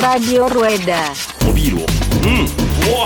[0.00, 1.12] Radio Rueda.
[1.46, 3.04] おビールをうんうわ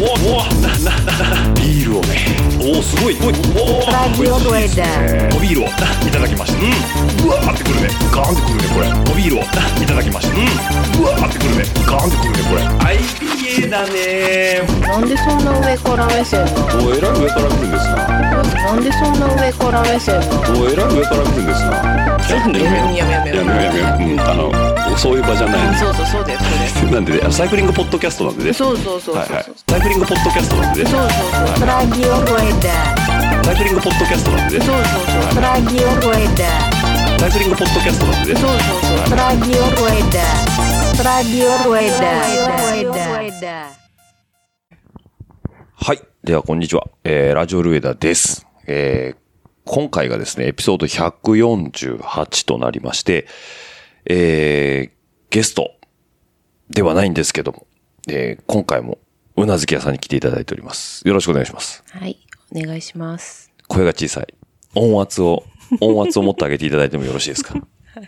[0.00, 0.96] うわうわなな
[1.44, 5.36] なビールをねおおすごいおいお Radio お Rueda.
[5.36, 5.70] おビールをい
[6.10, 14.62] ただきましたうんうわーってくるねガーンってくるねこれおビールをいただきましたうんうわーってくるねガーンってくるねこれはい IPA だね。
[14.80, 16.86] なんでそんな上から目線なの？
[16.88, 17.96] おえらい上から来るんですな。
[18.08, 20.60] なんでそんな上から目線なの？
[20.60, 21.70] おえらい上から来るんですな。
[22.40, 23.62] なんでやめようやめようやめよう。
[23.62, 26.38] やめよううんあのそういう場じゃないそうそうそうだよ
[26.80, 28.52] そう なんでサイクリングポッドキャストなんでね。
[28.52, 29.44] そうそうそうそうはいはい。
[29.68, 30.90] サイクリングポッドキャストなんでね。
[30.90, 31.10] そうそう
[31.58, 33.44] そう Radio Rueda.
[33.44, 34.64] サイクリングポッドキャストなんでね。
[34.64, 34.84] そうそう
[35.34, 35.42] そう。
[35.42, 37.20] Radio Rueda.
[37.20, 38.40] サイクリングポッドキャストなんでね。
[38.40, 38.58] そうそう
[39.08, 39.18] そう。
[39.18, 40.83] Radio Rueda.
[41.02, 43.68] Radio Rueda.
[45.74, 46.00] はい。
[46.22, 46.88] では、こんにちは。
[47.02, 48.46] えー、ラジオルエダです。
[48.66, 53.26] えー、今回がですね、エピソード148となりまして、
[54.06, 54.96] えー、
[55.30, 55.72] ゲスト
[56.70, 57.66] ではないんですけども、
[58.08, 58.98] えー、今回も
[59.36, 61.06] うなずき屋さんに来ていただいております。
[61.08, 61.82] よろしくお願いします。
[61.90, 62.18] はい
[62.54, 64.32] お願いします声が小さい。
[64.76, 65.42] 音圧を、
[65.80, 67.54] 音圧を持ってあげていただいてもよろしいですか？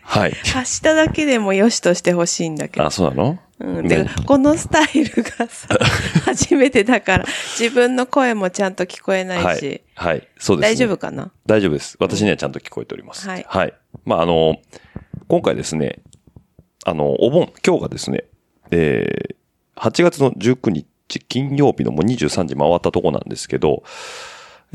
[0.03, 0.33] はい。
[0.33, 3.39] 発しただけでもよしとしてほしいんだけどあ、そうなの？
[3.59, 5.67] うん、でねこのスタイルがさ
[6.27, 7.25] 初めてだから
[7.59, 10.15] 自分の声もちゃんと聞こえないし、はい。
[10.15, 10.29] はい。
[10.39, 10.75] そうです、ね。
[10.75, 11.31] 大丈夫かな？
[11.47, 11.97] 大丈夫です。
[11.99, 13.27] 私にはちゃんと聞こえております。
[13.29, 13.75] はいはい。
[14.05, 14.57] まあ、あの、
[15.29, 16.01] 今回ですね、
[16.85, 18.25] あの、お盆、今日がですね、
[18.71, 20.87] えー、8月の19日
[21.21, 23.83] 金曜日のもう23時回ったとこなんですけど、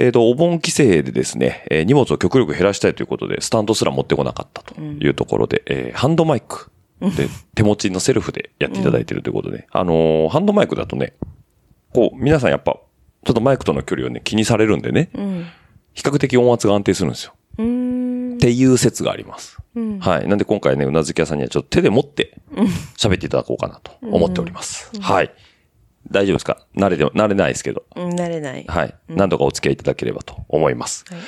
[0.02, 6.72] えっ、と、お盆規制でですね、えー荷物を極力減らしたいということで、スタンドすら持ってこなかったというところで、えーハンドマイク
[7.02, 11.14] で、 手持ちのセルフでやっていただいているということで、あのーハンドマイクだとね、
[11.94, 15.46] こう、皆さんやっぱ、ちょっとマイクとの距離をね、気にされるんでね、うん
[15.94, 17.34] 比較的音圧が安定するんですよ。
[17.58, 19.58] うーんっていう説があります。
[19.76, 20.28] うんはい。
[20.28, 22.38] なんで今回ね、うなずき屋さんにはちょっと手で持って
[22.98, 24.90] 喋っていただこうかなと思っております。
[25.02, 25.32] はい。
[26.12, 26.58] 大丈夫ですか？
[26.76, 27.84] 慣れて、慣れないですけど。
[27.96, 28.96] うん慣れないはい。
[29.08, 31.06] 何度かお付き合いいただければと思います。
[31.10, 31.20] はい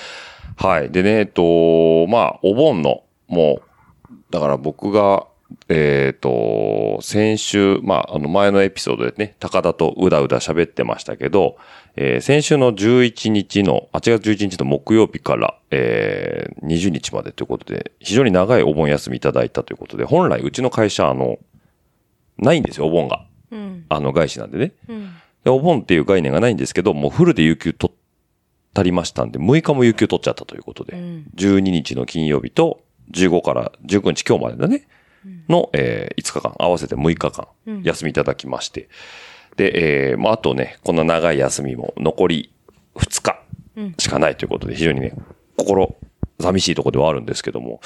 [0.56, 0.92] はい。
[0.92, 5.26] でね、えっと、まあ、お盆の、もう、だから僕が、
[5.70, 11.58] えっ、と、先週、まあ、あの前のエピソードでね、高田とうだうだ喋ってましたけど、
[11.96, 21.38] えー先週の11日の、8月11日の木曜日から、えー20日までということで、非常に長いお盆休みいただいたということで、本来うちの会社、あの、
[22.38, 23.26] ないんですよ、お盆が。
[23.54, 23.86] うん。
[23.90, 24.72] あの、外資なんでね。
[24.88, 25.10] うん。
[25.44, 27.96] でお盆っていう概念がないんですけど、もうフルで有給取っ
[28.74, 31.26] たりましたんで、6日も有給取っちゃったということで、うん。
[31.36, 32.82] 12日の金曜日と
[33.12, 34.88] 15から19日今日までだね、
[35.50, 37.48] の、えー5日間、合わせて6日間。
[37.68, 37.84] うん。
[37.84, 38.90] 休みいただきまして、
[39.58, 42.54] で、えーまあ、あとね、こんな長い休みも残り
[42.96, 43.40] 2日
[43.98, 45.14] しかないということで、非常にね、
[45.58, 45.96] 心
[46.40, 47.82] 寂しいところではあるんですけども、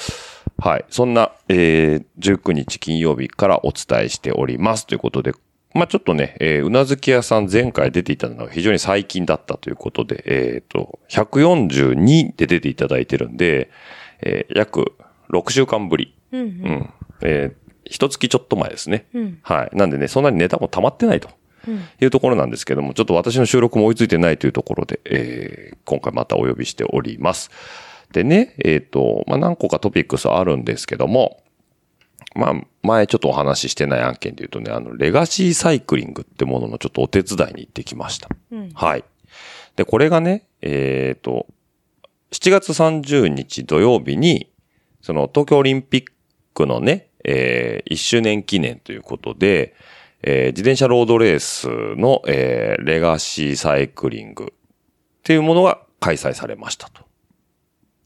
[0.58, 0.84] はい。
[0.90, 5.32] そんな、えー、19日金曜日からお伝えしておりますということで、
[5.74, 13.70] まあ、ちょっとね、えーうなずき屋さん前回出ていたのが非常に最近だったということで、えっ、と、142で出ていただいてるんで、
[14.20, 14.92] えー約
[15.30, 16.14] 6週間ぶり。
[16.32, 16.90] うんうん。
[17.22, 19.06] えー、一月ちょっと前ですね。
[19.14, 19.76] うんはい。
[19.76, 21.28] なんでね、そんなにネタも溜まってないと。
[21.66, 27.50] うんいうところなんですけども、ちょっと私の収録も追いついてないというところで、えー今回またお呼びしております。
[28.12, 31.42] でね、えっ、と、まあ、何個かトピックスあるんですけども、
[32.34, 38.28] まあ、前ちょっとお話ししてない案件で言うとね、あの、レガシーサイクリングってもののちょっとお手伝いに行ってきました。
[38.52, 39.04] うんはい。
[39.76, 41.46] で、これがね、えっ、と、
[42.32, 44.50] 7月30日土曜日に、
[45.00, 46.04] その東京オリンピッ
[46.54, 49.74] クのね、えー1周年記念ということで、
[50.22, 57.02] えー自転車ロードレースの、えーレガシーサイクリングっていうものが開催されましたと。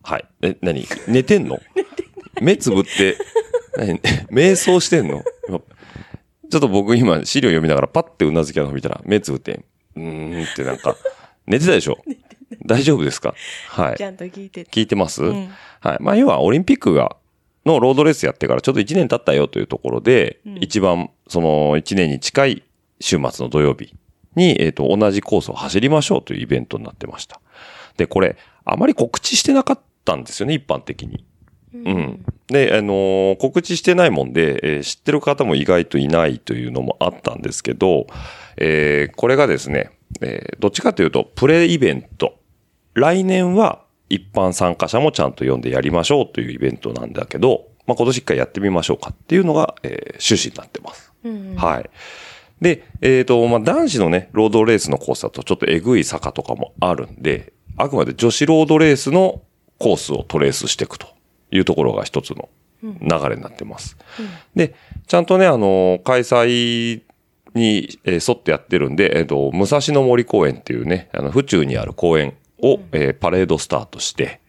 [0.02, 0.24] はい。
[0.42, 0.86] え、何？
[1.08, 1.58] 寝てんの？
[2.40, 3.16] 目つぶって、
[3.76, 3.98] 何？
[4.30, 5.22] 瞑想してんの？
[5.48, 5.60] 今
[6.50, 9.60] ちょっと僕今資料読みながらパッてうなずきなの見たら目つぶって、
[9.96, 10.96] うーんってなんか、
[11.46, 11.98] 寝てたでしょ？
[12.66, 13.34] 大丈夫ですか？
[13.68, 13.96] はい。
[13.96, 14.04] ち。
[14.04, 15.48] ゃんと聞いてて聞いてます、ん。
[15.80, 15.96] はい。
[16.00, 17.16] まあ、要はオリンピックが、
[17.64, 22.62] のロードレースやってからちょっと1年経ったよというところで、一番その1年に近い
[23.00, 23.94] 週末の土曜日
[24.34, 27.40] に、えっ、と、同じコースを走りましょうというイベントになってました。
[27.96, 31.24] で、これ、あまり告知してなかったんですよね、一般的に。
[31.74, 32.24] うん。
[32.48, 38.06] で、あのー告知してないもんで、えー知ってる方も意外といないというのもあったんですけど、
[38.56, 39.90] えーこれがですね、
[40.20, 42.38] えーどっちかというと、プレイベント。
[42.94, 51.12] 来年は一般参加者もちゃんと読んでやりましょうというイベントなんだけど、まあ、今年一回やってみましょうかっていうのが、えー趣旨になってます。
[51.24, 51.90] うんはい。
[52.60, 59.42] で、えっ、と、まあ、男子のね、ロードレースのコースだとちょっとえぐい坂とかもあるんで、あくまで女子ロードレースの
[59.78, 61.08] コースをトレースしていくと
[61.52, 62.48] いうところが一つの
[62.82, 63.96] 流れになってます。
[64.54, 64.74] で、
[65.06, 67.02] ちゃんとね、あの、開催
[67.54, 74.40] に、えー沿ってやってるんで、えっ、と、武蔵野森公園っていうね、あの、府中にある公園を、えーパレードスタートして、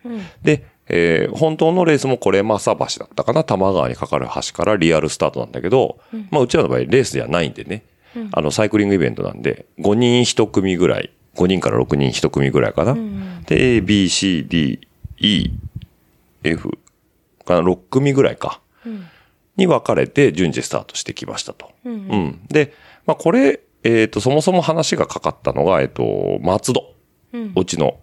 [0.41, 5.99] で、えー本当のレースもこれ、正橋だったかな多摩川にかかる橋からリアルスタートなんだけど、
[6.31, 7.83] まあ、うちらの場合レースじゃないんでね、
[8.31, 12.95] あの、サイクリングイベントなんで、5人1組ぐらい、5人から6人1組ぐらいかな。
[13.47, 15.49] で、A, B, C, D, E,
[16.43, 16.77] F
[17.43, 18.61] かな、6組ぐらいか。
[19.55, 21.71] に分かれて順次スタートしてきましたと。
[21.85, 22.41] うん。
[22.47, 22.73] で、
[23.05, 26.93] まあこれ、えっ、と、そもそも話がかかったのが、えっ、と、松戸。
[27.55, 27.99] うちの、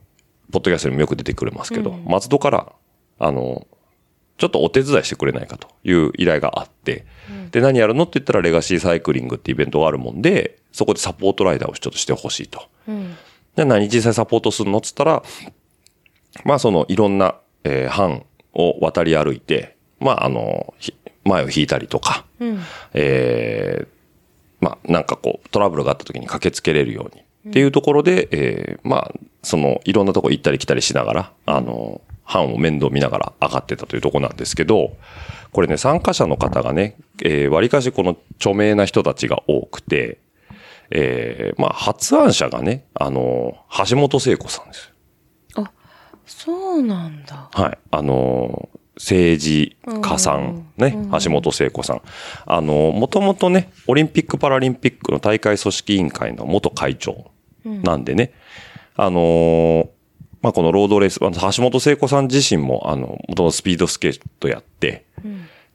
[0.53, 2.73] ポッドキャストにもよく出てくれますけど、松戸から、
[3.19, 3.67] あの、
[4.37, 7.05] ちょっとお手伝いしてくれないかという依頼があって、
[7.53, 12.63] で、何やるのって言ったらレガシーサイクリングってイベントがあるもんで、そこでサポートライダーをちょっとしてほしいと。
[13.55, 15.23] で、何実際サポートするのっつったら、
[16.45, 18.25] まあそのいろんな、えー班
[18.55, 20.95] を渡り歩いて、まああの、ひ
[21.25, 22.25] 前を引いたりとか、
[22.95, 23.87] えー
[24.61, 29.13] まあなんかこうトラブルがあった時に駆けつけれるようにっていうところで、えーまあ
[29.43, 34.93] そのいろんなとこ行ったり来たりしながら、あの、班を面倒見ながら上がってたというところなんですけど、
[35.53, 40.19] これね、参加者の方がね、えー、割かしこの著名な人たちが多くて、
[40.91, 43.57] えーまあ発案者がね、あの、
[43.89, 44.93] 橋本聖子さんです。
[46.39, 47.49] あ、そうなんだ。
[47.53, 47.79] はい。
[47.91, 50.95] あのー政治家さん、ね、
[51.25, 52.03] 橋本聖子さん。
[52.45, 57.31] あのーもともとね、オリンピック・パラリンピックの大会組織委員会の元会長
[57.65, 58.33] なんでね、
[58.97, 59.89] あのー
[60.43, 65.05] まあ、このロードレース、橋本聖子さん自身も、あの、もともとスピードスケートやって、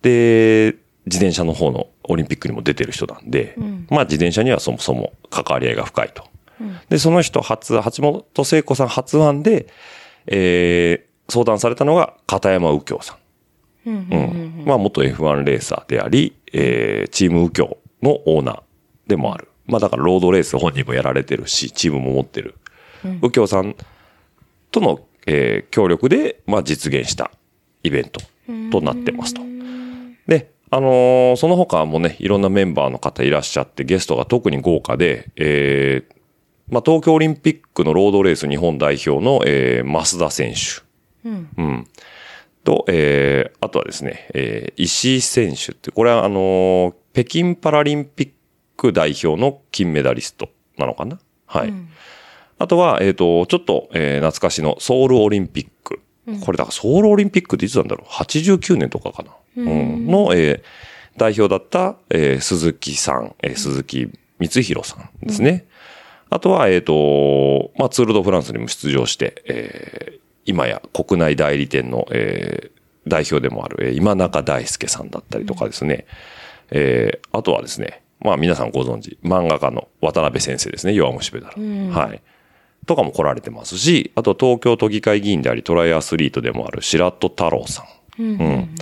[0.04, 0.76] で、
[1.06, 3.56] 自転車の方のオリンピックにも出てる人なんで、
[3.90, 6.24] まあ自転車にはそもそも関わり合いが深いと。
[6.90, 9.68] で、その人初、橋本聖子さん発案で、
[10.28, 13.18] えー、相談されたのが片山右京さ
[13.86, 13.90] ん。
[13.90, 14.64] うん。
[14.66, 18.62] まあ元 F1 レーサーであり、えー、チーム右京のオーナー
[19.08, 19.48] でもある。
[19.68, 22.56] まあだからロードレース本人もやられてるし、チームも持ってる。
[23.04, 23.76] 右京さん
[24.72, 27.32] との、えー協力で、まあ実現した
[27.84, 28.22] イベント
[28.72, 29.42] となってますと。
[30.28, 36.15] で、あのーその他もね、いろんなメンバーの方いらっしゃって、ゲストが特に豪華で、えー
[36.68, 40.84] まあ、東京オリンピックのロードレース日本代表の、えー増田選手。
[41.30, 41.32] う
[41.62, 41.88] ん。
[42.64, 48.30] と、えーあとはですね、えー石井選手って、これはあのー北京パラリンピッ
[48.76, 51.20] ク代表の金メダリストなのかな？
[51.46, 51.74] はい。
[52.58, 56.02] あとは、えっ、と、ちょっと、えー懐かしのソウルオリンピック。
[56.42, 59.32] これだからソウルオリンピックっていつなんだろう ?89 年とかかな？
[59.58, 60.08] うん。
[60.08, 60.62] の、えー
[61.18, 64.10] 代表だった、えー鈴木さん、えー鈴木
[64.40, 65.66] 光弘さんですね。
[66.30, 72.76] あとは、えっ、と、まあ、ツールドフランスにも出場して、えー今や国内代理店の、えー
[73.08, 76.06] 代表でもある、えー今中大輔さんだったりとかですね。
[76.72, 81.92] えーあとはですね、まあ皆さんご存知、漫画家の渡辺先生ですね、弱虫ペダル。
[81.92, 82.22] はい。
[82.86, 87.84] とかも来られてますし、あと東京都議会議員でありトライアスリートでもある白戸太郎さ
[88.18, 88.22] ん。
[88.22, 88.76] うん。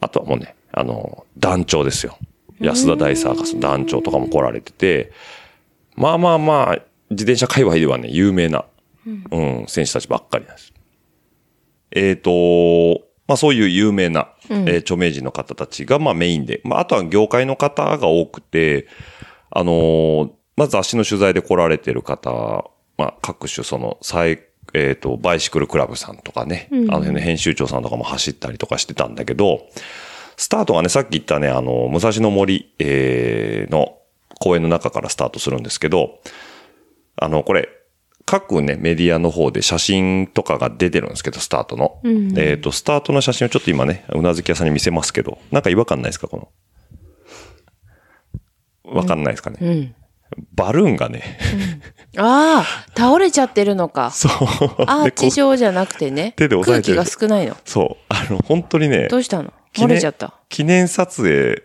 [0.00, 2.18] あとはもうね、あの、団長ですよ。
[2.60, 5.12] 安田大サーカスの団長とかも来られてて、
[5.98, 6.78] まあまあまあ、
[7.10, 8.64] 自転車界隈ではね、有名な、
[9.04, 10.72] うん、選手たちばっかりなんです。
[11.90, 18.86] えっ、と、まあそういう有名な、えー著名人の方たちが、まあメインで、まああとは業界の方が多くて、
[19.50, 22.30] あのーまず雑誌の取材で来られてる方、
[22.96, 24.40] まあ各種その、最、
[24.74, 29.66] えっ、と、バイシクルクラブさんとかね、あの辺の編集長さんとかも走ったりとかしてたんだけど、
[30.36, 33.97] スタートがね、さっき言ったね、あの、武蔵野森、えーの
[34.38, 36.20] 公園の中からスタートするんですけど、
[37.16, 37.68] あの、これ、
[38.24, 42.00] 各ね、メディアの方で写真とかが出てるんですけど、スタートの。
[42.36, 46.50] えっ、と、スタートの写真をちょっと今ね、うなずき屋さんに見せますけど、なんか違和感ないですか、こ
[48.84, 48.92] の？
[48.94, 49.58] わかんないですかね。
[49.60, 49.94] うん。
[50.54, 51.38] バルーンがね、
[52.18, 54.10] ああ、倒れちゃってるのか。
[54.14, 54.32] そう。
[54.86, 56.34] アーチ状じゃなくてね。
[56.36, 57.56] 手で押さえてる空気が少ないの。
[57.64, 58.04] そう。
[58.10, 59.54] あの、本当にねど、うしたの？
[59.74, 60.34] 漏れちゃった。
[60.50, 61.62] 記念撮影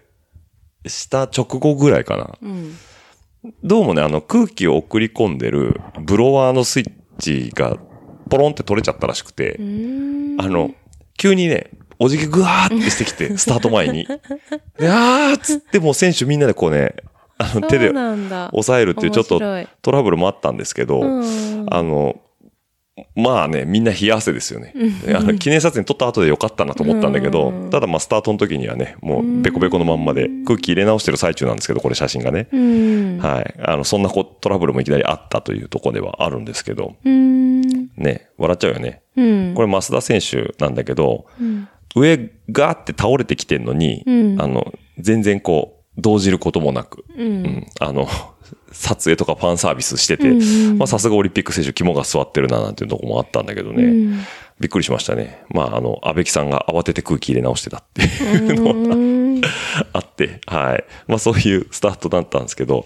[0.86, 2.38] した直後ぐらいかな。
[2.42, 2.78] うん。
[3.64, 7.78] どうもね、あの空気を送り込んでるブロワーのスイッチが
[8.30, 10.72] ポロンって取れちゃったらしくて、あの、
[11.18, 14.08] 急にね、おじぎぐわーってしてきて、 スタート前に。
[14.78, 16.96] であーっつってもう選手みんなでこうね、
[17.38, 17.90] あの手で。
[17.90, 19.40] 押さえるっていうちょっと
[19.82, 22.16] トラブルもあったんですけど、うんあの、
[23.16, 24.74] まあね、みんな冷や汗ですよね。
[25.16, 32.48] あの記念撮影撮った後でよかったなと思ったんだけど、ただまあスタートの時にはね、もうベコベコのまんまで空気入れ直してる最中なんですけど、これ写真がね。
[32.52, 33.18] うん。
[33.20, 33.54] はい。
[33.64, 37.62] あの、そんなこトラブルもいきなりあったというところではあるんですけど、うん。
[37.98, 39.02] ね、笑っちゃうよね。
[39.16, 39.54] うん。
[39.56, 41.26] これ増田選手なんだけど、
[41.96, 42.18] 上
[42.52, 47.06] がーって倒れてきてんのに、うんあの、全然こう、動じることもなく、
[47.80, 48.08] あの、
[48.72, 54.20] 撮影とかファンサービスしてて、うんうんまあさすがオリンピック選手肝が据わってるななんていうとこもあったんだけどね、うん
[54.60, 55.44] びっくりしましたね。
[55.50, 59.42] まああの、安倍木さんが慌てて空気入れ直してたっていうのがうん
[59.94, 60.84] あって、はい。
[61.08, 62.86] まあそういうスタートだったんですけど、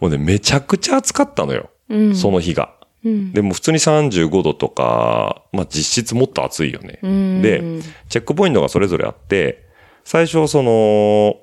[0.00, 1.70] もうね、めちゃくちゃ暑かったのよ。
[1.88, 2.74] うんその日が。
[3.04, 6.98] うんでも普通に35度とか、まあ実質もっと暑いよね。
[7.02, 7.62] うんで、
[8.08, 9.64] チェックポイントがそれぞれあって、
[10.04, 11.36] 最初その、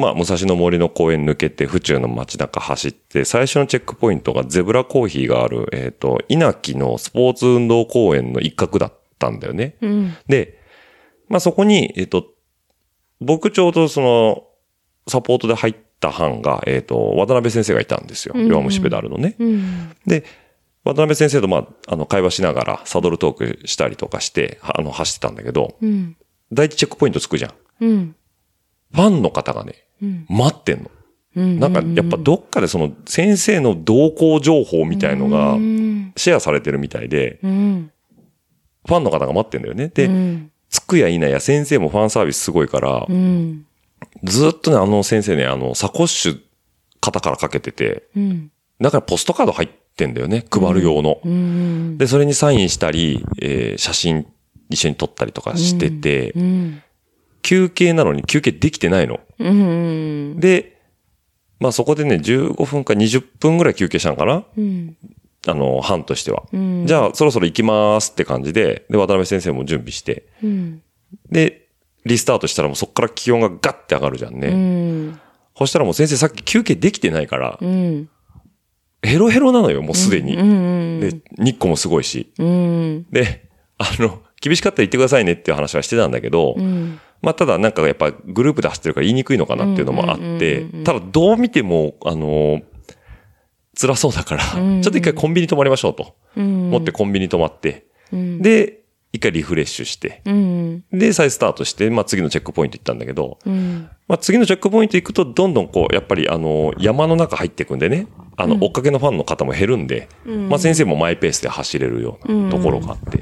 [0.00, 9.76] まあ、武蔵野森の公園抜けて、府中の街中走って、最初のチェックポイントがゼブラコーヒーがある、えっ、と、稲城のスポーツ運動公園の一角だったんだよね。
[9.80, 10.16] うん。
[10.26, 10.58] で、
[11.28, 12.26] まあそこに、えっ、と、
[13.20, 14.44] 僕ちょうどその、
[15.06, 18.34] サポートで入った班が、えっ、と、渡辺先生がいたんですよ。
[18.34, 19.36] うん弱虫ペダルのね。
[19.38, 19.90] うん。
[20.06, 20.24] で、
[20.84, 26.16] 渡辺先生とまあ、あの、会話しながらサドルトークしたりとかして、はあの、走ってたんだけど、うん。
[26.52, 27.54] 第一チェックポイントつくじゃん。
[27.80, 28.16] うん。
[28.92, 30.26] ファンの方がね、うん。
[30.28, 30.90] 待ってんの。
[31.36, 31.60] うん。
[31.60, 36.12] なんか、やっぱどっかでその先生の動向情報みたいのがうん。
[36.16, 37.90] シェアされてるみたいで、うん。
[38.86, 39.88] ファンの方が待ってんだよね。
[39.88, 40.50] で、うん。
[40.68, 43.66] つくやいなや先生もファンサービスすごいからう、ん。
[44.24, 46.40] ずっとね、あの先生ね、あの、サコッシュ
[47.00, 48.50] 肩からかけてて、うん。
[48.80, 51.20] だからポストカード入ってんだよね、配る用の。
[51.24, 51.98] うん。
[51.98, 54.26] で、それにサインしたり、えー写真
[54.70, 56.82] 一緒に撮ったりとかしてて、うん。
[57.42, 59.20] 休憩なのに休憩できてないの。
[59.38, 60.40] うん。
[60.40, 60.78] で、
[61.58, 64.44] まあそこでね、15分か20分ぐらい休憩したんかな？
[64.56, 64.96] うん。
[65.46, 66.42] あの、班としては。
[66.52, 66.86] うん。
[66.86, 70.82] じゃあ、そろそろ行きますって感じで、で、渡辺先生も準備して、うん。
[71.30, 71.68] で、
[72.04, 74.48] リスタートしたらもうそこから気温がガッて上がるじゃんね。
[74.48, 75.20] うん。
[75.56, 78.08] そしたらもう先生さっき休憩できてないから、うん。
[79.02, 80.36] ヘロヘロなのよ、もうすでに。
[80.36, 81.00] うん。
[81.00, 82.32] で、日光もすごいし。
[82.38, 83.06] うん。
[83.10, 87.00] で、あの、厳しかったら言ってくださいねっていう話はしてたんだけど、うん。
[87.22, 92.62] まあ、ただなんかやっぱグループで走ってるから言いにくいのかなっていうのもあってただどう見ても、あの、
[93.78, 96.14] 辛そうだから、ちうんょっと一回コンビニ泊まりましょうと。
[96.36, 96.70] うん。
[96.70, 98.42] 持ってコンビニ泊まって、うん。
[98.42, 98.80] で、
[99.12, 100.84] 一回リフレッシュして、うん。
[100.92, 103.88] で、再スタートして、まあ次のチェックポイント行ったんだけど、うん。
[104.06, 113.19] まあ次のチェックポイント行くと、どんどんこう、やっぱりあの、山の中入っていくんでね、あの、追っかけのファンの方も減るんで、うんまあ先生もマイペースで走れるようなところがあって。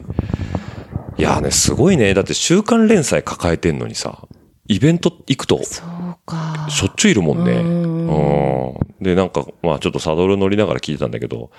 [1.19, 2.15] いやーね、すごいね。
[2.15, 4.27] だって週刊連載抱えてんのにさ、
[4.69, 6.67] イベント行くと、そうか。
[6.71, 7.53] しょっちゅういるもんね。
[7.53, 9.05] うんうん。
[9.05, 11.51] で、なんか、まあちょっとサドル乗りながら聞いてたんだけど、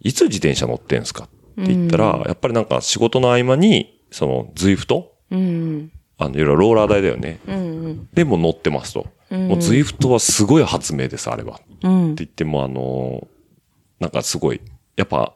[0.00, 1.24] いつ自転車乗ってんすか？
[1.24, 1.26] っ
[1.64, 5.14] て言ったら、やっぱりなんか仕事の合間に、その、ズイフト？
[5.30, 5.90] うん。
[6.18, 7.38] あの、いろいろローラー台だよね。
[7.46, 8.08] うん。
[8.12, 9.06] でも乗ってますと。
[9.30, 11.56] うんもうズイフトはすごい発明です、あれは。
[11.56, 12.14] ってうん。
[12.14, 13.26] 言っても、あのー
[14.00, 14.60] なんかすごい、
[14.96, 15.34] やっぱ、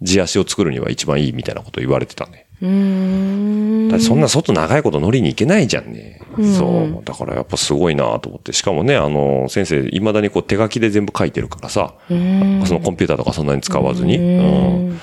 [0.00, 2.43] 地足を作るには一番いいみたいなこと言われてたね。
[2.64, 3.88] うん。
[3.90, 6.20] だってそんな外長いこと乗りに行けないじゃんね。
[6.38, 7.04] うんそう。
[7.04, 8.52] だからやっぱすごいなと思って。
[8.52, 12.62] しかもね、あの、先生、未だにこう手書きで全部書いてるからさ、うん。
[12.64, 14.16] そのコンピューターとかそんなに使わずに。
[14.18, 15.00] ううんん。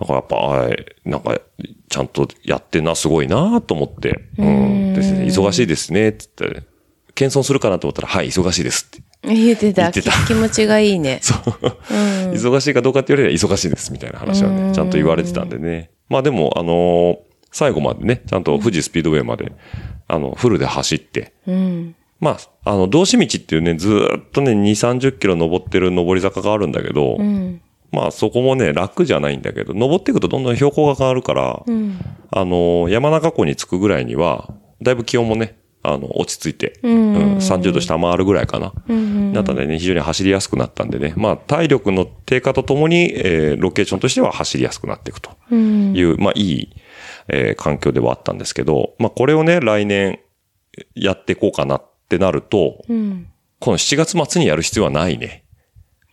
[0.00, 1.38] だからやっぱ、はいなんか、
[1.88, 4.24] ちゃんとやってんな、すごいなと思って。
[4.36, 4.94] うん。
[4.94, 6.64] ですね、忙しいですね、つって。
[7.14, 9.02] 謙遜するかなと思ったら、はい、忙しいですって。
[9.32, 9.90] 言ってた。
[9.90, 11.20] てたき気持ちがいいね。
[11.22, 11.38] そう。
[11.90, 11.96] う
[12.28, 12.30] ん。
[12.32, 15.90] 忙しいかどうかって言われれば忙しいですみたいな話はね、うんちゃんと言われてたんでね。
[16.08, 17.18] まあでも、あのー
[17.56, 19.52] 最後までね、ちゃんと富士スピードウェイまで、
[20.08, 21.94] あの、フルで走って、うん。
[22.18, 27.60] まあ、あの、道志道っていうね、ずーっとね、2、30キロ登ってる登り坂があるんだけど、うん。
[27.92, 32.00] まあそこもね、楽じゃないんだけど、登っていくとどんどん標高が変わるから、うん。
[32.32, 35.56] あのー山中湖に着くぐらいには、だいぶ気温もね、
[35.86, 38.72] あの、落ち着いて、うん30度下回るぐらいかな。
[38.88, 39.32] うん。
[39.32, 45.94] なったんでね、非常に走りやすくなったんでね、まあ体力の低下とともに、えーロケーションとしては走りやすくなっていくとうん。
[45.94, 46.68] いう、まあいい、
[47.28, 50.18] えー環境ではあったんですけど、まあこれをね、来年
[50.94, 53.26] やっていこうかなってなると、うん。
[53.60, 55.44] この7月末にやる必要はないね。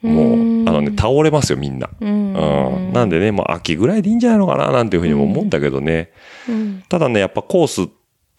[0.01, 1.89] もうんう、あのね、倒れますよ、みんな。
[1.99, 2.33] うん。
[2.33, 2.93] うん。
[2.93, 6.11] なんでね、まあ秋ぐらいでいいんじゃないのかな、なんていうふうにも思うんだけどね。
[6.49, 6.83] うん。
[6.89, 7.89] ただね、やっぱコース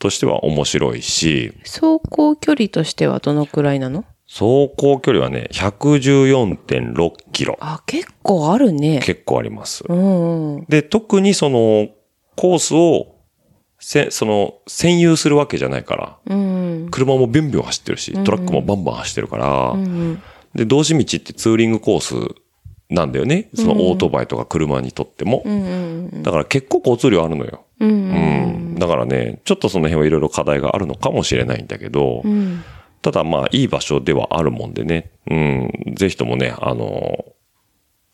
[0.02, 4.04] としては面白いし、走行距離としてはどのくらいなの？
[4.26, 7.56] 走行距離はね、114.6キロ。
[7.60, 8.98] あ、結構あるね。
[9.00, 9.84] 結構あります。
[9.88, 10.64] うんうん。
[10.68, 11.88] で、特にその、
[12.34, 13.14] コースを、
[13.78, 16.88] せ、その、占有するわけじゃないから、うん。
[16.90, 20.20] 車もビュンビュン走ってるし、トラックもバンバン走ってるから、うん。
[20.54, 22.14] で、道志道ってツーリングコース
[22.92, 23.48] なんだよね。
[23.54, 25.42] そのオートバイとか車にとっても。
[26.22, 27.64] だから結構交通量あるのよ。
[27.80, 28.76] うん。
[28.78, 32.62] だからね、ちょっとその辺はいろいろ課題があるのかもしれないんだけど、うん。
[33.00, 37.24] ただまあいい場所ではあるもんでね、うん、ぜひともね、あの、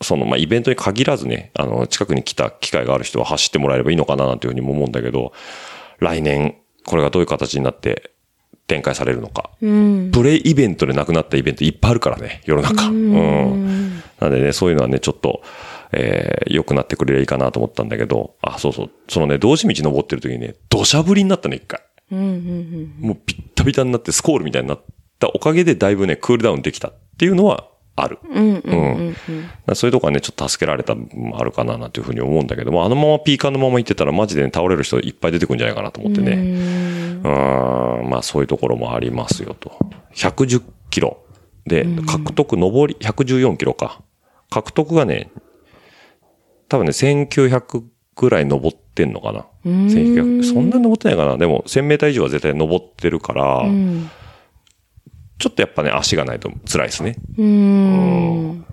[0.00, 5.32] そのまあイベントに限らずね、あの、近くに来た機会がある人は走ってもらえればいいのかななんていうふうにも思うんだけど、
[5.98, 6.56] 来年
[6.88, 8.12] これがどういう形になって
[8.68, 9.50] 展開されるのか。
[9.60, 10.10] うん。
[10.12, 12.86] プレイイベントでなくなったイベントいっぱいあるからね、世の中。
[12.86, 14.02] うん。
[14.20, 15.42] なんでね、そういうのはね、ちょっと、
[15.90, 18.90] えー、良くなってくれればいいかなと思ったんだけど、あ、そうそう。
[19.08, 21.80] そのね、同士道登ってる時にね、土砂降りになったの、一回。
[22.10, 24.80] うんうんもうビッタビタになってスコールみたいになっ
[25.18, 28.18] たおかげでだいぶね、クールダウンできたっていうのはある。
[28.28, 28.36] うん。
[28.36, 29.16] うんうん
[29.68, 36.36] うんそういうとこはね、ちょっと助けられた部分もあるかななんていうふうに思うんだけども、あのままピーカーのまま行ってたらマジで、ね、倒れる人いっぱい出てくるんじゃないかなと思ってね。
[37.22, 39.72] うーん、まあそういうところもありますよと。
[40.14, 41.18] 110キロ。
[41.66, 44.00] で、獲得上り、114キロか。
[44.50, 45.30] 獲得がね、
[46.68, 47.82] 多分ね、1900
[48.16, 49.46] ぐらい登ってんのかな。
[49.64, 51.36] 1900そんなに登ってないかな。
[51.36, 54.10] でも、1000メーター以上は絶対登ってるから、うん。
[55.38, 57.16] ちょっとやっぱね、足がないと辛いですね。
[57.36, 58.64] うん。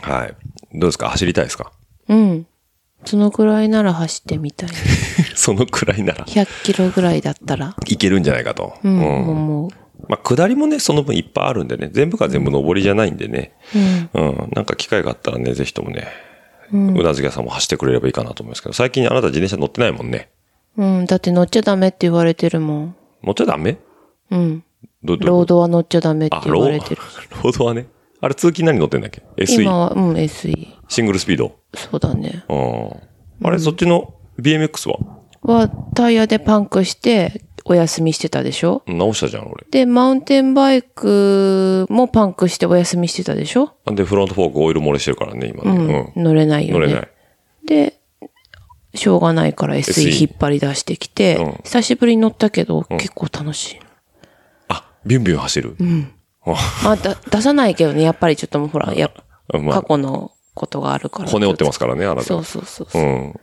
[0.00, 0.36] はい。
[0.74, 1.10] どうですか？
[1.10, 1.72] 走りたいですか？
[2.08, 2.46] うん。
[3.04, 4.68] そのくらいなら走ってみたい。
[5.34, 7.74] そのくらいなら100キロぐらいだったら。
[7.86, 8.74] いけるんじゃないかと。
[8.82, 8.98] うん。
[8.98, 9.70] うん思う。
[10.08, 13.52] まあ、下りもね、その分いっぱいあるんでね、全部が全部上りじゃないんでね。
[14.14, 14.50] うん。
[14.54, 16.08] なんか機会があったらね、ぜひともね、
[16.72, 20.28] うなずけさんも走ってくれればいいかなと思いますけど、最近あなた自転車乗ってないもんね。
[20.76, 21.06] うん。
[21.06, 22.96] だって乗っちゃダメって言われてるもん。
[23.24, 23.78] 乗っちゃダメ？
[24.30, 24.64] うん。
[25.02, 27.00] ど、ど、ロードは乗っちゃダメって言われてる。
[27.42, 27.86] ロードはね。
[28.20, 29.62] あれ通勤何乗ってんだっけ ?SE。
[29.62, 30.77] 今は、うん、SE。
[30.88, 31.56] シングルスピード。
[31.74, 32.44] そうだね。
[32.48, 33.46] うん。
[33.46, 34.96] あれ、そっちの BMX は？
[35.42, 38.82] は、タイヤでパンクして、お休みしてたでしょ？
[38.86, 39.66] 直したじゃん、俺。
[39.70, 43.74] で、マウンテンバイクもパンクしてお休みしてたでしょ？
[43.86, 46.12] で、フロントフォークオイル漏れしてるからね、今ね。
[46.16, 46.80] 乗れないよね。
[46.80, 47.08] 乗れない。
[47.66, 48.00] で、
[48.94, 53.80] しょうがないから SE SE 引っ張り出してきて、うん久しぶりに乗ったけど、結構楽しい。
[54.68, 55.76] あ、ビュンビュン走る？
[55.78, 56.12] うん。
[56.82, 59.10] まあ、だ出さないけどね、やっぱりちょっともうほら、や
[59.52, 61.30] まあ過去のことがあるから。
[61.30, 62.22] 骨折ってますからね、あなた。
[62.22, 63.34] そうそうそうそうう、ん。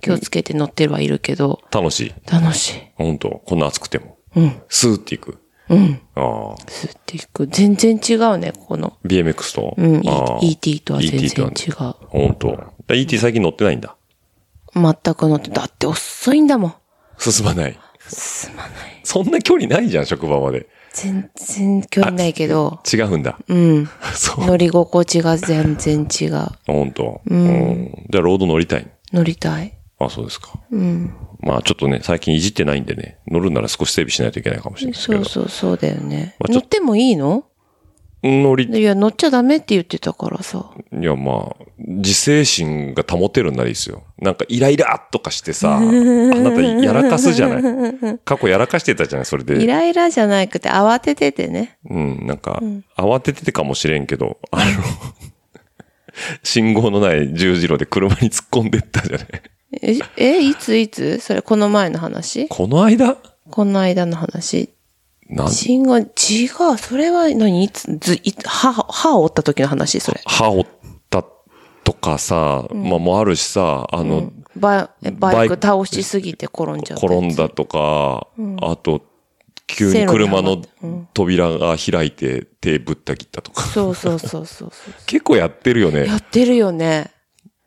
[0.00, 2.14] 気をつけて乗ってはいるけど、楽しい。
[2.30, 2.72] 楽しい。
[2.94, 4.18] 本当こんな暑くても。
[4.36, 4.62] うん。
[4.68, 5.38] スーっていく。
[5.68, 6.00] うん。
[6.14, 6.56] ああ。
[6.68, 7.46] スーっていく。
[7.48, 8.96] 全然違うね、ここの。
[9.04, 9.74] BMX と。
[9.76, 10.02] うん、
[10.42, 11.74] ET とは全然違う。
[12.08, 13.96] 本当だ ET 最近乗ってないんだ。
[14.74, 16.74] 全く乗って、だって遅いんだもん。
[17.18, 17.78] 進まない。
[18.08, 19.00] 進まない。
[19.02, 20.68] そんな距離ないじゃん、職場まで。
[21.00, 23.38] 全然距離ないけど、違うんだ。
[23.46, 23.88] うん。
[24.14, 24.46] そう。
[24.46, 26.46] 乗り心地が全然違う。
[26.66, 27.20] 本当？
[27.26, 27.92] うん。
[28.10, 28.86] じゃあ、ロード乗りたい。
[29.12, 29.74] 乗りたい。
[30.00, 30.58] あ、そうですか。
[30.70, 31.12] うん。
[31.40, 35.44] まあ、ちょっとね、最近いじってないんでね、乗るなら少し整備しないといけないかもしれないですけどそう。
[35.44, 36.34] そうそうだよね。
[36.40, 37.44] まあ乗ってもいいの？
[38.22, 40.70] 乗り、いや、乗っちゃダメって言ってたからさ。
[40.92, 44.02] いや、まあ、自制心が保てるんならいいですよ。
[44.18, 48.18] なんか、イライラとかしてさ、 あなたやらかすじゃない。
[48.24, 49.66] 過去やらかしてたじゃない、それイで。
[49.66, 51.78] ライラじゃなくて慌てててね。
[51.88, 52.60] うん、なんか、
[52.96, 54.64] 慌てててかもしれんけど、あの、
[56.42, 59.28] 信号のない十字路で車に突っ込んでったじゃない。
[59.82, 61.18] え、え、いついつ？
[61.18, 62.48] それ、この前の話？
[62.48, 63.16] この間？
[63.50, 64.70] この間の話。
[65.28, 65.50] なん？
[65.50, 66.78] 信号、違う。
[66.78, 67.64] それは何？
[67.64, 70.20] いつ、ず、い歯、歯を折った時の話、それ。
[70.24, 70.66] 歯折っ
[71.10, 71.24] た
[71.84, 77.06] とかさ、まあもうあるしさ、あの、バイバイバイクク倒しすぎて転んじゃった。
[77.06, 78.26] 転んだとか、
[78.60, 79.02] あと、
[79.66, 80.62] 急に車の
[81.12, 83.62] 扉が開いて手ぶった切ったとか。
[83.62, 84.94] そうそうそうそうそう。
[85.06, 86.06] 結構やってるよね。
[86.06, 87.10] やってるよね。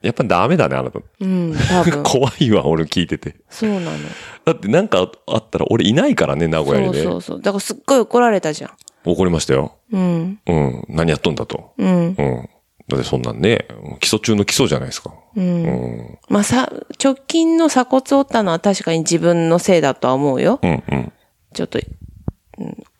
[0.02, 1.00] やっぱダメだね、あなた。
[1.20, 2.02] うん、多分。
[2.04, 3.36] 怖いわ、俺聞いてて。
[3.50, 3.92] そうなの。
[4.46, 7.00] だってなんかあったら俺いないからね、名古屋そにね。
[7.02, 7.42] うそうそう。
[7.42, 8.72] だからすっごい怒られたじゃん。
[9.06, 9.74] 怒りましたよ。
[9.92, 10.40] うん。
[10.48, 10.86] うん。
[10.90, 11.74] 何やっとんだと。
[11.78, 12.16] うん。
[12.18, 12.50] うん。
[12.88, 13.68] だってそんなんね、
[14.00, 15.14] 基礎中の基礎じゃないですか。
[15.36, 15.44] うん。
[15.44, 16.20] うん。
[16.30, 16.72] まあさ、
[17.04, 20.60] 直近の鎖骨折ったのは確かに自分のせいだとは思うよ。
[20.62, 21.14] うん、うん。
[21.54, 21.80] ちょっと、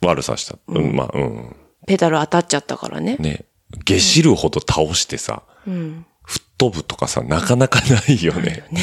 [0.02, 0.56] 悪さした。
[0.68, 1.56] うん、まあ、うん。
[1.88, 3.18] ペダル当たっちゃったからね。
[3.20, 3.46] ね。
[3.86, 6.06] 下知るほど倒してさ、うん。
[6.62, 8.64] 飛ぶとかさ、なかなかないよね。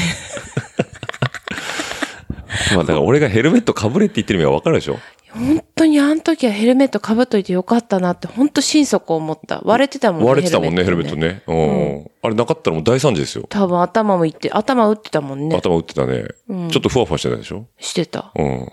[2.74, 4.98] まあだから俺がヘルメットかぶれって言ってる意味がわかるでしょ？
[5.30, 9.60] 本当にあの時はヘルメット被っといてよかったなって、本当心底思った。
[9.64, 10.26] 割れてたもんね。
[10.28, 11.14] 割れてたもんね、ヘルメット。
[11.14, 11.42] ね。
[11.46, 12.10] うん。
[12.22, 13.46] あれなかったらもう大惨事ですよ。
[13.48, 15.56] 多分頭もいって、頭打ってたもんね。
[15.56, 16.24] 頭打ってたね。
[16.48, 17.66] ちょっとふわふわしてたでしょ？
[17.78, 18.32] してた。
[18.34, 18.66] うん。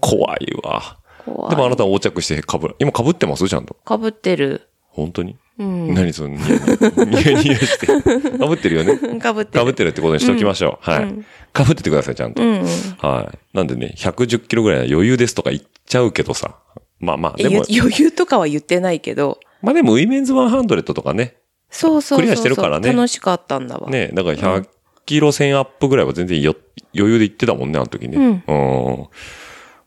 [0.00, 0.98] 怖いわ。
[1.26, 2.76] 怖いでもあなたは横着してかぶる。
[2.78, 3.46] 今かぶってます？
[3.48, 3.76] ちゃんと。
[3.86, 4.68] 被ってる。
[4.88, 5.36] 本当に？
[5.56, 7.86] 何そのニヤニヤ、ニヤして。
[7.86, 8.96] かぶってるよね。
[8.96, 9.20] 被ってる。
[9.20, 10.90] かぶってるってことにしておきましょう。
[10.90, 11.14] はい。
[11.52, 12.42] かぶっててください、ちゃんと。
[12.42, 13.56] はい。
[13.56, 16.56] なんでね、110キロぐらいは余裕ですとか言っちゃうけどさ。
[16.98, 19.38] まあまあ、でも、余裕とかは言ってないけど。
[19.62, 21.36] まあでも、ウィメンズ100とかね。
[21.70, 22.18] そうそうそうそう。
[22.20, 23.90] クリアしてるからね楽しかったんだわ。
[23.90, 24.68] ね、だから100
[25.06, 26.54] キロ1000アップぐらいは全然よ
[26.94, 28.16] 余裕で行ってたもんね、あの時ね。
[28.16, 29.08] うん。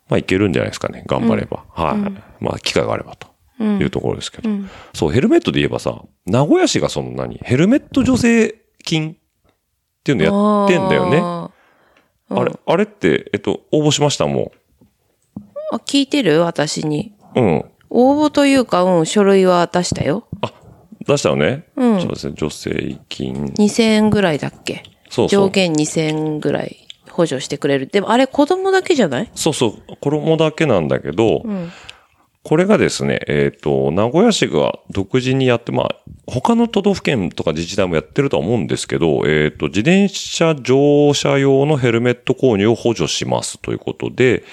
[0.10, 1.64] まあいけるんじゃないですかね、頑張れば。
[1.74, 2.44] はい。
[2.44, 3.27] まあ機会があればと
[3.60, 4.50] いうところですけど。
[4.94, 9.16] そう、ヘルメットで言えばさ、名古屋市がその何ヘルメット助成金っ
[10.04, 11.12] ていうのやってんだよね。
[11.12, 11.18] ね。
[11.18, 11.48] うん
[12.30, 14.52] あれ、あれって、えっと、応募しましたも
[15.72, 16.42] あ、聞いてる？
[16.42, 17.14] 私に。
[17.36, 17.40] ん。
[17.40, 17.66] うん。
[17.90, 20.28] 応募というか、うん、書類は出したよ。
[20.42, 20.52] あ、
[21.08, 21.68] 出したよね。
[21.78, 22.34] うんそうですね。
[22.38, 23.46] 助成金。
[23.58, 24.84] 2000円ぐらいだっけ？
[25.10, 27.88] そうそう上限2000円ぐらい補助してくれる。
[27.88, 29.32] でもあれ子供だけじゃない？
[29.34, 29.82] そうそう。
[30.02, 31.72] 衣だけなんだけど、ん
[32.48, 35.96] これがですね、えっ、と、名古屋市が独自にやって、まあ、
[36.28, 44.46] 他の都道府県とか自治体もやってるとは思うんですけど、えっ、と、自転車乗車用のヘルメット購入を補助しますということで、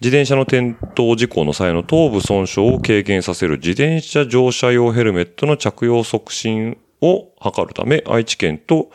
[0.00, 8.90] 自転車の転倒事故の際の頭部損傷を軽減させる自転車乗車用ヘルメットの着用促進を図るため、愛知県と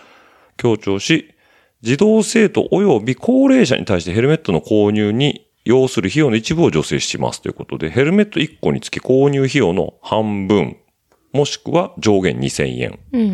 [0.58, 1.34] 強調し、
[1.84, 10.78] 児童生徒及び高齢者に対してヘルメットの購入に要する費用の一部を助成しますということで、ヘルメット1個につき購入費用の半分、
[11.34, 13.30] もしくは上限2000円うんうん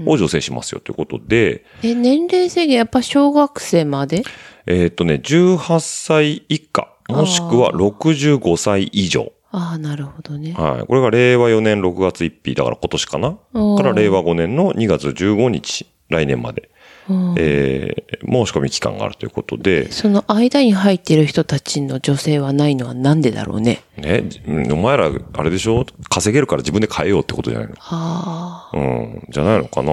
[0.00, 0.08] うん。
[0.08, 4.24] を助成しますよということで、え、年齢制限やっぱ小学生まで？
[4.66, 9.32] えーっとね、18歳以下、もしくは65歳以上。
[9.52, 10.54] ああ、なるほどね。
[10.54, 10.86] はい。
[10.86, 13.30] これが令和4年6月1日、だから今年かな？
[13.76, 16.75] から令和5年の2月15日、来年まで、うん
[17.38, 23.82] えー申し込み期間があるということで、その間に入ってる人たちの女性はないのはなんでだろうね？
[23.96, 25.86] ね、うんお前ら、あれでしょ？
[26.08, 27.74] 稼げるから自分で買えようってことじゃないの？
[27.78, 28.76] ああ。
[28.76, 29.92] うん、じゃないのかな？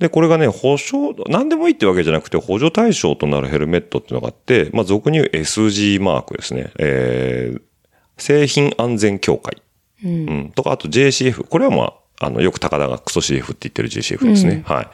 [0.00, 6.72] で、これがね、保証、何でもいいってわけじゃなくて、補助対象となるヘルメットっていうのがあって、まあ、俗に言う SG マークですね。
[6.78, 7.60] えー、
[8.16, 9.62] 製品安全協会。
[10.04, 10.10] うん。
[10.10, 10.52] うん。
[10.56, 11.44] とか、あと JCF。
[11.44, 14.64] これはまあ、あの、よく高田がクソ CF って言ってる JCF ですね。
[14.66, 14.88] はい。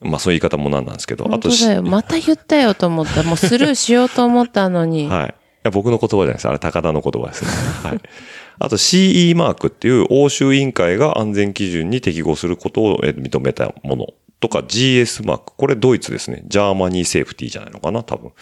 [0.00, 1.82] まあ、そういう言い方もなんなんですけど、あと本当だよ。
[1.82, 3.22] また言ったよと思った。
[3.22, 5.06] もうスルーしようと思ったのに。
[5.08, 5.28] はい。
[5.28, 5.32] い
[5.64, 6.48] や僕の言葉じゃないです。
[6.48, 7.50] あれ、高田の言葉ですね。
[7.82, 8.00] はい。
[8.58, 14.06] あと CE マークっていう欧州委員会が安全基準に適合することをえー認めたもの
[14.40, 15.52] とか GS マーク。
[15.56, 16.42] これドイツですね。
[16.46, 18.32] Germany Safety じゃないのかな、多分。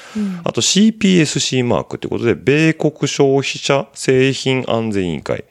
[0.45, 5.45] あと CPSC マークってことで、米国消費者製品安全委員会。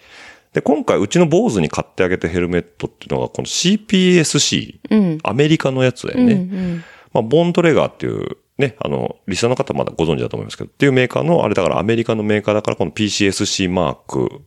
[0.53, 4.79] で、今回うちの坊主に買ってあげたヘルメットっていうのがこの CPSC。
[4.89, 5.17] うん。
[5.23, 6.27] アメリカのやつだようん。
[6.27, 6.33] ね。
[6.33, 6.83] うん。
[7.13, 14.41] まあ、ボントレガーっていう、ね、あの、リスナーの方まあご存知だと思いますけど、っていうメーカーの、あれだからアメリカのメーカーだから、この PCSC マーク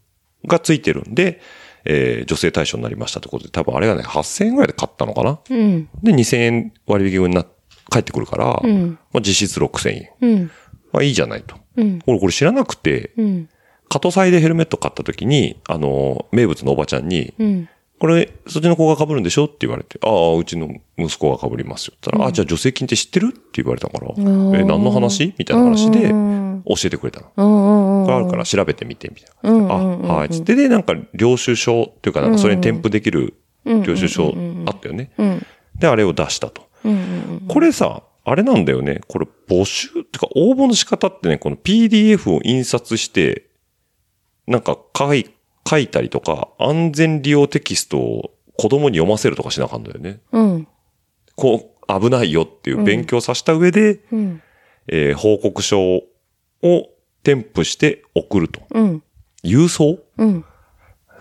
[0.46, 1.40] がついてるんで、
[1.86, 5.88] えー女性対象になりましたってことで、多分あれがね、8000円ぐらいで買ったのかなうん。
[6.02, 7.44] で、2000円割引にな、
[7.90, 8.98] 返ってくるから、うん。
[9.12, 10.10] まあ、実質6000円。
[10.20, 10.50] うん。
[10.92, 11.56] まあ、いいじゃないと。
[11.76, 11.98] うん。
[12.06, 13.48] 俺これ知らなくて、うん。
[13.88, 17.68] カトサイでヘルメット買った時に、あの、名物のおばちゃんに、うん。
[18.00, 20.68] これ、そっちの子が被るんでしょって言われて、ああ、うちの
[20.98, 21.94] 息子が被りますよ。
[21.96, 25.32] って言ったら、あ、じゃあ助成金って知ってるって言われたから、んえ、何の話？
[25.38, 27.30] みたいな話でうん教えてくれたの。
[27.36, 28.00] うん。
[28.00, 28.04] うん。
[28.06, 29.50] これあるから調べてみて、みたいな。
[29.50, 30.30] うんうんうんあ、はい。
[30.30, 34.34] つってで、なんか、領収書っていうか、なんかそれに添付できる領収書
[34.66, 35.12] あったよね。
[35.16, 35.46] うん。
[35.78, 36.66] で、あれを出したと。
[36.84, 37.44] うん。
[37.48, 39.00] これさ、あれなんだよね。
[39.06, 43.46] これ募集ってか応募の仕方ってね、この PDF を印刷して、
[44.46, 45.30] なんか書い
[45.68, 50.20] 書いたりとか、安全利用テキストを子供に読ませるとかしなあかんだよね。
[50.32, 50.68] うん。
[51.36, 54.42] こう、危ないよっていう勉強させた上で、うん。
[54.88, 56.02] えー報告書を
[57.22, 58.60] 添付して送ると。
[58.70, 59.02] うん。
[59.42, 59.98] 郵送？
[60.18, 60.44] うん。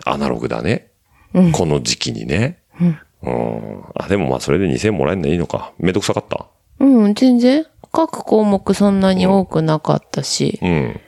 [0.04, 0.90] アナログだね。
[1.32, 2.62] うんこの時期にね。
[2.80, 2.98] うん。
[3.22, 3.84] うん。
[3.94, 5.72] あ、でもまあそれで2000円もらえるのいいのか。
[5.78, 6.46] めんどくさかった？
[6.78, 7.66] うん、全然。
[7.90, 11.00] 各項目そんなに多くなかったし、うん。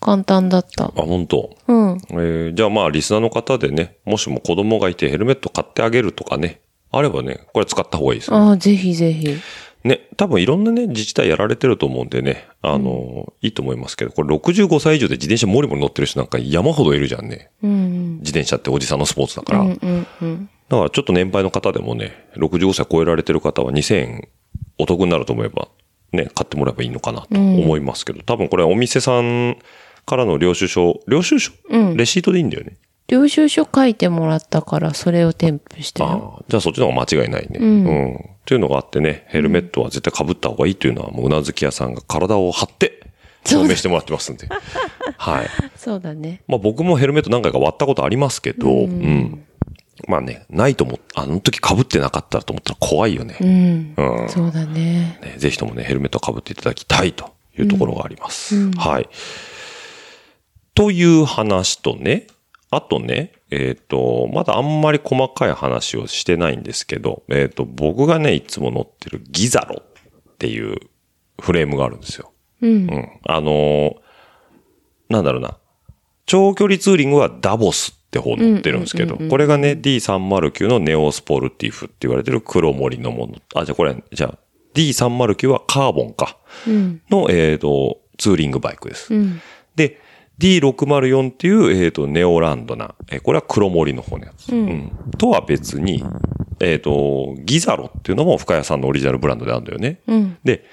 [0.00, 0.86] 簡単だった。
[0.86, 1.56] あ、本当。
[1.68, 1.98] うん。
[2.10, 6.60] えーじゃあまあリスナーの方でね、もしも子供がいてヘルメット買ってあげるとかね、
[6.90, 8.36] あればね、これ使った方がいいですよ。
[8.36, 9.28] ああ、ぜひぜひ。
[9.84, 17.50] ね、多分いろんなね、自治体やられてると思うんでね、あの、いいと思いますけど、これ65歳以上で自転車もりもり乗ってる人なんか山ほどいるじゃんね。
[17.62, 18.18] うん。
[18.18, 19.60] 自転車っておじさんのスポーツだから。
[19.60, 20.50] うんうんうん。
[20.68, 24.28] だからちょっと年配の方でもね、65歳超えられてる方は2000円
[24.78, 25.68] お得になると思えば、
[26.12, 29.56] ね、買ってもらえばいいのかなと思いますけど、多分これはお店さん
[30.06, 32.76] からの領収書、領収書、うんレシートでいいんだよね。
[33.08, 36.34] 領収書書いてもらったから、それを添付したよ。
[36.38, 37.58] ああ、じゃあそっちの方が間違いないね。
[37.58, 38.14] うんうん。
[38.14, 43.00] っていうのがあってね、ヘルメットは絶対被った方がいいというのは、もううなずき屋さんが体を張って、
[43.44, 44.48] 証明してもらってますんで。
[45.16, 45.46] はい。
[45.76, 46.42] そうだね。
[46.46, 49.44] まあ僕もヘルメット何回か割ったことありますけど、うん。
[50.06, 53.36] まあね、ないと思っあの時被ってなかったらと思ったら怖いよね。
[53.40, 53.94] うん。
[53.96, 54.28] うん。
[54.28, 55.18] そうだね。
[55.22, 58.70] ねぜひともね、ヘルメットを被っていただきたいというところがあります。
[58.72, 59.08] はい。
[60.80, 62.26] という話とね、
[62.70, 70.78] あとね、えっ、と、まだあんまり細かい話をしてないんですけど、えっ、と、僕がね、いつも乗ってるギザロっていう
[71.38, 72.32] フレームがあるんですよ。
[72.62, 72.96] うんう。
[72.96, 73.08] ん。
[73.26, 73.94] あのー
[75.10, 75.58] なんだろうな。
[76.24, 83.34] 長距離ツーリングはダボスって方乗ってるんですけど、これがね、D309 のネオスポルティフって言われてる黒森のもの。
[83.54, 84.38] あ、じゃあこれ、じゃあ、
[84.72, 86.38] D309 はカーボンか。
[86.66, 87.02] うん。
[87.10, 89.12] の、えっ、と、ツーリングバイクです。
[89.12, 89.42] うん。
[89.76, 90.00] で、
[90.40, 94.50] D604 っていう、えっ、と、ネオランドな、えーこれは黒森の方のやつ。
[94.50, 96.02] うんとは別に、
[96.60, 100.00] えっ、と、ギザロっていうのも深谷さんのオリジナルブランドであるんだよね。
[100.06, 100.38] うん。
[100.42, 100.64] で、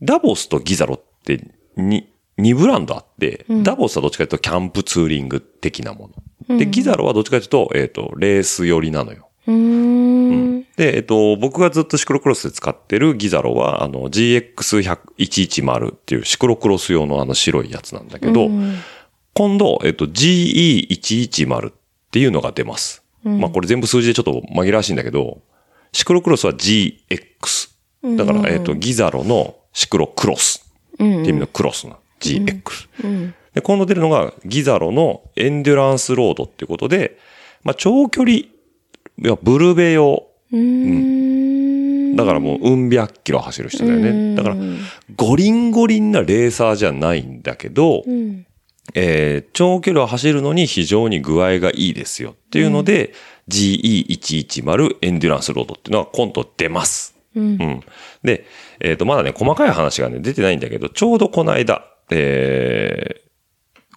[0.00, 1.44] ダボスとギザロって
[1.76, 6.10] に、2ブランドあって、ダボスはどっちかというとキャンプツーリング的なも
[6.48, 6.58] の。
[6.58, 9.28] で、ギザロはどっちかというと、えっ、と、レース寄りなのよ。
[9.46, 10.60] うーん。
[10.76, 18.48] で、えっと、僕がずっとシクロクロスで使ってるギザロは、あの、GX110 っていうシクロクロス用のあの白いやつなんだけど、
[19.34, 21.72] 今度、えっと、GE110 っ
[22.10, 23.02] ていうのが出ます。
[23.22, 25.42] まあ、これ全部数字でちょっと紛らわしいんだけど、
[25.92, 28.16] シクロクロスは GX。
[28.16, 31.96] だから、えっと、ギザロのシクロクロスっていう意味のクロスな。
[32.20, 33.32] GX。
[33.54, 37.18] で、今度出るのがギザロのエンデュランスロードっていうことで、
[37.62, 38.48] まあ、長距離、い
[39.18, 40.58] やブルベ用、うー
[42.12, 42.16] ん。
[42.16, 44.34] だからもう、うん百キロ走る人だよね。
[44.34, 44.56] だから、
[45.16, 48.46] ゴリンゴリンなレーサーじゃないんだけど、うん。
[48.94, 53.12] えー長距離を走るのに非常に具合がいいですよっていうので、
[53.48, 57.14] GE110 エンデュランスロードっていうのが今度出ます。
[57.34, 57.80] うん。
[58.22, 58.46] で、
[58.80, 63.30] えっ、と、まだね、細かい話がね、出てないんだけど、ちょうどこの間、えー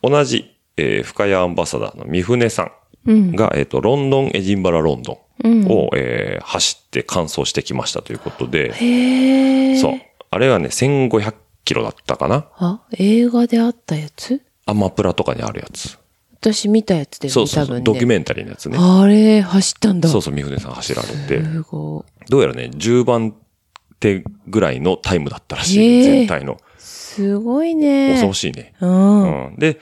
[0.09, 2.71] 同じ、えー深谷アンバサダーの三船さ
[3.09, 9.77] んが、えっ、と、ロンドン、エジンバラ、ロンドンを、えー走って完走してきましたということで、へえ。
[9.77, 9.93] そう。
[10.29, 11.33] あれはね、1500
[11.65, 14.41] キロだったかなあ、映画であったやつ？
[14.65, 15.97] アマプラとかにあるやつ。
[16.43, 18.77] 私見たやつでそうそうそう、ドキュメンタリーのやつね。
[18.77, 20.09] あれ、走ったんだ。
[20.09, 21.41] そうそう、三船さん走られて。
[21.41, 23.33] すごどうやらね、10番
[23.99, 25.99] 手ぐらいのタイムだったらしへい。
[25.99, 26.53] え全体の。
[26.53, 26.57] い。
[26.79, 28.09] すごいね。
[28.11, 28.73] 恐ろしいね。
[28.81, 29.47] うん。
[29.47, 29.55] うん。
[29.57, 29.79] で、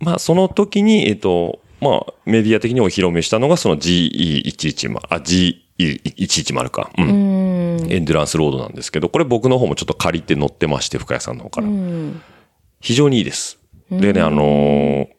[0.00, 6.90] まあ、その時に、えっと、まあ、メディア的にお披露目したのが、その GE110、あ、GE110 か。
[6.98, 7.08] うん。
[7.08, 7.92] うん。
[7.92, 11.68] エンデュランスロードなんですけど、これ僕の方もちょっと借りて乗ってまして、深谷さんの方から。
[11.68, 12.20] うん。
[12.80, 13.57] 非常にいいです。
[13.90, 15.18] でね、あのー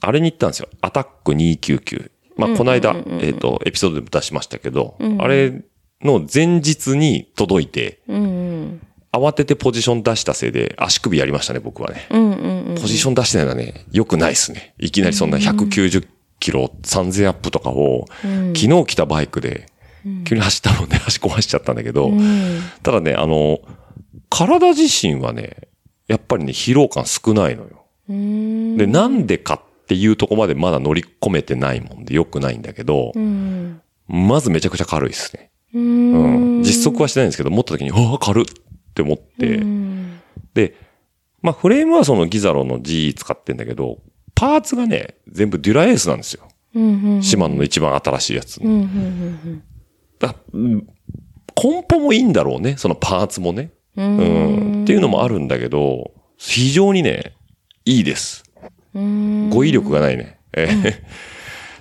[0.00, 0.68] あれに行ったんですよ。
[0.80, 2.10] アタック299。
[2.36, 5.62] まあ、この間、えっ、と、エピソードでも出しましたけど、あれ
[6.02, 8.80] の前日に届いて、うん。
[9.12, 12.06] 慌ててポジション出したせいで足首やりましたね、僕はね。
[12.10, 12.32] うん。
[12.32, 12.74] うん。
[12.74, 14.74] ポジション出してないのはね、良くないですね。
[14.78, 16.06] いきなりそんな190
[16.40, 18.06] キロ3000アップとかを、
[18.54, 19.66] 昨日来たバイクで、
[20.26, 22.12] 急に走ったので足壊しちゃったんだけど、
[22.82, 23.60] ただね、あの、
[24.28, 25.68] 体自身はね、
[26.08, 27.83] やっぱりね、疲労感少ないのよ。
[28.08, 28.76] うん。
[28.76, 33.80] で、なんでかっていうとこまでまだ乗り込めてないもんで良くないんだけど、うん。
[34.08, 35.50] まずめちゃくちゃ軽いですね。
[35.74, 35.78] う。
[35.78, 36.62] うんん。
[36.62, 38.46] 実測はしてないんですけど、持った時に、ああ、軽っっ
[38.94, 40.20] て思って、うん。
[40.54, 40.74] で、
[41.42, 43.98] まあフレームはそのギザロの GE 使ってんだけど、
[44.36, 46.48] パーツがね、全部デュラエースなんですよ。
[46.74, 47.20] うん。
[47.22, 48.60] シマノの一番新しいやつ。
[48.60, 48.66] コ
[51.78, 53.72] ンポもいいんだろうね、そのパーツもね。
[53.96, 54.16] うん。
[54.16, 54.22] う
[54.80, 54.84] ん。
[54.84, 57.34] っていうのもあるんだけど、非常にね、
[57.84, 58.44] いいです。
[58.94, 59.50] うん。
[59.50, 60.38] 語彙力がないね。
[60.52, 60.94] えー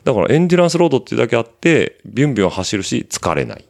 [0.03, 3.65] だからエンデュランスロードっていうだけあって、ビュンビュン走るし、疲れない。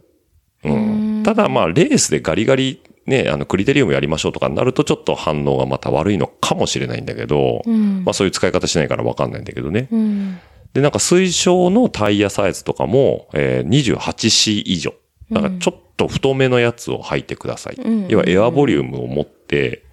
[0.63, 1.22] うん。
[1.24, 8.04] ただまあ、レースでガリガリ、ね、あの、クリテリウムやりましょうとかになると、ちょっと反応がまた悪いのかもしれないんだけど、うん。
[8.04, 9.88] まあそういう使い方しないからわかんないんだけどね。
[9.91, 10.39] うん。
[10.74, 14.96] で、なんか推奨のタイヤサイズとかも、えー 28C 以上。
[15.30, 17.80] なんかちょっと太めのやつを履いてください。
[17.80, 19.84] ん要はエアボリュームを持って、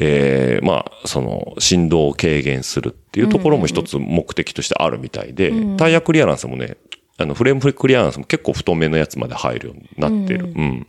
[0.00, 6.76] えーまあ、その、振動を軽減するっていうところも一つ目的としてあるみたいで、タイヤクリアランスもね、
[7.18, 10.52] あの、フレームクリアランスも結構太めのやつまで入るようになってる。
[10.56, 10.86] うん。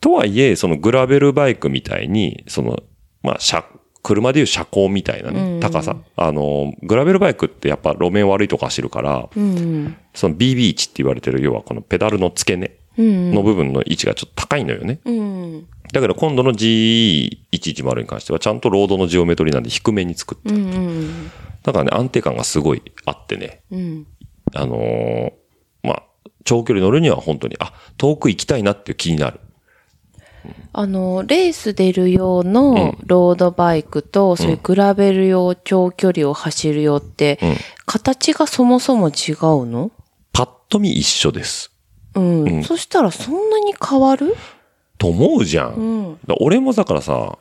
[0.00, 2.78] とはいえ、そのグラベルバイクみたいに、その、
[3.22, 3.64] まあ、車、
[4.02, 5.96] 車でいう車高みたいなね、高さ。
[6.16, 9.96] あの、グラベルバイクってやっぱ路面悪いとこ走るから、うん。
[10.14, 13.32] その BB 値って言われてる、要はこのペダルの付け根うん。
[13.32, 15.00] の部分の位置がちょっと高いのよね。
[15.04, 15.66] うん。
[15.92, 20.62] だけど今度の G110 に関してはちゃんとロードのジオメトリーなんで低めに作ってうる。
[20.62, 21.30] ん。
[21.62, 23.62] だからね、安定感がすごいあってね。
[23.70, 24.06] うん。
[24.54, 25.32] あのー
[25.82, 26.02] まあ、
[26.44, 29.40] 長距離乗るには本当に、あ、遠く行きたいなっていう気になる。
[30.72, 37.56] あの、レース出る用のロードバイクと、そういうグラベル用長距離を走る用って、うん
[37.90, 39.90] 形がそもそも違うの
[40.32, 41.72] パッと見一緒です。
[42.14, 42.62] うん。
[42.62, 44.36] そしたらそんなに変わる
[45.00, 45.74] と思うじゃん。
[45.74, 46.18] うん。
[46.26, 47.38] だ俺もだからさ、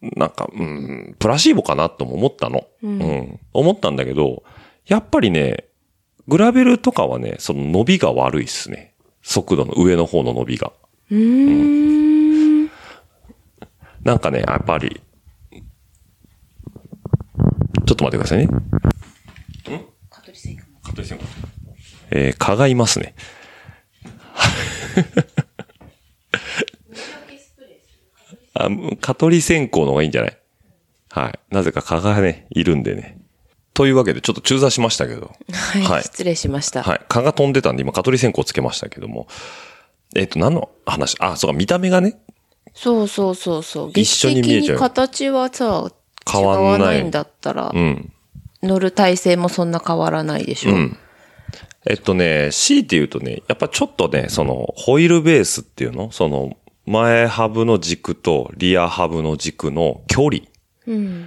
[0.00, 2.68] なんか、うん、プラシーボかなとも思ったの。
[2.84, 3.40] うん。
[3.52, 4.44] 思ったんだけど、
[4.86, 5.64] やっぱりね、
[6.28, 8.94] グラベルとかはね、その伸びが悪いっすね。
[9.22, 10.72] 速度の上の方の伸びが。
[11.10, 12.70] うーん。
[14.04, 15.00] なんかね、やっぱり、
[15.50, 18.44] ちょっと待ってくださいね。
[18.44, 18.48] ん？
[20.10, 20.56] 蚊取り線
[21.18, 21.26] 香。
[22.12, 23.16] えー蚊がいますね。
[28.58, 28.68] あ、
[29.00, 30.38] 蚊取り線香の方がいいんじゃない？
[31.10, 31.54] はい。
[31.54, 33.18] なぜか蚊がね、いるんでね。
[33.74, 35.30] というわけで、ちょっと中座しましたけど。
[35.52, 36.82] はい、はい失礼しました。
[36.82, 37.00] はい。
[37.08, 39.28] 蚊が飛んでたんで、今、蚊取り線香つけましたけども。
[40.16, 41.16] えっ、と、何の話？
[41.20, 42.18] あ、そうか、見た目がね、
[42.74, 43.90] そうそうそうそう。
[43.94, 45.90] 一緒に見えちゃう形はさ、
[46.30, 48.12] 変わんないんだったら、うん。
[48.62, 50.72] 乗る体勢もそんな変わらないでしょ。
[50.72, 50.96] うん。
[51.86, 56.10] えっとね、強いて言うとね、やっぱちょっとね、その、ホイールベースっていうの？
[56.10, 56.56] その、
[56.88, 60.40] 前ハブの軸とリアハブの軸の距離。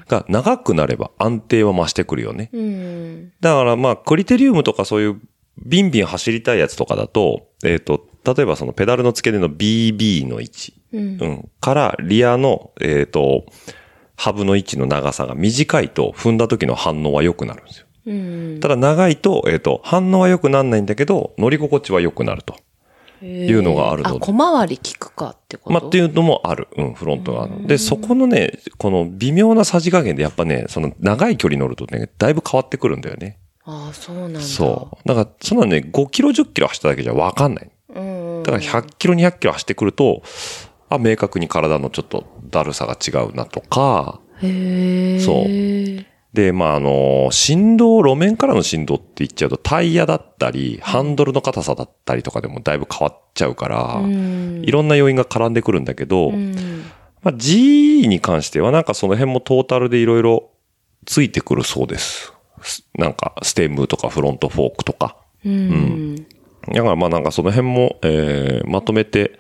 [0.08, 2.50] が長くなれば安定は増してくるよね。
[2.52, 3.32] うん。
[3.41, 5.21] だからまあ、クリテリウムとかそういう
[5.63, 13.45] ビンビン走りたいやつとかだと、えっ、と、例えばそのペダルの付け根の BB の位置、うんうん、からリアの、えっ、と、
[14.15, 17.86] ハブの位置の長さが短いと踏んだ時の反応は良くなるんですよ。
[18.08, 18.60] うん。
[18.62, 22.56] ただ長いと、えっ、と、反応は良くならないんだけど、乗り心地は良くなると。
[23.25, 25.73] いうのがあるのであ、小回り効くかってこと？
[25.73, 26.67] まあ、っていうのもある。
[26.77, 27.67] うん、フロントがある。
[27.67, 33.38] で、そこのね、この微妙なさじ加減でやっぱね、その長い距離乗るとね、だいぶ変わってくるんだよね。
[33.63, 34.39] ああ、そうなんだ。
[34.41, 35.07] そう。
[35.07, 37.71] だから、そんなね、5キロ、10キロ走っただけじゃわかんない。
[37.89, 37.99] う。
[37.99, 38.43] うん。
[38.43, 40.23] だから100キロ、200キロ走ってくると、
[40.89, 45.19] あ、明確に体のちょっとだるさが違うなとか、へえ。
[45.19, 54.62] そうで、まあ、あの、振動、路面からの振動って言っちゃうと、タイヤだったり、ハンドルの硬さだったりとかでもだいぶ変わっちゃうから、うん。
[54.63, 56.56] いろんな要因が絡んでくるんだけど、うん。
[57.22, 60.52] まあ、G に関してはなんかその辺もトータルでいろいろ
[61.06, 62.34] ついてくるそうです。
[62.62, 65.17] すなんか、ステムとかフロントフォークとか。
[65.46, 66.15] うん。
[66.67, 69.39] だからまあなんかその辺も、えーまとめて、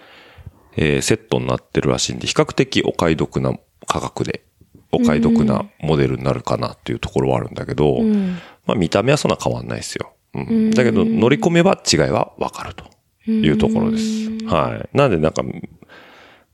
[0.75, 3.53] えーセットになってるらしいんで、比較的お買い得な
[3.87, 4.43] 価格で、
[4.91, 8.37] お買い得なモデルになるかなっていうところはあるんだけど、うん。
[8.65, 10.13] まあ見た目はそんな変わんないですよ。
[10.33, 10.71] うん。
[10.71, 12.85] だけど乗り込めば違いはわかると
[13.31, 14.29] いうところです。
[14.45, 14.97] はい。
[14.97, 15.43] なんでなんか、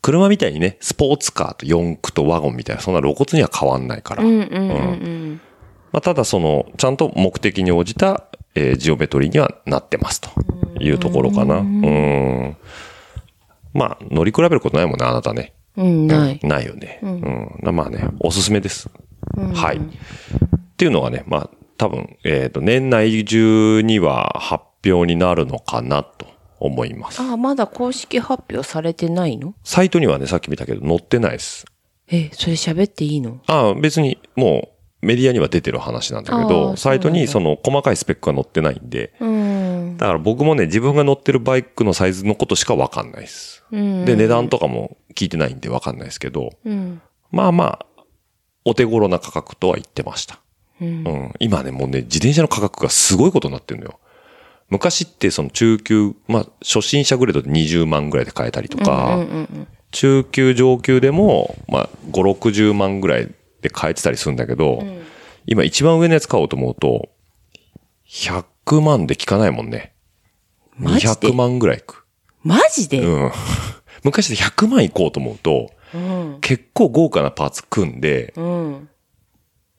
[0.02, 4.23] 車みたいにね、スポーツカーと四駆とワゴンみたいな、そんな露骨には変わんないから。
[4.23, 5.41] うん
[5.91, 10.30] まあ、ただその、ちゃんと目的に応じた、えージオメトリーにはなってますと
[10.80, 11.58] いうところかな。
[11.58, 12.58] うん。
[13.73, 15.54] まあ、乗り比べることないもんね、あなたね。
[15.77, 15.85] うん。
[15.85, 16.39] うん、ない。
[16.43, 16.99] ないよね。
[17.01, 17.75] うん。
[17.75, 18.89] まあね、おすすめです。
[19.53, 19.77] はい。
[19.77, 19.79] っ
[20.75, 26.25] ていうのがね、まあ、多分、えっ、と、年内中には発表になるのかなと
[26.59, 27.21] 思います。
[27.21, 29.53] ああ、まだ公式発表されてないの？
[29.63, 31.65] サイトにはね、さっき見たけど載ってないです。
[32.09, 33.41] え、それ喋っていいの？
[33.47, 34.69] ああ、別にも
[35.03, 39.46] うメディアには出てる話なんだけあど、あサイトにそその細かいスペックが載ってないんで、うん。
[39.97, 43.63] だから僕もね、自分が乗ってるバイクのサイズのことしかわかんないです。
[43.71, 44.05] うん。
[44.05, 47.01] で、値段とかも聞いてないんでわかんないですけど、うん。
[47.31, 47.86] まあまあ、
[48.63, 50.39] お手頃な価格とは言ってました。
[50.81, 50.88] うん。
[50.88, 51.33] うん。
[51.39, 53.99] 今ね、もうね、自転車の価格がすごいことになってるのよ。
[54.69, 64.83] 昔ってその中級、まあ、初心者グレードで20万ぐらいで買えたりとか、うんうん中級上級でも、まあ、5、60万ぐらいで買えてたりするんだけど、
[65.45, 67.10] 今一番上のやつ買おうと思うと、
[68.05, 68.43] 100
[68.82, 69.93] 万で効かないもんね。
[70.77, 72.06] マジで？200万ぐらいいく。
[72.43, 72.99] マジで？
[72.99, 73.32] うん。
[74.03, 76.38] 昔で100万いこうと思うと、うん。
[76.41, 78.89] 結構豪華なパーツ組んで、うん。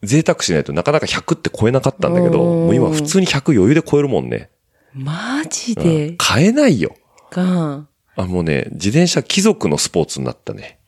[0.03, 4.49] 贅沢しないとなかなか100って超えなかったんだけど、うんもう今普通に100余裕で超えるもんね。
[4.93, 6.95] マジうんで買えないよ。
[7.31, 10.79] が、あ、もうね、自転車貴族のスポーツになったね。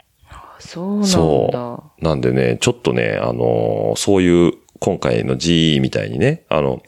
[0.60, 1.08] そうなんだ。
[1.08, 2.04] そう。
[2.04, 6.82] なんでね、ちょっとね、あのーそういう、今回の GE みたいにね、あの、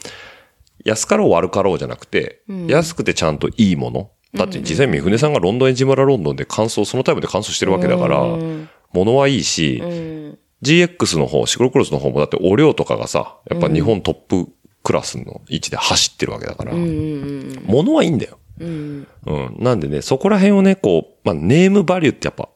[0.84, 4.12] 安かろう悪かろうじゃなくて、安くてちゃんといいもの。
[4.34, 10.38] だって実際三船さんがロンドンエンジン村ロンドンで乾燥、そのタイムで乾燥してるわけだから、うん物はいいし、うん。
[10.62, 14.48] GX の方、シクロクロスの方もだってお量とかがさ、やっぱ日本トップ
[14.84, 18.38] クラスの位置で走ってるわけだから、うんうん物はいいんだよ。
[18.60, 19.08] うん。
[19.26, 19.56] うん。
[19.60, 22.50] なんでね、そこら辺をね、こう、まあ、ネームバリューってやっぱ、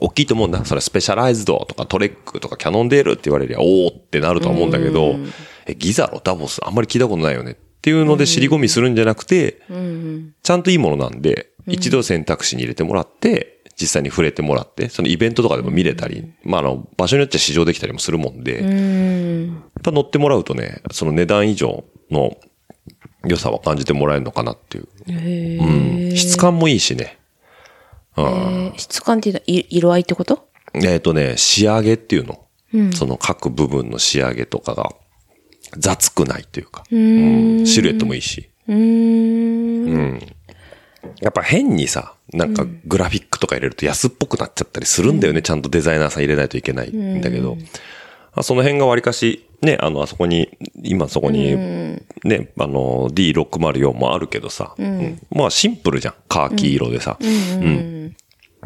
[0.00, 0.64] 大きいと思うんだ。
[0.64, 5.16] それスペシャライズドとかトレックとかキャノンデールって言われりゃ、おーってなるとは思うんだけど、
[5.66, 19.62] え、ギザロ、ダボス、あんまり聞いたことないよねっていうので尻込みするんじゃなくて、うんちゃんといいものなんで、一度選択肢に入れてもらって、実際に触れてもらって、そのイベントとかでも見れたり、まあ、あの、場所によっては試乗できたりもするもんで、うやっん。
[19.82, 22.36] ぱ乗ってもらうとね、その値段以上の
[23.26, 24.88] 良さは感じてもらえるのかなっていう。
[25.08, 26.16] へうん。
[26.16, 27.18] 質感もいいしね。
[28.76, 30.46] 質感っていうのはい色合いってこと？
[30.74, 32.44] えっ、とね、仕上げっていうの。
[32.72, 34.92] うんその各部分の仕上げとかが
[35.78, 36.84] 雑くないというか。
[36.92, 38.48] んうんシルエットもいいし。
[38.68, 40.20] うーん。
[41.20, 45.42] やっぱ変にさ、なんかグラフィックとか入れると安っぽくなっちゃったりするんだよね。
[45.42, 47.56] ちゃんとデザイナーさん入れないといけないんだけど。
[48.36, 51.54] あその辺がわりかし、ね、あの、あそこに、今そこに、
[52.24, 56.14] ね、あの、D604 もあるけどさ、うんまあシンプルじゃん。
[56.28, 57.16] カーキ色でさ。
[57.20, 57.93] うんで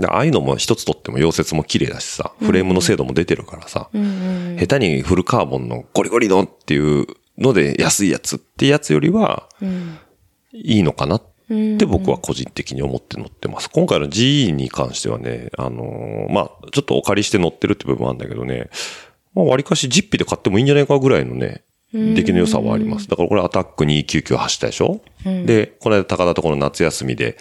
[0.06, 9.48] ああいうのも一つとっても溶接も綺麗だしさ、フレームの精度も出てるからさ、下手にフルカーボンのゴリゴリのっていうので安いやつってやつよりは、
[10.52, 11.22] いいのかなっ
[11.78, 13.70] て僕は個人的に思って乗ってます。
[13.70, 18.70] 今回の GE に関してはね、あのーまあ、ちょっとお借りして乗ってるって部分はあるんだけどね、
[19.34, 23.08] まあ、割かし実費で買ってもいいんじゃないかぐらいのね、出来の良さはあります。
[23.08, 27.38] だからこれアタック299走ったでしょ、で、この間高田とこの夏休みで、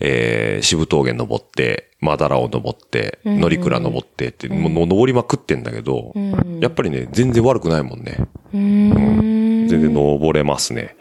[0.00, 6.14] えー、渋峠登って、マダラを登って、乗鞍登ってって、もう登りまくってんだけど、
[6.60, 8.16] やっぱりね、全然悪くないもんね。
[8.54, 9.68] うん。
[9.68, 10.96] 全然登れますね。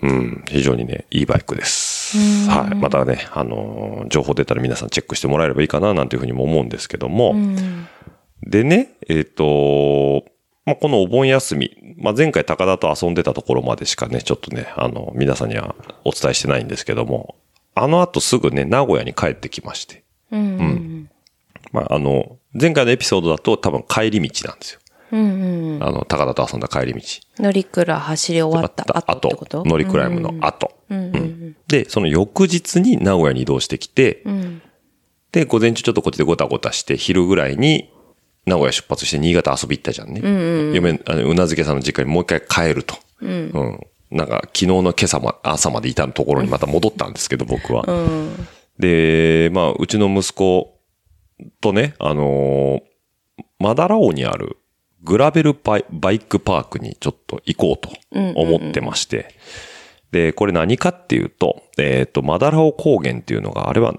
[0.00, 2.48] うん、非常にね、いいバイクです。
[2.48, 2.74] はい。
[2.74, 7.34] またね、あのー情報出たら皆さんチェックしてもらえればいいかな、なんていうふうにも思うんですけども、
[8.46, 10.24] でね、えっ、と、
[10.66, 17.36] まあ、このお盆休み、まあ、前回高田と遊んでたところまでしかね、ちょっとね、あの、皆さんにはお伝えしてないんですけども、
[17.74, 21.10] あの後すぐね、名古屋に帰ってきまして、うん。
[21.72, 24.80] まあ、あの、前回のエピソードだと多分帰り道なんですよ。
[25.12, 25.82] うんうん。
[25.82, 27.00] あの、高田と遊んだ帰り道。
[27.38, 29.64] 乗り倉走り終わった後ってこと？
[29.64, 30.72] 乗りクライムの後。
[30.88, 34.62] うんうんで、その翌日に名古屋に移動してきて、うん。
[35.32, 37.90] で、午前中ちょっとこっちでごたごたして、昼ぐらいに
[38.46, 40.20] 名古屋出発して新潟遊び行ったじゃんね。
[40.74, 42.96] 嫁、あのうなずけさんの実家にもう一回帰ると。
[43.20, 43.80] うん。
[44.10, 47.84] なんか、昨日の今朝ま、朝までいたところにまた戻ったんですけど、僕は。
[47.86, 48.48] うん。
[48.78, 50.78] で、まあ、うちの息子
[51.60, 52.82] とね、あのー
[53.58, 54.58] マダラオにある
[55.02, 57.90] グラベルバイバイクパークにちょっと行こうと
[58.38, 59.34] 思ってまして。
[60.10, 63.94] で、これ何かっていうと、えっ、と、マダラオ高原っていうのが、あれは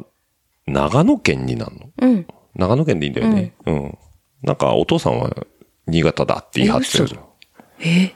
[0.68, 1.90] 長野県になるの？
[2.00, 2.28] うん。
[2.56, 3.54] 長野県でいいんだよね。
[3.66, 3.98] うん。
[4.44, 5.32] なんか、お父さんは
[5.88, 7.20] 新潟だって言い張ってる
[7.80, 8.16] え？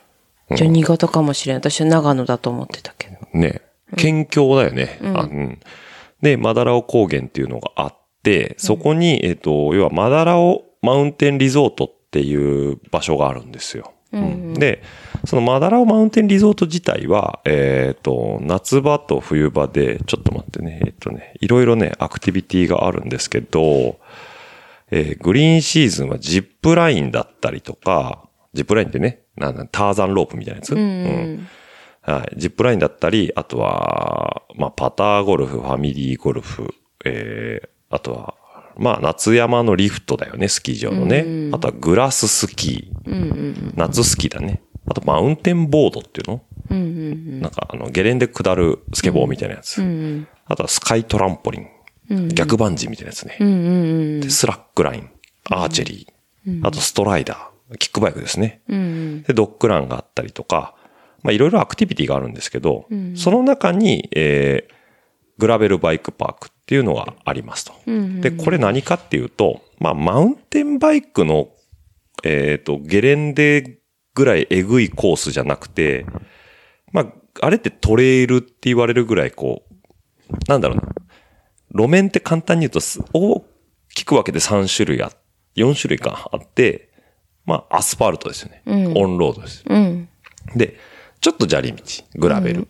[0.55, 1.57] じゃあ新潟かもしれん。
[1.57, 3.39] 私は長野だと思ってたけど。
[3.39, 3.61] ね。
[3.97, 4.99] 県境だよね。
[5.15, 5.59] あうん
[6.21, 13.93] で、マダラオ高原っていうのがあって、そこに、えっ、と、要はマダラオマウンテンリゾートっていう場所があるんですよ。
[14.11, 14.81] うんで、
[15.25, 23.99] そのマダラオマウンテンリゾート自体は、えっ、と、夏場と冬場で、ちょっと待ってね、えっ、とね、いろいろね、アクティビティがあるんですけど、
[24.91, 31.47] えーグリーンシーズンはジップラインだったりとか、ジップラインってね、なんだターザンロープみたいなやつ、うん
[32.01, 32.35] はい。
[32.37, 36.73] ジップラインだったり、あとは、まあ、パターゴルフ、ファミリーゴルフ、
[37.05, 38.35] えー、あとは、
[38.77, 41.49] まあ、夏山のリフトだよね、スキー場のね。
[41.51, 43.73] あとはグラススキー。
[43.75, 44.61] 夏スキーだね。
[44.87, 46.41] あと、マウンテンボードっていうの？
[46.69, 49.81] うんうんなんか、あの、ゲレンデ下るスケボーみたいなやつ。
[49.81, 50.27] うん。
[50.45, 51.67] あとは、スカイトランポリン。
[52.33, 53.37] 逆バンジーみたいなやつね。
[53.39, 53.51] うんう
[54.17, 55.09] んでスラックライン、
[55.51, 58.61] アーチェリー、あとストライダー、キックバイクですね。
[58.67, 59.23] うん。
[59.23, 60.75] で、ドッグランがあったりとか、
[61.21, 64.73] まあいろいろアクティビティがあるんですけど、その中に、えー、
[65.37, 67.73] グラベルバイクパークっていうのがありますと。
[68.21, 71.49] で、これ何かっていうと、まあマウンテンバイクの、
[72.23, 73.79] えっ、と、ゲレンデ
[74.15, 76.05] ぐらいえぐいコースじゃなくて、
[76.91, 77.05] まあ、
[77.41, 80.83] あれってトレイルって言われるぐらいこう、なんだろうな。
[81.71, 83.45] 路面って簡単に言うとす、大
[83.93, 85.11] きく分けて3種類あ、
[85.55, 86.88] 4種類かあって、
[87.49, 88.61] まあ、アスファルトですよね。
[88.95, 89.63] オンロードです。
[89.67, 90.07] うん。
[90.55, 90.77] で、
[91.19, 91.83] ちょっと砂利道、
[92.15, 92.67] グラベル。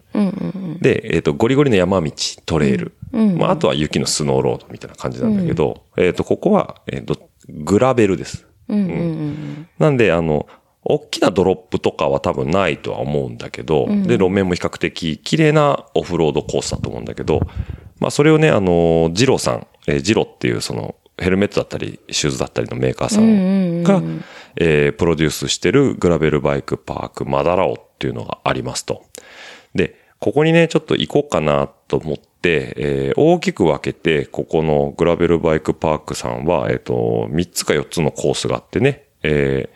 [0.79, 2.11] で、えっ、と、ゴリゴリの山道、
[2.45, 2.93] トレイル。
[3.11, 8.47] まあ、あとは雪のスノーロードみたいな感じなんだけど、えっ、と、ここは、えっ、と、グラベルです。
[9.79, 10.47] なんで、あの、
[10.83, 17.41] 大きなドロップとかは多分ないとは思うんだけど、で、路面も比較的綺麗なオフロードコースだと思うんだけど、
[17.99, 24.01] まあ、それをね、あの、ジロさん、えージロっていうその、ヘルメットだったり、シューズだったりのメーカーさんが、
[24.55, 29.05] えープロデュースしてるグラベルバイクパークマダラオっていうのがありますと。
[29.73, 39.69] で、ここにね、ちょっと行こうかなと思って、えー大きく分けて、ここのグラベルバイクパークさんは、えっ、と、3つか4つのコースがあってね、え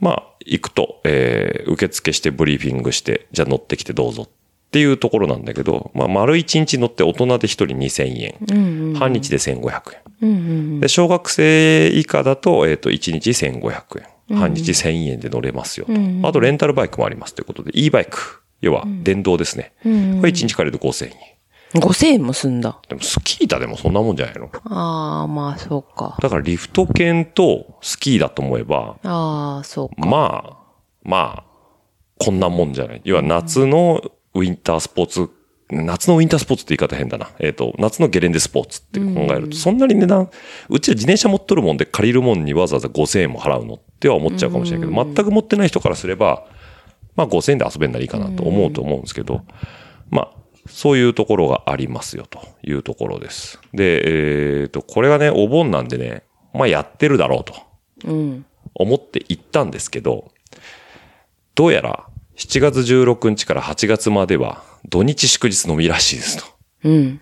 [0.00, 4.28] ーまあ、行くと、えー受付してブリーフィングして、じゃあ乗ってきてどうぞっ
[4.72, 8.94] ていうところなんだけど、まあ、丸1日乗って大人で1人2000円。
[8.94, 9.82] 半日で1500
[10.22, 10.80] 円。
[10.80, 14.00] で、小学生以下だと、えっ、と、1日1500
[14.30, 14.38] 円。
[14.38, 15.92] 半日1000円で乗れますよと。
[16.26, 18.40] あと、レンタルバイクもありますということで、e バイク。
[18.62, 19.74] 要は、電動ですね。
[19.82, 19.92] これ
[20.30, 21.12] 1日借りると5000円。
[21.74, 22.80] 5000円もすんだ。
[22.88, 24.50] でも、スキーだでもそんなもんじゃないの？
[24.64, 26.16] ああ、まあ、そうか。
[26.22, 30.08] だから、リフト券とスキーだと思えば、ああ、そうか。
[30.08, 30.56] まあ、
[31.02, 31.44] まあ、
[32.18, 33.00] こんなもんじゃない。
[33.04, 34.00] 要は夏の
[34.34, 35.30] ウィンタースポーツ、
[35.70, 37.30] 夏のウィンタースポーツって言い方変だな。
[37.38, 40.30] えっ、と、夏のゲレンデスポーツって考えると、そんなに値段、
[40.68, 46.46] うちは自転車持っとるもんで借りるもんにわざわざ5000円も払うのっては思っちゃうかもしれないけど、全く持ってない人からすれば、
[47.16, 49.42] まあ5000円で遊べんならいいかなと思うと思うんですけど、
[50.10, 50.32] まあ、
[50.68, 53.60] そういうところがありますよ、というところです。
[53.72, 56.22] で、えっ、と、これがね、お盆なんでね、
[56.54, 57.54] まあやってるだろうと
[58.04, 58.44] うん。
[58.74, 60.30] 思って行ったんですけど、
[61.54, 62.06] どうやら
[62.42, 66.44] 7月16日から8月までは土日祝日のみらしいですと。
[66.84, 67.20] うん。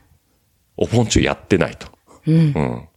[0.79, 1.89] お盆中やってないと。
[2.27, 2.35] うん。
[2.35, 2.89] うん。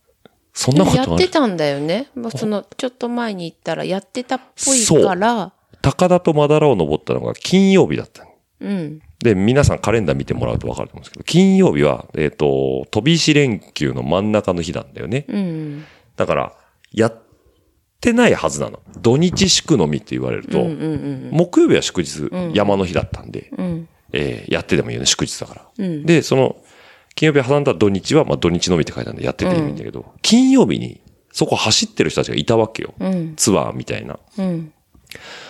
[0.53, 2.07] そんなことあるやってたんだよね。
[2.15, 5.51] まあ、その、ちょっと前に行ったらやってたっぽいそうから、
[5.81, 8.25] 高田とまだらを登ったのが金曜日だった。
[8.61, 9.01] うん。
[9.19, 15.25] で、皆さんカレンダー見てもらうとわかると思うんですけど、金曜日は、えっ、と、飛び石連休の真ん中の日なんだよね。
[15.27, 15.85] うん。
[16.15, 16.53] だから、
[16.93, 17.22] やっ
[18.03, 18.81] てないはずなの。
[19.01, 23.65] 土日祝のみって言われると、うんうん木曜日は祝日、山の日だったんで、うん。
[23.65, 23.89] うん。
[24.11, 25.67] えーやってでもいいよね、祝日だから。
[25.77, 26.57] うんで、その、
[27.15, 30.99] 金曜日挟んだ土日は、まあ土日のみって書いてあるんでやってていいんだけど、金曜日に
[31.31, 32.93] そこ走ってる人たちがいたわけよ。
[32.99, 33.33] うん。
[33.35, 34.19] ツアーみたいな。
[34.37, 34.73] うん。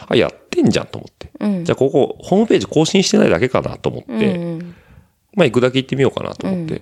[0.08, 1.32] あ、やってんじゃんと思って。
[1.40, 1.66] うん。
[1.66, 4.76] じゃあここ、ホームページ更新してないだけかなと思って、うん。
[5.36, 6.82] まあ行くだけ行ってみようかなと思って、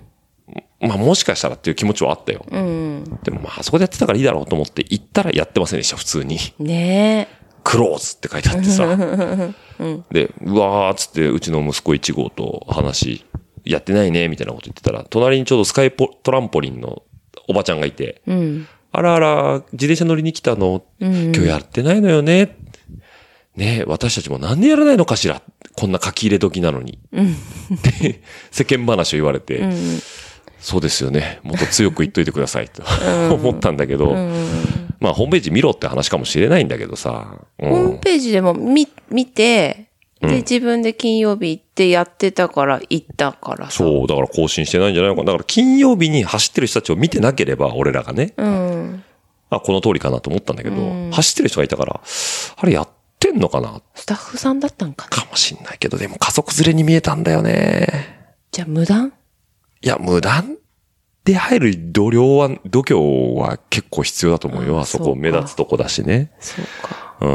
[0.82, 2.44] まあもしかしたらっていう気持ちはあったよ。
[2.50, 3.18] うん。
[3.22, 6.38] でもまああそこでやってたからいいだろうと思って行ったらやってませんでした、普通に。
[6.58, 7.28] ね
[7.64, 8.96] クローズって書いてあってさ。
[10.10, 13.24] で、うわーっつってうちの息子1号と話、
[13.64, 17.02] やってないね、みたいなこと言ってたら、隣にちょうどスカイポトランポリンの
[17.48, 18.32] おばちゃんがいて、え。
[18.32, 18.66] うん。
[18.90, 22.56] あらあら、自転車乗りに来たの、今日やってないのよね？
[23.56, 25.40] ねえ、私たちもなんでやらないのかしら？
[25.76, 26.98] こんな書き入れ時なのに。
[28.00, 29.62] で、世間話を言われて、
[30.62, 31.40] そうですよね。
[31.42, 32.82] もっと強く言っといてくださいと
[33.34, 34.14] 思ったんだけど、
[35.00, 37.34] まあホームページ見ろって話かもしれないんだけどさ。
[37.58, 39.88] うんホームページでも見、見て、
[40.20, 43.72] で、自分で金曜日行ってやってたから行ったからさ。
[43.72, 45.32] そう、だから更新してないんじゃないのかな。
[45.32, 49.04] だから金曜日に走ってる人たちを見てなければ、俺らがね、うん。
[49.50, 50.76] あ、この通りかなと思ったんだけど、
[51.10, 52.00] 走ってる人がいたから、
[52.56, 52.88] あれやっ
[53.18, 53.82] てんのかな？
[53.96, 55.16] スタッフさんだったんかな？
[55.22, 57.88] かもしんないけど、でも家族連れに見えたんだよね。
[58.52, 59.12] じゃあ無断？
[59.82, 60.56] いや、無断
[61.24, 64.78] で入る度量は、度胸は結構必要だと思うよ。
[64.78, 66.32] ああそこ目立つとこだしね。
[66.40, 67.16] そうか。
[67.20, 67.28] う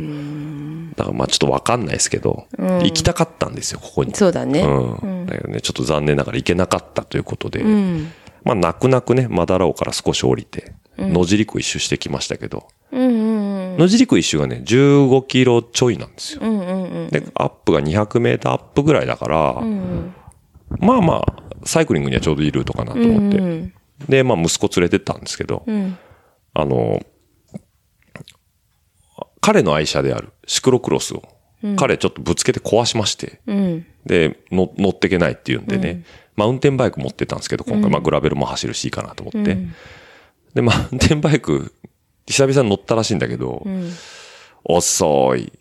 [0.00, 0.92] ん。
[0.96, 4.14] だからまあちょっとわかんないですけど、行きたかったんですよ、ここに。
[4.14, 4.62] そうだね。
[4.62, 5.26] うん。
[5.26, 8.12] だよね、ちょっと残念ながら行けなかったということで、うん。
[8.44, 16.40] まあ泣く泣くね、マダラオから少し降りて、野尻湖一周してきましたけど、うんうん野尻湖一周がね、15キロちょいなんですよ。
[16.42, 16.60] うん。
[16.60, 17.08] うんうんうん。
[17.08, 20.14] で、アップが200メーターアップぐらいだから、うん
[20.80, 23.38] まあまあ、サイクリングにはちょうどいいルートかなとうん思って。
[23.38, 23.74] うん。
[24.08, 25.98] で、まあ息子連れてったんですけど、うん。
[26.52, 27.04] あの、
[29.40, 31.22] 彼の愛車であるシクロクロスを、
[31.76, 33.86] 彼ちょっとぶつけて壊しまして、うん。
[34.06, 36.04] で、の乗ってけないっていうんでね、
[36.36, 39.56] マウンテンバイク持ってたんですけど、今回、まあグラベルも走るしいいかなと思って。
[40.54, 41.72] で、マウンテンバイク、
[42.26, 43.66] 久々に乗ったらしいんだけど、
[44.64, 45.52] 遅い、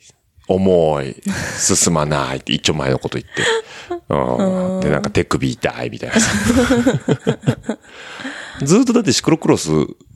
[0.48, 1.16] 重い、
[1.58, 3.44] 進まないって 一丁前のこと言って。
[4.10, 6.32] うん、で、なんか手首痛いみたいなさ。
[8.64, 9.72] ずっとだってシクロクロス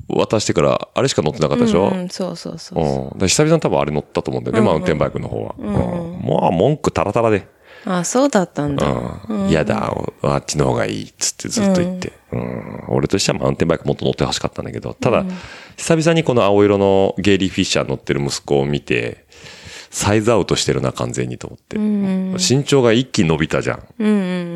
[0.08, 3.16] 渡してからあれしか乗ってなかったでしょ、うん、そうそうそうう。
[3.16, 3.20] ん。
[3.20, 5.56] で久々に多分あれ乗ったと思うんだよね、マウンテンバイクの方は。
[5.58, 5.66] うん。
[5.74, 7.48] もう文句タラタラで。
[7.86, 8.86] あ、そうだったんだ。
[9.28, 9.50] うん。
[9.50, 12.14] 嫌だ、あっちの方がいいっつってずっと言って。
[12.32, 12.84] うん。
[12.90, 15.26] 俺としてはマウンテンバイクもっと乗ってほしかったんだけど、ただ、
[15.78, 19.26] 久々にこの青色のゲイリー・フィッシャー乗ってる息子を見て、
[19.98, 21.76] サイズアウトしてるな、完全にと思って。
[21.80, 23.84] 身長が一気に伸びたじゃん。
[23.98, 24.14] うんう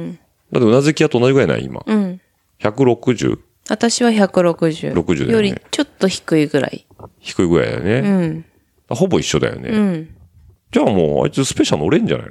[0.09, 0.19] ん
[0.51, 1.81] だってうなずき屋と同じぐらいない今。
[1.83, 1.97] うん。
[1.97, 2.21] うん。
[2.59, 3.39] 160?
[3.67, 4.93] 私は160。
[4.93, 6.85] 60だよねよりちょっと低いぐらい。
[7.19, 8.09] 低いぐらいだよね。
[8.09, 8.45] うん。
[8.89, 9.69] ほぼ一緒だよね。
[9.69, 10.15] うん。
[10.71, 12.27] じゃあもう、あいつスペシャル乗れんじゃない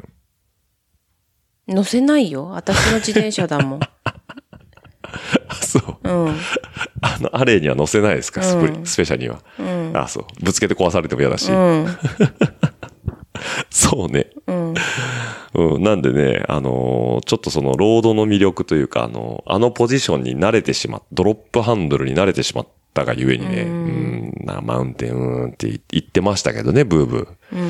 [1.67, 1.75] の？
[1.75, 2.47] 乗せないよ。
[2.51, 3.81] 私の自転車だもん。
[3.83, 5.97] あ、 そう。
[6.05, 6.37] うん。
[7.01, 8.55] あの、アレイには乗せないですか、ス
[8.97, 9.41] ペシャルには。
[9.95, 10.45] あ、そう。
[10.45, 11.51] ぶつけて壊されても嫌だし。
[11.51, 11.87] うん。
[13.71, 14.29] そうね。
[14.47, 14.75] うん。
[15.55, 15.83] うん。
[15.83, 27.57] なんでね、あのーちょっとその、ロードの魅力というか、あの、あのポジションに慣れてしまっドロップハンドルに慣れてしまったがゆえにね、うん、な、マウンテン、うーんって言ってましたけどね、ブーブー。
[27.57, 27.61] うん。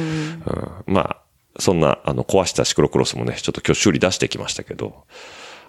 [0.87, 1.17] うん、まあ、
[1.59, 4.95] そんな、あの、壊したシクロクロスもね、ちょっと今日修理出してきましたけど、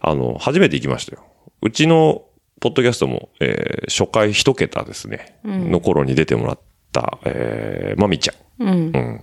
[0.02, 1.24] あの、初めて行きましたよ。
[1.62, 2.24] うちの、
[2.60, 6.60] ポッドキャストも、えー初回一桁ですね、の頃に出てもらっ
[6.94, 8.34] た、えー、まみちゃ
[8.64, 8.64] ん。
[8.64, 8.70] うん。
[8.70, 9.22] うん。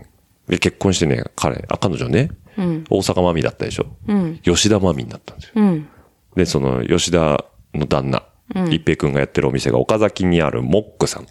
[0.48, 2.84] で、結婚してね、彼、あ、彼女ね、うん。
[2.90, 3.86] 大阪まみだったでしょ。
[4.06, 4.38] うん。
[4.42, 5.52] 吉田まみになったんですよ。
[5.56, 5.88] うん。
[6.36, 7.44] で、その、吉田
[7.74, 8.24] の旦那、
[8.70, 11.26] 一平くんがやってるお店が岡崎にあるモックさんっ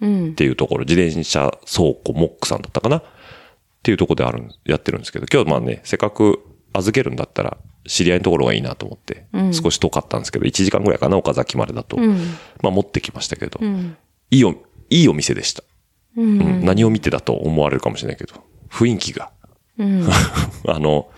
[0.00, 0.34] うん。
[0.34, 3.04] ていうところ、自転車倉庫モックさんだったかなっ
[3.82, 6.40] ていうところであるん、やってるんですけど、今日まあね、せっかく
[6.72, 7.56] 預けるんだったら、
[7.86, 11.96] 知り合いのところがいいなと思って、少し遠かったんですけど、1時間ぐらいかな、岡崎までだと。
[11.96, 12.16] うん。
[12.62, 13.96] まあ持ってきましたけど、うん。
[14.30, 14.50] いいお、
[14.90, 15.62] いいお店でした。
[16.16, 16.40] うん。
[16.40, 18.34] うん何を見てだと思われるかもしれないけど、
[18.72, 19.30] 雰囲気が。
[19.78, 20.08] うん。
[20.66, 21.10] あの、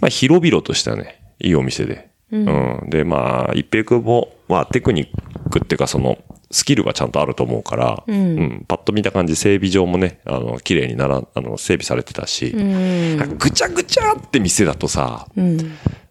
[0.00, 2.10] まあ広々としたね、いいお店で。
[2.32, 2.80] うん。
[2.88, 5.08] で、まあ、一平君も、まあ、テクニッ
[5.50, 6.18] クっていうか、その、
[6.52, 8.64] スキルがちゃんとあると思うから、うん。
[8.66, 15.26] パッと見た感じ、整備上もね、あの、綺麗になら、あの、整備されてたし、なんかぐちゃぐちゃって店だとさ、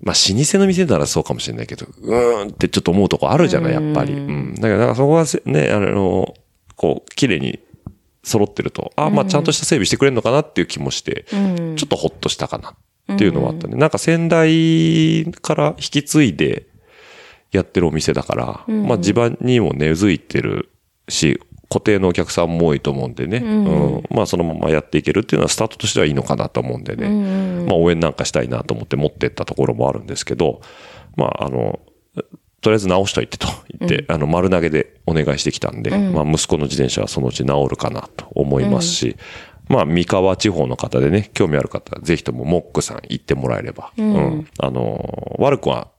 [0.01, 4.13] まあ、老舗の店ならそうかもしれないけど、うーんってちょっと思うとこあるじゃない、やっぱり。
[4.13, 4.55] うん。
[4.55, 6.33] だから、そこはせね、あの、
[6.75, 7.59] こう、綺麗に
[8.29, 12.75] 揃ってると、あ、まあ、ちゃんとした整備してくれるのかなっていう気もして、ちょっとほっとしたかな
[13.13, 13.75] っていうのはあったね。
[13.77, 16.67] なんか先代から引き継いで
[17.51, 18.35] やってるお店だか
[18.67, 20.69] ら、まあ、地盤にも根付いてる
[21.07, 24.03] し、固定のお客さんも多いと思うんでね、うん。
[24.09, 30.61] まあそのままやっていけるっていうのはスタートとしてはいいのかなと思うんでね、まあ応援なんかしたいなと思って持ってったところもあるんですけど、
[31.15, 31.79] まああの、
[32.61, 33.47] とりあえず直しといてと
[33.79, 39.15] 言って、あの丸投げでお願いしてきたんで、まあ息子の自転車はそのうち直るかなと思いますし、
[39.67, 45.89] まあ三河地方の方でね、興味ある方はぜひともモックさん行ってもらえれば、うんあの、悪くは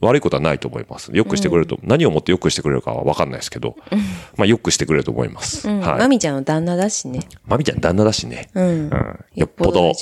[0.00, 1.14] 悪いことはないと思います。
[1.14, 3.76] よくしてくれると、何をもってよくしてくれるかは分かんないですけど、
[4.36, 5.68] まあよくしてくれると思います。
[5.68, 5.80] うん。
[5.80, 5.98] はい。
[6.00, 7.20] まみちゃんの旦那だしね。
[7.46, 8.50] まみちゃん旦那だしね。
[8.54, 8.90] うん。
[9.34, 9.92] よっぽど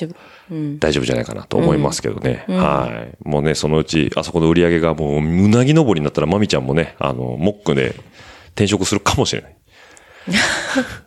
[0.78, 1.05] 大丈夫。
[1.05, 2.44] じゃないかなと思いますけどね。
[2.48, 3.28] はい。
[3.28, 7.94] もうね、そのうち、あそこの売り上げがもう、うなぎ登りになったら、まみちゃんもね、あの、モックで
[8.48, 9.57] 転職するかもしれない。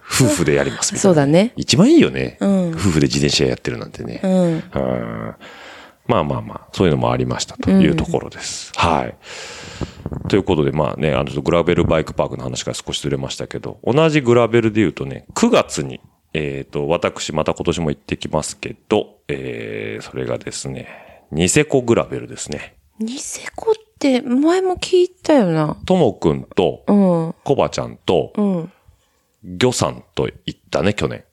[0.10, 1.02] 夫婦でやりますみたいな。
[1.02, 1.54] そうだね。
[1.56, 2.38] 一番いいよね。
[2.42, 4.20] ん夫婦で自転車やってるなんてね。
[4.24, 4.32] うん。
[4.32, 5.36] うん
[6.06, 8.74] まあまあまあ、そういうのもありましたというところです。
[8.76, 9.16] はい。
[10.28, 16.02] ということで、まあね、あの、グラベルバイクパークの話から少しずれましたけど、同じグラベルで言うとね、9月に、
[16.34, 20.88] えっ、と、私、また今年も行ってきますけど、えー、それがですね、
[21.32, 22.76] ニセコグラベルですね。
[23.00, 25.78] ニセコって前も聞いたよな。
[25.86, 27.36] ともくんと、うん。
[27.44, 28.72] コバちゃんと、うん。
[29.44, 31.24] ギョさんと行ったね、去年。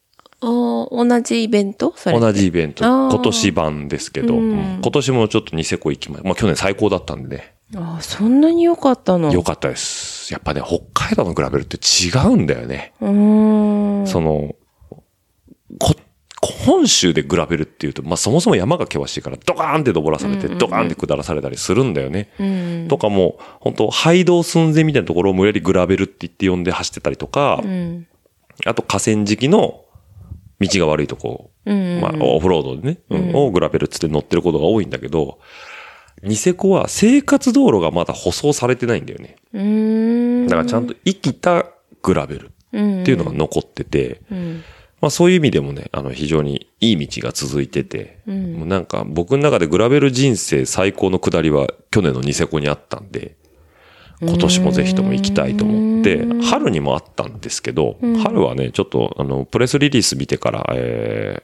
[0.43, 1.95] あー同じイベント？
[2.07, 2.85] 同じイベント。
[2.85, 7.55] あー今年版ですけど、うんうん今年もちょっとニセコ行きままあ去年最高だったんでね。
[7.75, 9.31] あーそんなに良かったの？
[9.33, 10.33] 良かったです。
[10.33, 12.95] やっぱね、北海道のグラベルって違うんだよね。
[13.03, 14.07] うーん。
[14.07, 14.57] その、こ、
[16.67, 22.31] 本州でグラベルっていうと、まあそもそも山が険しいからドカーンって登らされて、ドカーンって下らされたりするんだよね。
[22.39, 22.87] うん。
[22.89, 28.07] とかも、本当廃道寸前みたいなところを無理やりグラベルって言って呼んで走ってたりとか、うん。
[28.67, 29.85] あと河川敷の
[30.61, 32.01] 道が悪いとこ、うん。
[32.01, 35.39] まあオフロードでね、うんをグラベルっつって乗ってることが多いんだけど、
[36.23, 39.37] ニセコは生活道路がまだ舗装されてないんだよね。
[40.47, 41.65] だからちゃんと生きた
[42.03, 43.03] グラベルうん。
[43.03, 44.63] っていうのが残ってて、うん。
[45.01, 53.37] まあそういう意味でもね、あの非常にいい道が続いてて、もうなんか僕の中でグラベル人生最高の下りは去年のニセコにあったんで、
[54.21, 61.43] 今年もぜひとも行きたいと思って、春にもあったんですけど、春はね、ちょっとあの、プレスリリース見てから、え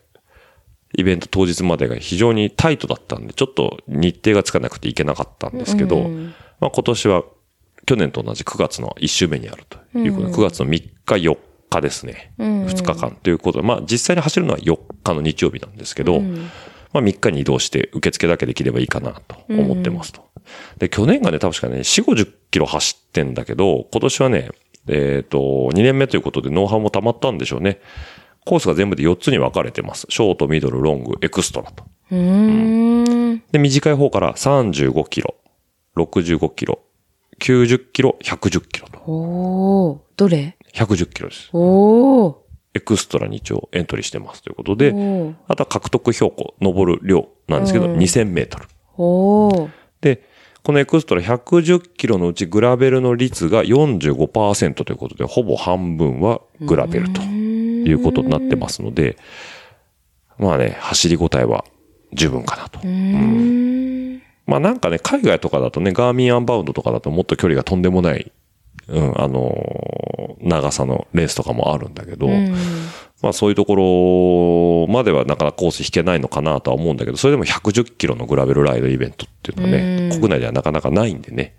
[0.94, 6.10] ー、イベント当日までが非常にタイトだったんで、ちょっと日程がつかなくて行けなかったんですけど、
[6.60, 7.24] まあ今年は
[7.86, 11.38] 去年と同じ9月の1週目にあるということで、9月の3日4
[11.76, 12.32] 日ですね。
[12.38, 20.24] 2日間ということで、まあ実際に走るのは4日の日曜日なんですけど、まあ3日に移動して受付だけできればいいかなと思ってますと。
[20.78, 24.50] で、去年がね、確かね、4、50キロ走ってんだけど、今年はね、
[24.88, 27.80] えっ、と、2年目ということでノウハウも溜まったんでしょうね。
[28.44, 30.06] コースが全部で4つに分かれてます。
[30.08, 31.84] ショート、ミドル、ロング、エクストラと。
[32.12, 33.42] うーん。
[33.50, 35.34] で、短い方から35キロ、
[35.96, 36.78] 65キロ、
[37.40, 38.98] 90キロ、110キロと。
[39.10, 39.98] おー。
[40.16, 40.55] どれ？
[40.76, 41.48] 110キロです。
[41.52, 42.36] おー。
[42.74, 44.92] エクストラに一応エントリーしてますということで。
[45.48, 48.66] あとは獲得標高、登る量なんですけど、2000メートル。
[48.98, 49.70] おー。
[50.02, 50.22] で、
[50.62, 59.16] このエクストラ110キロのうちグラベルの率が45%ということで、ほぼ半分はグラベルということになってますので、
[60.38, 61.64] まあね、走り応えは
[62.12, 62.80] 十分かなと。
[64.46, 68.32] まあなんかね、海外とかだとね、ガーミンアンバウンドとかだともっと距離がとんでもない、
[68.88, 69.96] うん、あのー
[70.46, 72.28] 長さのレースとかもあるんだけど、
[73.22, 81.56] まあそういうところまではなかなかコース引けないのかなとは思うんだけど、それでも110キロのグラベルライドイベントっていうのはね、国内ではなかなかないんでね、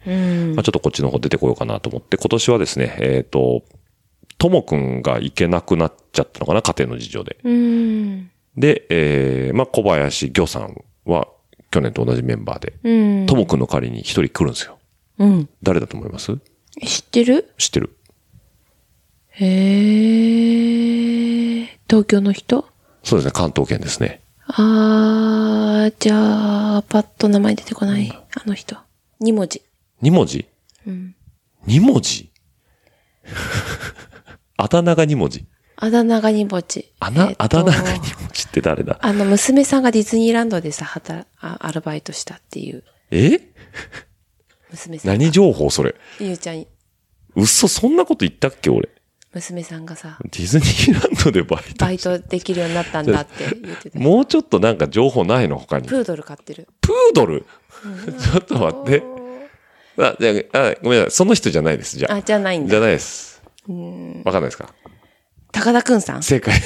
[0.55, 3.63] まあちょっとこっちの方出てこようかなと思って、今年はですね、えっ、と、
[4.37, 7.37] ともくんが行けなくなっちゃったのかな、家庭の事情で。
[7.43, 8.31] うーん。
[8.55, 11.27] で、えー、まあ小林魚さんは
[11.71, 13.25] 去年と同じメンバーで、うん。
[13.25, 14.77] ともくんの代わりに一人来るんですよ。
[15.19, 15.49] うん。
[15.63, 16.37] 誰だと思います？
[16.85, 17.49] 知ってる？
[17.57, 17.97] 知ってる
[19.31, 21.67] へー。
[21.89, 22.67] 東京の人？
[23.03, 24.21] そうですね、関東圏ですね。
[24.47, 28.11] あー、じゃあ、パッと名前出てこない。
[28.11, 28.77] あの人。
[29.19, 29.61] 二文字。
[30.01, 30.47] 二文字？
[30.85, 31.15] うん。
[31.65, 32.31] 二文字？
[34.57, 35.45] あだ名が二文字。
[35.75, 36.91] あだ名が二文字。
[36.99, 38.99] あな、えっとあだ名が二文字って誰だ？
[39.01, 42.83] あの、娘さんがディズニーランドでさ、働、あアルバイトしたっていう。
[43.11, 43.39] え？
[44.77, 45.17] 娘さんが。
[45.17, 45.95] 何情報それ？
[46.19, 46.65] ゆうちゃん、
[47.35, 48.89] 嘘、そんなこと言ったっけ俺？
[49.33, 51.85] 娘さんがさ、ディズニーランドでバイト。
[51.85, 53.99] バイトできるようになったんだって言ってて。
[53.99, 55.87] もうちょっとなんか情報ないの他に？
[55.87, 56.67] ププードル飼ってる。
[56.81, 57.41] ードル？
[57.41, 59.03] ちょっと待って。
[59.99, 61.11] あ、じゃあ、あごめんなさい。
[61.11, 61.97] その人じゃないです。
[61.97, 62.15] じゃあ。
[62.15, 62.69] あ、じゃないんだ。
[62.69, 63.43] じゃないです。
[64.23, 64.73] わかんないですか？
[65.51, 66.23] 高田くんさん。
[66.23, 66.59] 正解。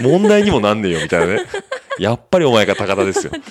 [0.00, 1.42] 問題にもなんねえよ、みたいなね。
[1.98, 3.32] やっぱりお前が高田ですよ。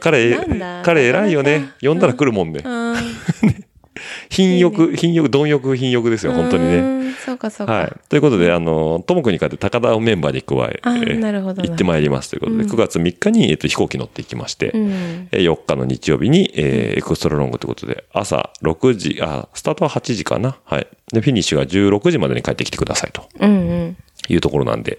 [0.00, 0.36] 彼
[0.84, 1.70] 彼偉いよね。
[1.80, 2.60] 呼んだら来るもんね。
[2.64, 2.96] うん。
[4.30, 6.80] 品欲、品欲、貪欲、品欲ですよ、本当にね。
[7.08, 7.12] ね。
[7.24, 7.72] そうかそうか。
[7.72, 7.92] はい。
[8.08, 15.28] ということで、あの、ともくんに変えて高田をメンバーに加え、行ってまいりますということで、9月3日に、えっと、飛行機乗っていきまして、うん。
[15.32, 20.56] えー4日の日曜日に、えーエクストラロングということで、朝6時、あ、スタートは8時かな。
[20.64, 20.86] はい。
[21.12, 23.54] で、フィニッシュが16時までに帰ってきてくださいとうんう
[23.86, 23.96] ん。
[24.28, 24.98] いうところなんで、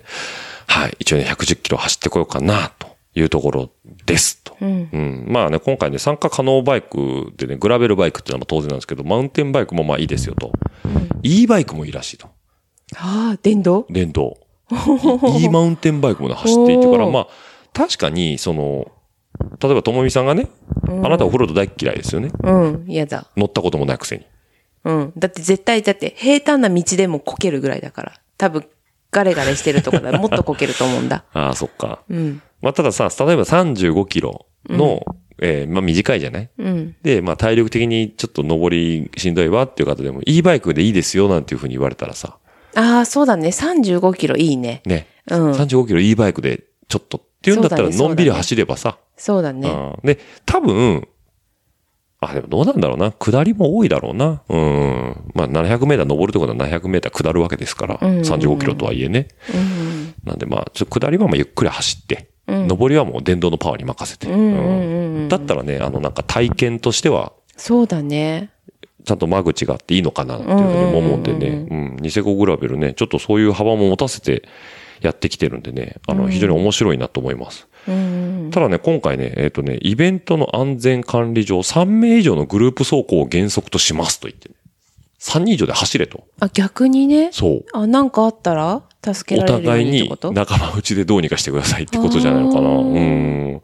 [0.70, 0.96] はい。
[1.00, 3.72] 一応ね、110キロ走ってこようかな、というところ
[4.06, 4.56] ですと。
[4.62, 4.90] うん。
[4.94, 5.26] うん。
[5.28, 10.54] まあね、今回ね、参加可能バイクでね、グラベルバイクっていうのは当然なんですけど、マウンテンバイクもまあいいですよと。
[11.24, 12.28] e バイクもいいらしいと。
[12.96, 13.88] ああ、電動？
[13.90, 14.38] 電動。
[15.40, 17.28] e マウンテンバイクもね、走っていってから、まあ、
[17.74, 18.92] 確かに、その、
[19.60, 20.50] 例えばともみさんがね、
[20.88, 22.30] あなたオフロード大っ嫌いですよね。
[22.44, 22.86] うん。
[22.88, 23.26] 嫌だ。
[23.36, 24.26] 乗ったこともないくせに。
[24.84, 25.14] うん。
[25.18, 28.14] だって絶対、だって平坦な道でもこけるぐらいだから。
[28.38, 28.66] 多分、
[29.12, 31.24] ガレガレしてるとこだらもっとこけると思うんだ。
[31.34, 32.02] ああ、そっか。
[32.10, 32.42] うん。
[32.62, 35.04] まあ、たださ、例えば35キロの、
[35.42, 36.50] えーまあ短いじゃない？
[36.60, 36.96] うん。
[37.02, 42.38] で、まあ体力的にちょっと登りしんどいわっていう方でも、e バイクでいいですよなんていうふうに言われたらさ、
[42.76, 43.48] ああ、そうだね。
[43.50, 44.82] 35キロいいね。
[44.86, 49.70] ね、うん35キロ e バイクでちょっとっていうんだったらのんびり走ればさ、そうだね。
[49.70, 51.08] うんで、多分、
[52.22, 53.12] あ、でもどうなんだろうな。
[53.12, 54.42] 下りも多いだろうな。
[54.50, 55.32] うん。
[55.34, 59.30] まあ、700メーター登るってことは700メーター下るわけですから、うんうんうん35キロとはいえね。
[59.54, 60.14] うん。
[60.26, 64.28] なんでまあ、ちょっと下りはまあゆっくり走って、うん上りはもう電動のパワーに任せて。
[64.28, 65.28] うん。
[65.30, 68.50] だったらね、あのなんか体験としては、そうだね。
[69.06, 71.48] ちゃんと間口があっていいのかなっていうふうにも思うんでね。
[71.48, 71.98] うん。
[72.02, 74.44] ニセコグラベルね、ちょっとそういう幅も持たせて
[75.02, 77.69] やってきてるんでね、あの、非常に面白いなと思います。
[77.88, 78.50] うん。
[78.52, 84.56] ただね、今回ね、えっ、とね、イベントの安全管理上、3名以上のグループ走行を原則としますと言ってね。
[85.20, 86.24] 3人以上で走れと。
[86.40, 87.30] あ、逆にね？
[87.34, 87.66] そう。
[87.74, 88.84] あ、なんかあったら？
[89.02, 92.70] 助けおられるよう互いに仲間内でどうにかしてくださいってことじゃないのかな。
[92.70, 93.62] うん。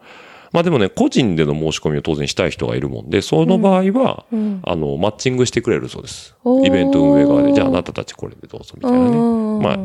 [0.56, 6.34] まあでもね、個人での申し込みを当然したい人がいるもんで、その場合は、うんあの、マッチングしてくれるそうです。
[6.64, 9.18] イベント運営側で、じゃああなたたちこれでどうぞみたいなね。
[9.18, 9.20] う
[9.60, 9.78] んまあ、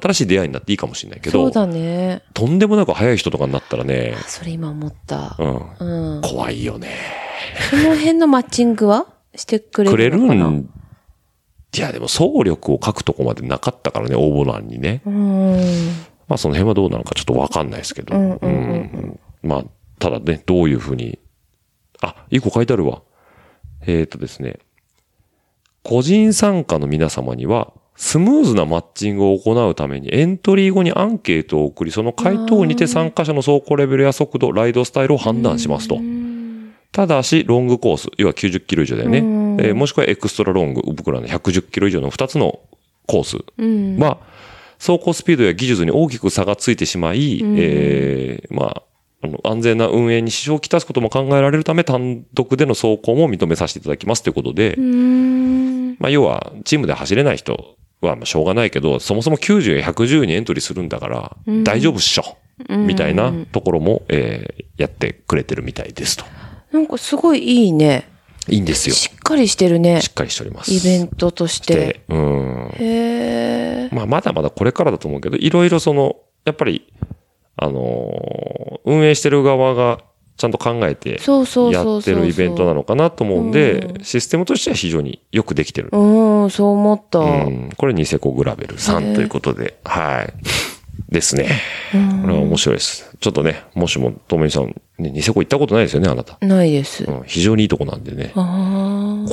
[0.00, 2.22] 新しい出会いになっていいかもしれないけど、そうだね。
[2.34, 5.44] とんでもなく早い人とかになったらね、それ今思ったう。
[5.44, 6.20] ん、うん。
[6.22, 6.90] 怖いよね。
[7.70, 9.06] その辺のマッチングは？
[9.34, 10.68] してくれくれるん
[11.74, 15.00] いや、でも総力を書くとこまでなかったからね、応募欄にね。
[15.06, 15.56] うん。
[16.28, 18.14] まあその辺はどうなのかちょっとわかんないですけど。
[18.14, 19.64] うんうんうんうんまあ、
[19.98, 21.18] ただね、どういうふうに。
[22.00, 23.02] あ、一個書いてあるわ。
[23.86, 24.58] えっ、とですね。
[25.82, 35.98] 個人参加の皆様には、スムーズなマッチングを行うためにエントリー後にアンケートを送り、その回答にて参加者の走行レベルや速度、ライドスタイルを判断しますと。
[36.92, 39.18] ただし、ロングコース、要は90キロ以上だよね。
[39.18, 42.60] うんえーもしくはエクストラロング、僕らの110キロ以上の2つの
[43.06, 43.98] コースうん。
[43.98, 44.18] は、
[44.78, 48.82] 走行スピードや技術に大きく差がついてしまい、うんえーまあ、
[49.22, 55.96] あの、安全な運営に支障をきたすことも考えられるため、単独での走行も認めさせていただきますということで、うん。
[55.98, 62.36] まあ、要は、チームで走れない人は、まあ、しょうがないけど、そもそも90や110にエントリーするんだから、うん大丈夫っしょ、
[62.68, 66.24] うんみたいなところも、えーやってくれてるみたいですと。
[66.72, 68.08] なんかすごいいいね。
[68.48, 68.94] いいんですよ。
[68.94, 70.06] しっかりしてるねし。
[70.06, 70.72] っかりしております。
[70.72, 71.74] イベントとして。
[71.74, 72.70] で、うん。
[72.78, 73.90] へえ。
[73.92, 76.86] まあ、まだまだこれからだと思うけど、いろいろその、やっぱり、
[77.58, 79.98] あのー運営してる側が
[80.38, 81.82] ちゃんと考えて、そうそうや。
[81.82, 85.90] ってるイベントなのかなと思うんで、うんシステムとしては非常によくできてる。
[85.92, 87.18] うん、そう思った。
[87.18, 87.70] うん。
[87.76, 90.32] これニセコグラベル3ということで、はい。
[91.12, 91.50] ですね。
[91.94, 93.16] うんこれは面白いです。
[93.20, 96.38] ちょっとね、もしも、ともみさん、ね、ニセコ行ったことないですよね、あなた。
[96.46, 97.04] ないです。
[97.04, 97.22] うん。
[97.26, 98.30] 非常にいいとこなんでね。
[98.34, 98.40] 子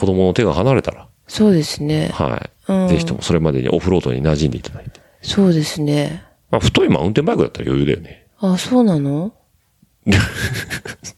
[0.06, 2.10] 供の手が離れたら、そうですね。
[2.14, 2.72] はい。
[2.72, 5.00] うんぜひともそれまでにオフロードに馴染んでいただいて。
[5.22, 6.25] そうですね。
[6.52, 8.28] まあ、太いマウンテンバイクだったら余裕だよね。
[8.40, 9.34] あ、そうなの？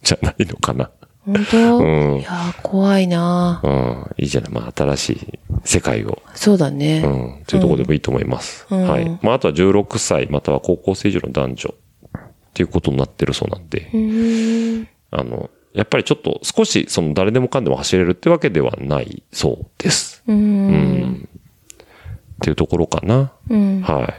[0.04, 0.90] じゃないのかな。
[1.26, 1.82] 本当、う
[2.16, 3.72] んいやー、怖いなーう
[4.10, 4.12] ん。
[4.18, 4.52] いいじゃない。
[4.52, 7.02] まあ、新しい世界を、そうだね。
[7.04, 7.08] う
[7.42, 7.44] ん。
[7.46, 8.66] というところでもいいと思います。
[8.72, 9.20] うんはい。
[9.22, 11.74] まあ、あとは16歳、または高校生以上の男女、
[12.16, 12.22] っ
[12.54, 14.88] ていうことになってるそうなんで、うーん。
[15.12, 20.24] あの、やっぱりちょっと少し、その誰でもかんでも走れるってわけではないそうです。
[20.28, 20.34] うー。
[20.34, 20.72] うん
[21.02, 21.30] ん。
[22.36, 23.34] っていうところかな。
[23.50, 23.82] うん。
[23.82, 24.14] はい。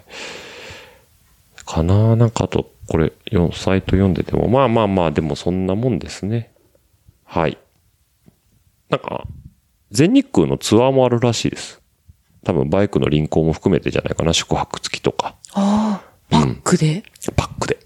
[1.69, 2.17] かな？
[2.17, 6.53] なんかあと、これ、よサイト読んでても、まあまあまあ、でもそんなもんですね。
[7.25, 7.59] はい。
[8.89, 9.27] なんか、
[9.91, 11.83] 全日空のツアーもあるらしいです。
[12.45, 17.03] 多分バイクの輪行も含めてじゃないかな、宿泊付きとか、ああ、バックで、
[17.37, 17.79] パックで。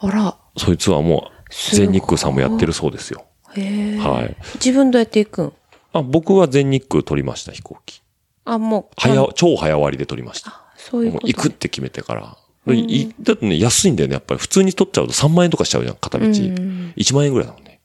[0.00, 0.36] あら。
[0.58, 1.30] そういうツアーも、
[1.72, 3.24] 全日空さんもやってるそうですよ。
[3.54, 3.98] へえ。
[3.98, 4.36] はい。
[4.56, 5.52] 自分どうやって行くん？
[5.94, 8.02] あ、僕は全日空取りました、飛行機。
[8.44, 8.94] あ、もう。
[8.98, 10.62] 早、超早割りで取りました。
[10.76, 11.26] そういうこと。
[11.26, 12.36] もう行くって決めてから。
[12.66, 14.40] でいだってね、安いんだよね、やっぱり。
[14.40, 16.26] 普通に取っちゃうと3万円とかしちゃうじゃん、片道。
[16.26, 17.80] 1万円ぐらいなのね。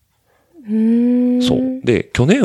[0.67, 1.41] うーん。
[1.41, 1.81] そう。
[1.83, 2.41] で、去年、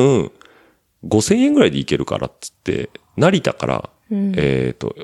[1.07, 4.95] 5000円ぐらいで行けるからっつって、成田から、えっ、と、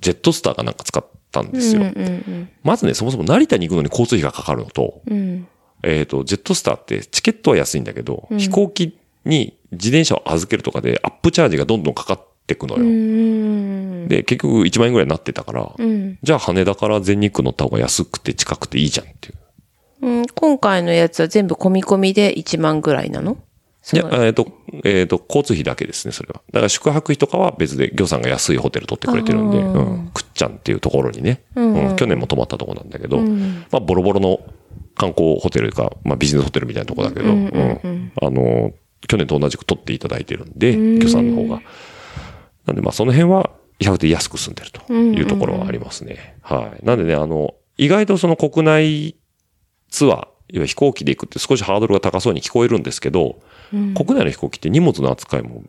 [0.00, 1.82] ジェットスターかなんか使ったんですよ。
[1.82, 5.14] うんうんまずね、そもそも成田に行くのに交通費がかかるのと、うん。
[5.14, 5.48] うん。
[5.82, 14.08] えっ、と、ジェットスターってチケットは安いんだけど、飛行機に自転車を預けるとかでアップチャージがどんどんかかってくのよ。
[14.08, 16.18] で、結局1万円ぐらいになってたから、うん。
[16.22, 19.34] じゃあ羽田から全日空乗った方が安くて近くていいじゃんっていう。
[20.00, 23.36] うん、今回のやつは全部込み込みで1万ぐらいなの？
[23.92, 24.46] いや、えっ、と、
[24.84, 26.42] えっ、と、交通費だけですね、それは。
[26.52, 30.10] だから宿泊費とかは別で、魚さんが安いホテル取ってくれてるんで、うん。
[30.12, 34.40] くっちゃんっていうところにね、うんうん去年も泊まったところなんだけど、んまあ、ボロボロの
[34.94, 38.72] 観光ホテルか、まあ、ビジネスホテルみたいなところだけど、うんうんうんあの、
[39.06, 41.62] 去年と同じく取っていただいてるんで、魚さんの方が。
[42.68, 43.50] なんで、まあ、その辺は、
[43.80, 46.36] 比較的安く済んでるというところはありますね。
[46.42, 46.84] はい。
[46.84, 49.16] なんでね、あの、意外とその国内
[49.88, 53.40] ツアー、要は飛行機で行くって少しハードルが高そうに聞こえるんですけど、
[53.70, 55.62] 国内の飛行機って荷物の扱いも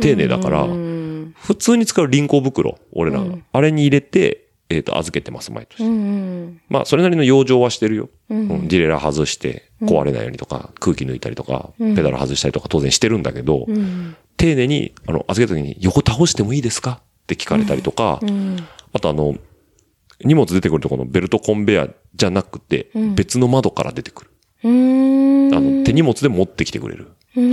[0.00, 1.34] 丁寧だから、うん。
[1.36, 5.82] 普通に使う輪行袋、俺らが、あれに入れて、えっ、と、預けてます、毎年。
[5.82, 6.60] うん。
[6.68, 8.10] まあ、それなりの養生はしてるよ。
[8.28, 14.14] ううんんディレイラー外して、壊れないようにとか、空気抜いたりとか、ペダル外したりとか当然してるんだけど、うん。
[14.38, 17.02] 丁寧に、あの、預けた時に、横倒してもいいですか？
[17.02, 18.56] って聞かれたりとか、うん。
[18.94, 19.36] あとあの、
[20.24, 24.30] 荷物出てくるところのベルトコンベヤーじゃなくて、別の窓から出てくる。
[24.64, 25.54] うん。
[25.54, 27.08] あの、手荷物で持ってきてくれる。
[27.34, 27.50] その、う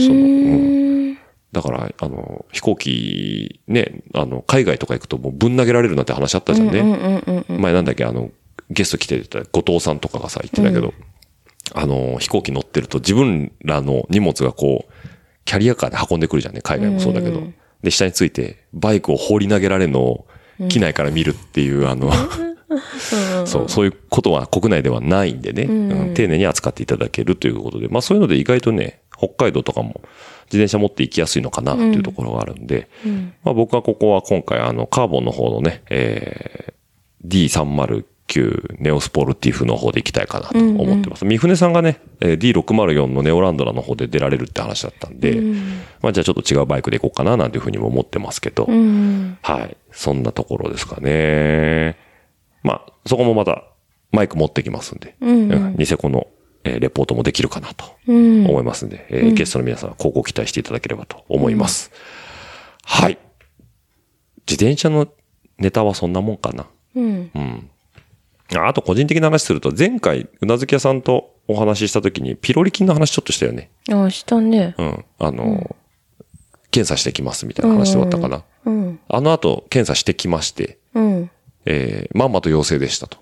[1.11, 1.17] ん。
[1.51, 6.79] だから、あの、飛行機、ね、あの、海外とか行くともうぶん投げられるなんて話あったじゃんね。
[6.79, 7.61] うんうんうん。
[7.61, 8.31] 前なんだっけ、あの、
[8.69, 10.93] ゲスト来てた後藤さんとかがさ、言ってたけど、
[11.73, 14.91] あの、飛行機乗ってると自分らの荷物がこう、
[15.45, 16.61] キャリアカーで運んでくるじゃんね。
[16.61, 17.41] 海外もそうだけど。
[17.83, 20.27] で、下について、バイクを放り投げられるのを、
[20.69, 22.11] 機内から見るっていう、あの、
[23.45, 30.01] そう、そういうことは国内ではないんでね、うん丁寧に扱っていただけるということで、まあそういうので意外とね、北海道とかも
[30.45, 32.87] 自転車持って行きやすいのかなっていうところがあるんで、
[33.43, 38.05] まあ僕はここは今回あの、カーボンの方のね、えー、D309
[38.79, 41.25] ネオスポルティフの方で行きたいかなと思ってます。
[41.25, 45.39] 三船さんがね、えー D604 のネオランドラの方で出られるって話だったんで、
[46.01, 49.37] まあじゃあちょっと違うバイクで行こうかななんていうふうにも思ってますけど、うん。
[49.41, 49.77] はい。
[49.91, 51.97] そんなところですかね。
[52.63, 53.63] まあ、そこもまた
[54.11, 56.27] マイク持ってきますんで、うんうんニセコの、
[56.63, 58.45] えーレポートもできるかなとうん。
[58.47, 61.91] 思いますんで、えーゲストの皆さんは高校期待していただければと思います。
[62.83, 63.17] はい。
[64.47, 65.07] 自転車の
[65.57, 66.67] ネタはそんなもんかな。
[66.95, 67.31] うん。
[67.33, 67.69] うん。
[68.53, 73.71] ああと個人的な話すると、前回、うなずき屋さんとお話しした時に、ピロリ菌の話ちょっとしたよね。
[73.91, 74.75] あ、したね。
[74.77, 75.05] うん。
[75.19, 75.75] あの、
[76.71, 78.43] 検査してきますみたいな話だったかな。
[78.65, 78.99] うん。
[79.07, 81.29] あの後、検査してきまして、うん。
[81.65, 83.17] えーまんまと陽性でしたと。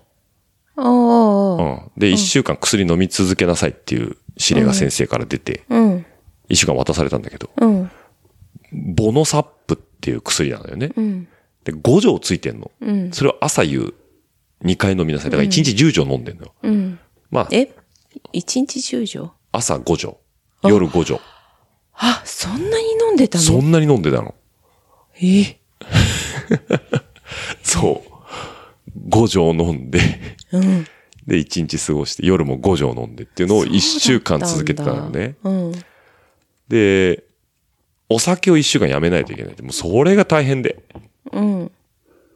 [0.76, 1.64] あうあ。
[1.86, 1.90] ん。
[1.96, 6.06] で、一週間薬飲み続けなさいっていう指令が先生から出て、うん。
[6.48, 7.90] 一週間渡されたんだけど、うん。
[8.72, 10.90] ボノサップっていう薬なのよね。
[10.96, 11.28] うん。
[11.64, 12.70] で、5錠ついてんの。
[12.80, 13.12] うん。
[13.12, 13.94] それを朝夕
[14.62, 15.30] 2回飲みなさい。
[15.30, 16.54] だから1日10錠飲んでんのよ。
[16.62, 16.98] うん。
[17.30, 17.70] まあ、え？
[18.32, 19.32] 一日十錠？
[19.52, 20.18] 朝5錠、
[20.62, 21.20] 夜5錠。
[21.94, 23.44] あ、そんなに飲んでたの？
[23.44, 24.34] そんなに飲んでたの。
[25.20, 25.58] え？
[27.62, 28.14] そう。
[29.08, 30.00] 5錠飲んで、
[30.52, 30.84] うん。
[31.26, 35.36] で、1日過ごして、夜も5錠飲んでっていうのを1週間続けてたのね。
[35.42, 35.72] うん。
[36.68, 37.24] で、
[38.08, 39.62] お酒を1週間やめないといけない。
[39.62, 40.82] もうそれが大変で、
[41.32, 41.70] うん。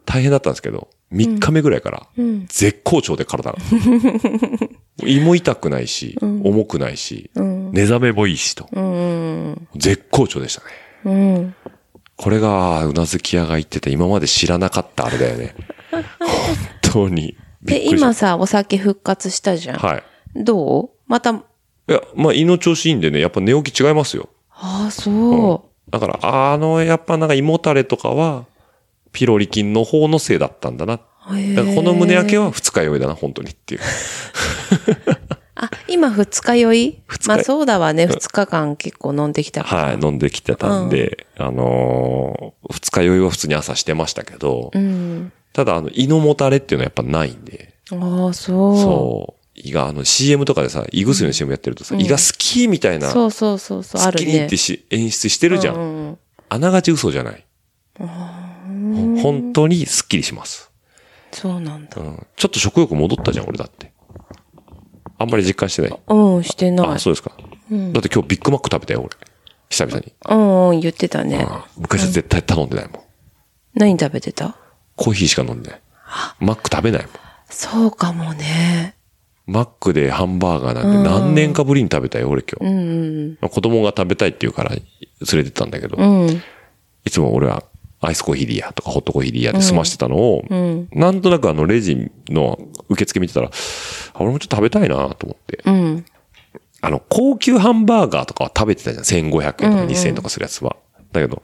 [0.05, 2.47] 大変だったんですけど、3日目ぐらいから、うん。
[2.49, 3.59] 絶好調で体が。
[5.07, 7.73] 胃も痛くないし、重くないし、うん。
[7.73, 8.69] 寝覚めもいいしと。
[8.73, 9.69] うん。
[9.77, 10.67] 絶好調でしたね。
[11.05, 11.55] うん。
[12.17, 15.55] これが、うなずき屋が言ってて、今まで知らなかったあれだよね。
[15.91, 16.05] 本
[16.83, 17.37] 当に。
[17.63, 19.79] で、今さ、お酒復活したじゃん。
[19.79, 20.03] はい。
[20.35, 20.91] どう？
[21.07, 21.35] また、い
[21.87, 24.29] や、まあ、胃の調子いいんでね、やっぱ寝起き違いますよ。
[24.51, 28.45] ああ、そだから、あの、やっぱなんか胃もたれとかは、
[29.13, 30.97] ピロリ菌の方のせいだったんだな。
[30.97, 31.03] だ
[31.63, 33.81] からこの胸焼けは二日酔いだな、本当にっていう。
[35.55, 36.99] あ、今二日酔い？
[37.27, 38.07] まあそうだわね。
[38.07, 39.83] 二日間結構飲んできたから。
[39.89, 45.33] はい、飲んできてたんで、あのー二日酔いは普通に朝してましたけど、うん。
[45.53, 48.77] ただ、あの、胃のもたれっていうのはやっぱないんで、ああ、そう。
[48.79, 49.39] そう。
[49.55, 54.57] 胃が、あの CM とかでさ、胃薬の CM やってるとさ、胃が好きみたいな、そうそうそうそう、あるね好きにって。
[54.57, 55.75] し演出してるじゃん。
[55.75, 56.19] うんうん
[56.51, 57.45] あながち嘘じゃない。
[57.99, 58.07] ほ
[59.23, 60.71] 本当にスッキリします。
[61.33, 62.05] そうなんだう。
[62.05, 62.27] ん。
[62.37, 63.93] ちょっと食欲戻ったじゃん、俺だって。
[65.19, 66.01] あんまり実感してない。
[66.07, 66.89] うん、してない。
[66.89, 67.31] あ、そうですか。
[67.31, 67.37] だ
[68.01, 69.11] って今日ビッグマック食べたよ、俺。
[69.69, 70.13] 久々に。
[70.29, 71.45] うんうん、言ってたね。
[71.47, 73.03] あ昔は絶対頼んでないもん。
[73.75, 74.57] 何食べてた？
[74.97, 75.81] コーヒーしか飲んでない。
[76.41, 77.13] マック食べないもん。
[77.51, 78.95] そうかもね。
[79.47, 82.75] マックでハンバーガーなんて何年かぶりに食べたよ、俺今日。
[82.75, 84.83] うん子供が食べたいって言うから連
[85.21, 86.27] れてったんだけど、うん。
[86.27, 86.43] うん。
[87.05, 87.65] いつも俺は
[88.01, 93.51] アイスコーヒーでいいやとかホットコーヒーでいいやで済ましてたのを、んなんとなくあのレジの受付見てたら、あ
[94.21, 95.63] 俺もちょっと食べたいなと思って。
[95.65, 96.05] うん。
[96.81, 99.05] あの、高級ハンバーガーとかは食べてたじゃん。
[99.05, 100.77] 1500円とか2000円とかするやつは。
[101.13, 101.43] だけど、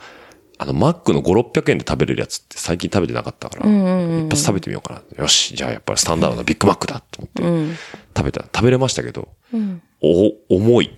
[0.58, 5.22] あの、マックの5、600円で食べれるやつって最近食べてなかったから、一発食べてみようかな。
[5.22, 7.76] よし、じゃあやっぱりスタンダードなビッグマックだと思って、うん。
[8.16, 9.82] 食べた、食べれましたけど、うん。
[10.00, 10.90] お、重い。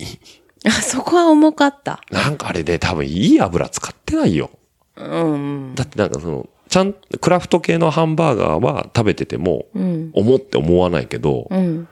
[0.66, 2.02] あ、そこは重かった。
[2.11, 4.50] なんかあれで多分いい油使ってないよ。
[4.97, 5.74] うん。
[5.74, 10.11] だってなんかその、ちゃん、クラフト系のハンバーガーは食べてても、うん。
[10.14, 11.88] 重って思わないけど、うん。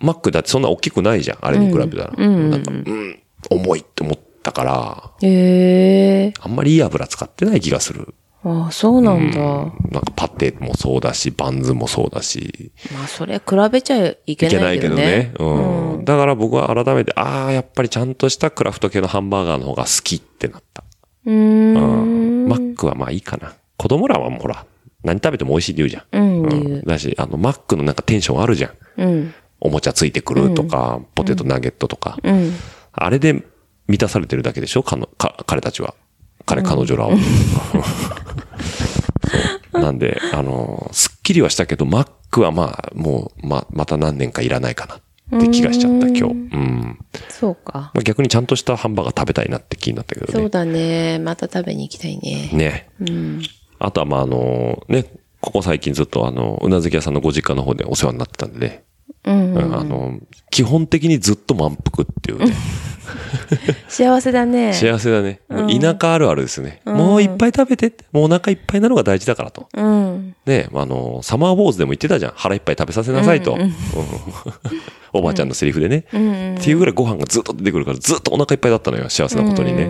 [0.00, 1.38] マックだってそんな大きくないじゃん。
[1.40, 2.12] あれに比べたら。
[2.16, 4.72] うんなんか、うん、重いって思ったから。
[4.72, 8.14] あんまりいい油使ってない気がする。
[8.44, 9.38] あそうなんだ。
[9.38, 15.94] なんかパテもそうだし、バンズもそうだし、まあ、それ比べちゃいけいけないいなけどねけどね。。
[15.94, 16.04] うん。
[16.04, 20.82] だから僕は改めて、ああ、やっぱりちゃんとしたクラフト系のハンバーガーの方が好きってなった。
[21.26, 22.48] うーん。
[22.48, 23.52] マックはまあいいかな。
[23.76, 24.66] 子供らはもうほら、
[25.02, 26.04] 何食べても美味しいって言うじゃん。
[26.12, 26.82] うん、言う。
[26.86, 29.02] だし、あの、マックのなんかテンションあるじゃん。
[29.02, 29.34] うん。
[29.60, 32.18] おもちゃついてくるとか、ポテトナゲットとか。
[32.22, 32.52] うん。
[32.92, 33.44] あれで
[33.88, 34.82] 満たされてるだけでしょ？
[34.82, 35.94] かのか彼たちは。
[36.46, 37.16] 彼、彼女らは。
[39.72, 45.00] そうなんで、あの、すっきりはしたけど、マックはまあ、もう、ま、また何年かいらないかなっ
[45.40, 46.22] て気がしちゃった、今日。
[46.22, 46.98] うん。
[47.28, 47.90] そうか。
[47.94, 50.32] まあ、逆にちゃんとしたハンバーガー食べたいなって気になったけどね。
[50.32, 51.18] そうだね。
[51.18, 52.50] また食べに行きたいね。
[52.52, 52.88] ね。
[53.00, 53.42] うん。
[53.78, 55.06] あとは、まあ、あの、ね、
[55.40, 58.84] ここ最近ずっとあの、うなずき屋さんのご実家の方でお世話になってたんでね。
[59.24, 59.54] うん。
[59.54, 60.18] うんあの、
[60.50, 62.54] 基本的にずっと満腹っていうね。
[63.88, 64.72] 幸せだね。
[64.72, 65.40] 幸せだね。
[65.48, 66.80] 田舎あるあるですね。
[66.84, 67.92] もういっぱい食べて。
[68.12, 69.68] もうお腹いっぱいなのが大事だからと。
[69.74, 70.34] うん。
[70.46, 72.32] ねあの、サマーウォーズでも言ってたじゃん。
[72.36, 73.54] 腹いっぱい食べさせなさいと。
[73.54, 73.72] うん
[75.14, 76.06] おばあちゃんのセリフでね。
[76.12, 76.54] うん。
[76.58, 79.10] っていうぐらいご飯がずっと出てくるから、ずっとお腹いっぱいだったのよ。
[79.10, 79.88] 幸せなことにね。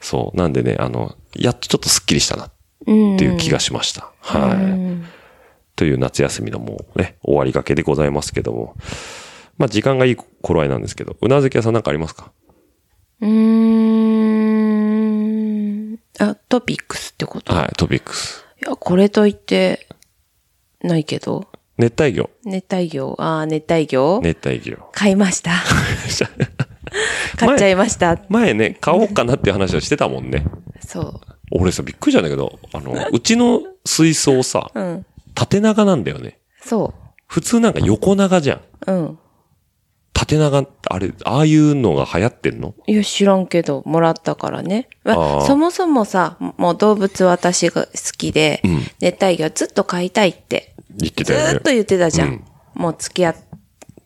[0.00, 0.36] そう。
[0.36, 2.52] なんでね、あの、やっとちょっとスッキリしたなっ
[2.86, 3.16] うん。
[3.18, 4.10] ていう気がしました。
[4.20, 5.13] はい。
[5.76, 8.76] という夏休みのもうね、終わりがけでございますけども。
[9.58, 12.32] まあ時間がいい頃合いなんですけど、うなずき屋さんなんかありますか？
[13.20, 13.30] うー
[15.92, 15.98] ん。
[16.18, 17.54] あ、トピックスってこと？
[17.54, 18.44] はい、トピックス。
[18.62, 19.86] いや、これと言って、
[20.82, 21.48] ないけど。
[21.78, 22.30] 熱帯魚。
[22.44, 23.14] 熱帯魚。
[23.18, 24.76] ああ、熱帯魚、熱帯魚。
[24.92, 25.52] 買いました。
[27.38, 28.20] 買っちゃいました。
[28.28, 30.44] 前ね、買おうかなっていう話をしてたもんね。
[30.86, 31.20] そ
[31.50, 34.80] 俺さ、びっくりしたんだけど、あの、うちの水槽さ、う。
[34.80, 35.06] うん。
[35.34, 36.38] 縦長なんだよね。
[36.62, 36.94] そ
[37.26, 38.58] 普通なんか横長じゃん。
[38.86, 38.92] う。
[38.92, 39.18] うん。
[40.12, 42.74] 縦長あれ、ああいうのが流行ってんの？
[42.86, 44.88] いや、知らんけど、もらったからね。
[45.02, 51.70] まあーそもそもさ、もう動物私が好きで、ん熱帯魚ずっと飼いたいって、言ってたよねずーっと。
[51.72, 52.28] 言ってたじゃん。
[52.28, 53.36] うんもう付き合っ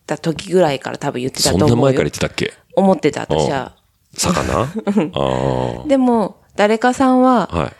[0.07, 1.68] た時ぐらいから多分言ってたと思うよ。
[1.70, 2.53] そんな前から言ってたっけ？
[2.76, 3.74] 思ってた、私は。
[4.14, 4.68] 魚？
[5.14, 7.72] あでも、誰かさんはあ。、はい。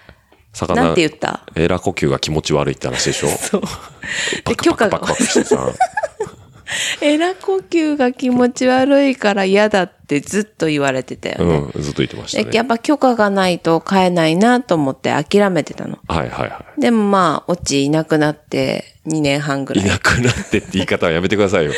[0.67, 0.75] 魚。
[0.83, 1.41] なんて言った？
[1.55, 3.29] エラ呼吸が気持ち悪いって話でしょ？
[3.39, 3.61] そう。
[4.45, 5.69] パクパクパクパクしてさ。
[7.01, 11.71] エラ呼吸が気持ち悪いから嫌だってずっと言われてたよね。
[11.75, 12.45] うん、ずっと言ってましたね。
[12.51, 15.99] でやっぱ許可がないと飼えないなと思って諦めてたの。
[16.09, 19.77] はいはいはでもまあ、オチいなくなって2年半ぐい。
[19.77, 19.87] らい。
[19.87, 21.73] いなくなってって言い方はやめてくださいよ。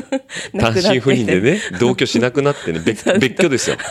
[0.58, 3.76] 単身赴任でね、同居しなくなってね、別別居ですよ。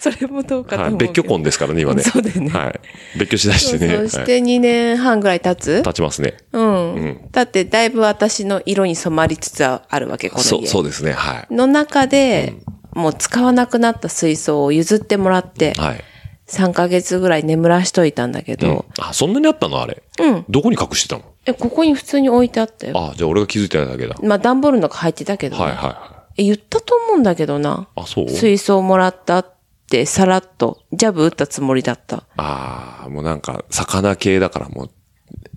[0.00, 0.90] それもどうかとはい。
[0.92, 1.12] 思うけど。
[1.12, 2.02] 別居婚ですからね、今ね。
[2.02, 2.80] そうだよねはい。
[3.18, 3.96] 別居しだしてね。
[3.96, 5.82] そうしはいて2年半ぐらい経つ？
[5.82, 6.36] 経ちますね。
[6.52, 7.20] うん。
[7.32, 10.48] だってだいぶ私の色に染まりつつあるわけ、この家。
[10.48, 11.12] そう、そうですね。
[11.12, 11.54] はい。
[11.54, 12.54] の中で、
[12.98, 16.04] もう使わなくなった水槽を譲ってもらって、はい。
[16.48, 19.82] 3ヶ月ぐらい眠らしといたんだけど、あ、そんなにあったの？
[19.82, 20.02] あれ。
[20.20, 20.44] うん。
[20.48, 21.24] どこに隠してたの？
[21.44, 22.98] え、ここに普通に置いてあったよ。
[22.98, 24.16] あ、じゃあ俺が気づいてないだけだ。
[24.22, 27.88] まあ、段ボールの中入ってたけど、ねはいはいはえ、言ったと思うんだけどな。
[27.96, 28.00] い。
[28.00, 28.30] あ、そう？
[28.30, 29.54] 水槽もらったっ
[29.90, 32.24] て、さらっと、ジャブ打ったつもりだった。
[32.36, 34.90] ああ、もうなんか、魚系だからもう、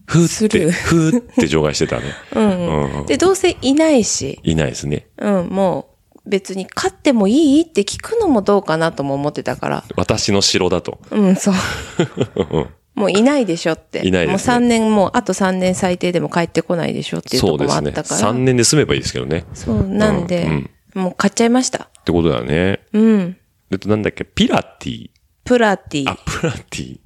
[0.08, 2.04] ふーって、ふーって除外してたね。
[2.36, 5.08] うん、うんで、どうせいないし、いないですね。
[5.18, 5.91] うん、もう、
[6.26, 9.84] 別に飼ってもいいって聞くのもどうかなとも思ってたから。
[9.95, 10.99] 私の城だと。
[11.11, 11.53] うん、そう。
[12.93, 14.05] もういないでしょって。
[14.05, 18.01] いないですねもう3年、もうあと3年最低でも帰ってこないでしょっていうところもあそうですね。
[18.01, 18.34] ったから。
[18.34, 19.45] 3年で済めばいいですけどね。
[19.53, 21.86] そう、なんで、うんもう買っちゃいました。
[21.86, 22.82] ってことだよね。
[22.93, 23.38] うん。
[23.72, 25.09] えっと、なんだっけ、ピラティ。
[25.43, 26.99] プラティあ、プラティ。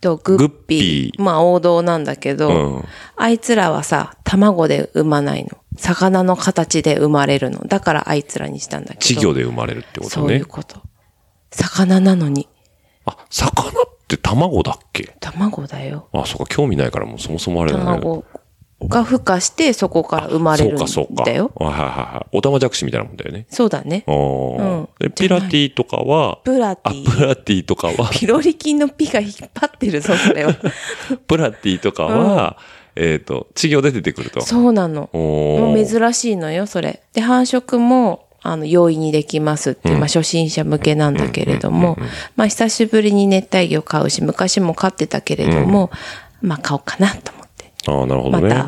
[0.00, 1.22] とグッピー。
[1.22, 2.84] まあ王道なんだけど、うん
[3.16, 5.50] あいつらはさ、卵で産まないの。
[5.78, 7.60] 魚の形で生まれるの。
[7.66, 9.20] だからあいつらにしたんだけど。
[9.20, 10.46] 稚魚で生まれるってことねそういう。
[10.46, 10.82] こと。
[11.50, 12.48] 魚なのに、
[13.06, 13.72] あ、魚っ
[14.06, 15.16] て卵だっけ？
[15.20, 16.08] 卵だよ。
[16.12, 17.84] あ、そうか、興味ないからもうそもそもあれだね。
[17.84, 18.24] 卵
[18.82, 20.86] が孵化してそこから生まれるんだよ。
[20.86, 21.64] そうか、そうか。
[21.64, 22.36] はいはいはい。
[22.36, 23.46] おたまじゃくしみたいなもんだよね。
[23.48, 24.04] そうだね。
[24.06, 27.10] うんでピラティとかは、プラテあ、ィ。
[27.10, 30.54] プラティとかは、ピロリ菌のピが引っ張ってるぞ、それは。
[31.26, 32.58] プラティとかは、
[32.96, 34.40] えっと、稚魚で出てくると。
[34.42, 35.10] そうなの。
[35.12, 37.02] もう珍しいのよ、それ。
[37.12, 41.98] で、繁殖も、あの、容易にできますって、まあ、初心者向けなんだけれども、
[42.36, 45.90] まあ、久しぶりに熱帯魚飼うし、昔も飼ってたけれども、
[46.42, 47.45] まあ、買おうかなと思って、
[47.86, 48.48] ああ、なるほどね。
[48.48, 48.64] また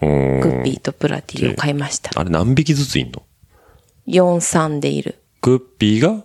[0.00, 2.10] グッピーとプラティを買いました。
[2.18, 3.22] あれ何匹ずついんの
[4.06, 5.22] ？4、3でいる。
[5.40, 6.24] グッピーが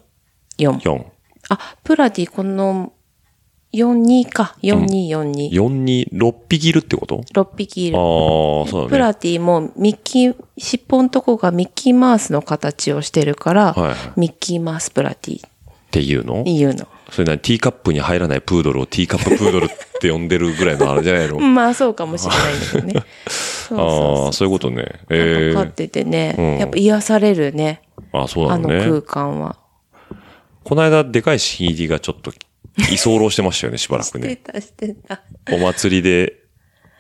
[0.58, 0.80] ？4。
[0.80, 1.06] 4。
[1.50, 2.94] あ、プラティ、この、
[3.72, 4.56] 4、2か。
[4.64, 5.52] 4、2、4、2。
[5.52, 7.98] 4に6匹いるってこと？6匹いる。
[7.98, 8.90] ああ、そうだね。
[8.90, 15.50] プラティもミッキー、尻尾のとこがミッキーマウスの形をしてるから、はいはいミッキーマウスプラティっ
[15.92, 16.44] ていうの？
[16.44, 16.88] 言うの？
[17.12, 21.40] それなにティーカップに入らないプードルをティーカッププードルって呼んでるぐらいのあれじゃないの？
[21.42, 23.06] まあそうかもしれないんだけどね。
[23.28, 24.84] そ うあそあ、そういうことね。
[24.84, 25.64] うえそう。
[25.64, 27.82] 飼っててね、うんやっぱ癒されるね。
[28.14, 29.02] ああ、そうなあの空のね。
[29.02, 29.58] 間は。
[30.64, 32.32] この間、でかい新入りがちょっと
[32.92, 34.36] 居候してましたよね、しばらくしてね。
[34.36, 35.22] た、してた。
[35.52, 36.36] お祭りで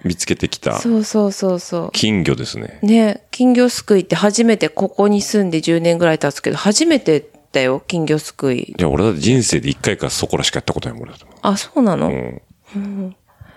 [0.03, 2.86] 見つけてきたそうそうそうそ金魚ですねう。。
[2.86, 8.76] ね、金魚すくいって初めてここに住んで10年ぐらい経つけど、初めてだよ、金魚すくい。
[8.78, 11.28] いや、俺だって人生で一回かそこらしかやったことないもん、俺だと。
[11.41, 13.16] あ、そうなの、うん。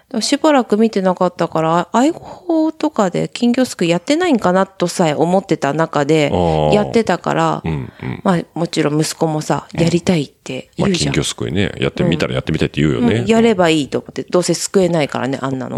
[0.09, 6.31] でもしばらく見てなかったから、愛護法とかで金魚すくいやってないんかなとさえ思ってた中で
[6.73, 8.21] やってたから、うん、うん。
[8.23, 11.15] まあもちろん息子もさ、やりたいってまあ、言うじゃん。
[11.15, 11.73] 金魚すくいね。
[11.79, 13.15] やってみたらやってみたいって言うよね。
[13.21, 15.77] うんやればいいと思って、どうせ救えないからね、あんなの。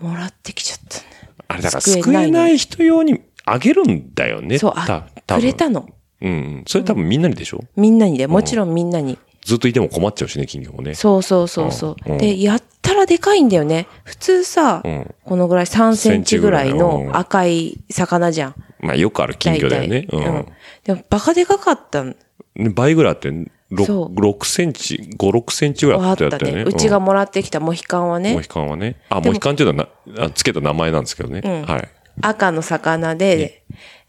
[0.00, 0.08] うん。
[0.08, 1.04] もらってきちゃったね。
[1.48, 4.58] あれだから救救ええない人用にあげるんだよね。
[4.58, 5.88] そう、あくれたの。
[6.22, 6.64] うんうん。
[6.66, 7.60] それ多分みんなにでしょ？
[7.76, 9.18] みんなにで、もちろんみんなに。
[9.44, 10.94] ずっといても困っちゃうしね、金魚もね。
[10.94, 13.88] そうそうそうそううんで、やったらでかいんだよね。
[14.04, 18.54] 普通さ、うんこのぐらい3センチぐらいの赤い魚じゃん。
[18.80, 20.06] まあよくある金魚だよね。
[20.12, 20.46] うん。
[20.84, 22.04] でもバカでかかった
[22.74, 23.30] 倍ぐらいあって、
[23.84, 26.36] そう6、6センチ、5、6センチぐらいああったね。
[26.36, 26.62] ったよね。
[26.62, 29.00] うちがもらってきたモヒカンはねうんモヒ、カンはね。
[29.08, 31.40] あ、モヒカンっていうのはなあつけた名前なんですけどね。
[31.66, 31.88] はい。
[32.20, 33.64] 赤の魚で、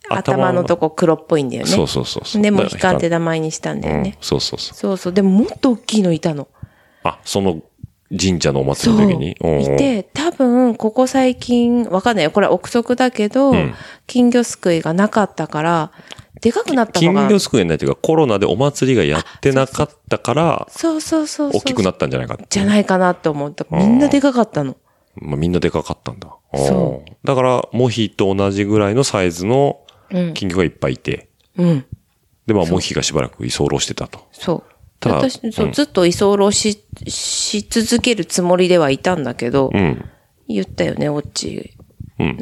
[0.09, 1.69] 頭頭のとこ黒っぽいんだよね。
[1.69, 2.41] そうそうそう。
[2.41, 4.17] で、モだからヒカンって名前にしたんだようんね。
[4.21, 4.75] そうそうそう。
[4.75, 5.13] そうそう。
[5.13, 6.47] でももっと大きいのいたの。
[7.03, 7.61] あ、その
[8.17, 8.95] 神社のお祭。
[8.95, 9.37] りの時に？
[9.41, 12.31] うんいて、多分、ここ最近、わかんないよ。
[12.31, 13.73] これは憶測だけど、ん
[14.05, 15.91] 金魚すくいがなかったから、
[16.41, 17.21] でかくなったのが。
[17.21, 21.51] 金魚すくいないというか、コロナでお祭りがやってなかったから、そうそうそう。
[21.53, 22.37] 大きくなったんじゃないか。
[22.49, 23.65] じゃないかなって思った。
[23.71, 24.75] みんなでかかったの。
[25.15, 26.27] まあ、みんなでかかったんだ。
[26.55, 29.82] そううんだから、モヒと同じぐらいのサイズのうん。
[30.33, 31.85] 金魚がいっぱいいて、うん。
[32.45, 34.27] で、まあ、モヒがしばらく居候してたと。
[34.31, 34.73] そう。
[34.99, 40.05] ただ私、そうう、んずっと居候し、し続けるつもりではいたんだけど、うん。
[40.47, 41.73] 言ったよね、オッチ。
[42.19, 42.37] うん。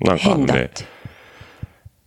[0.00, 0.70] なんかね。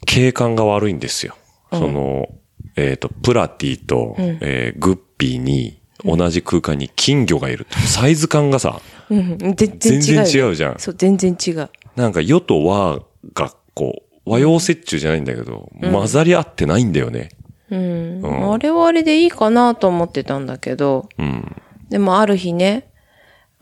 [0.06, 1.36] 景観が悪いんですよ。
[1.72, 2.28] その、
[2.76, 7.78] えっ、と、プラティと、えーグッピーに、同じ空間に金魚がいると。
[7.80, 9.38] サイズ感がさ、うん。
[9.56, 10.26] 全然違うよ。
[10.26, 11.70] 全然違うじゃんそう、全然違う。
[11.96, 13.00] なんか、世と和
[13.34, 17.30] が、こう、和洋折衷じゃないんだけど、混ざり合ってないんだよね。
[17.70, 18.52] うん。
[18.54, 21.56] あれはあれでいいかなと思ってたんだけど、うん。
[21.90, 22.92] でもある日ね、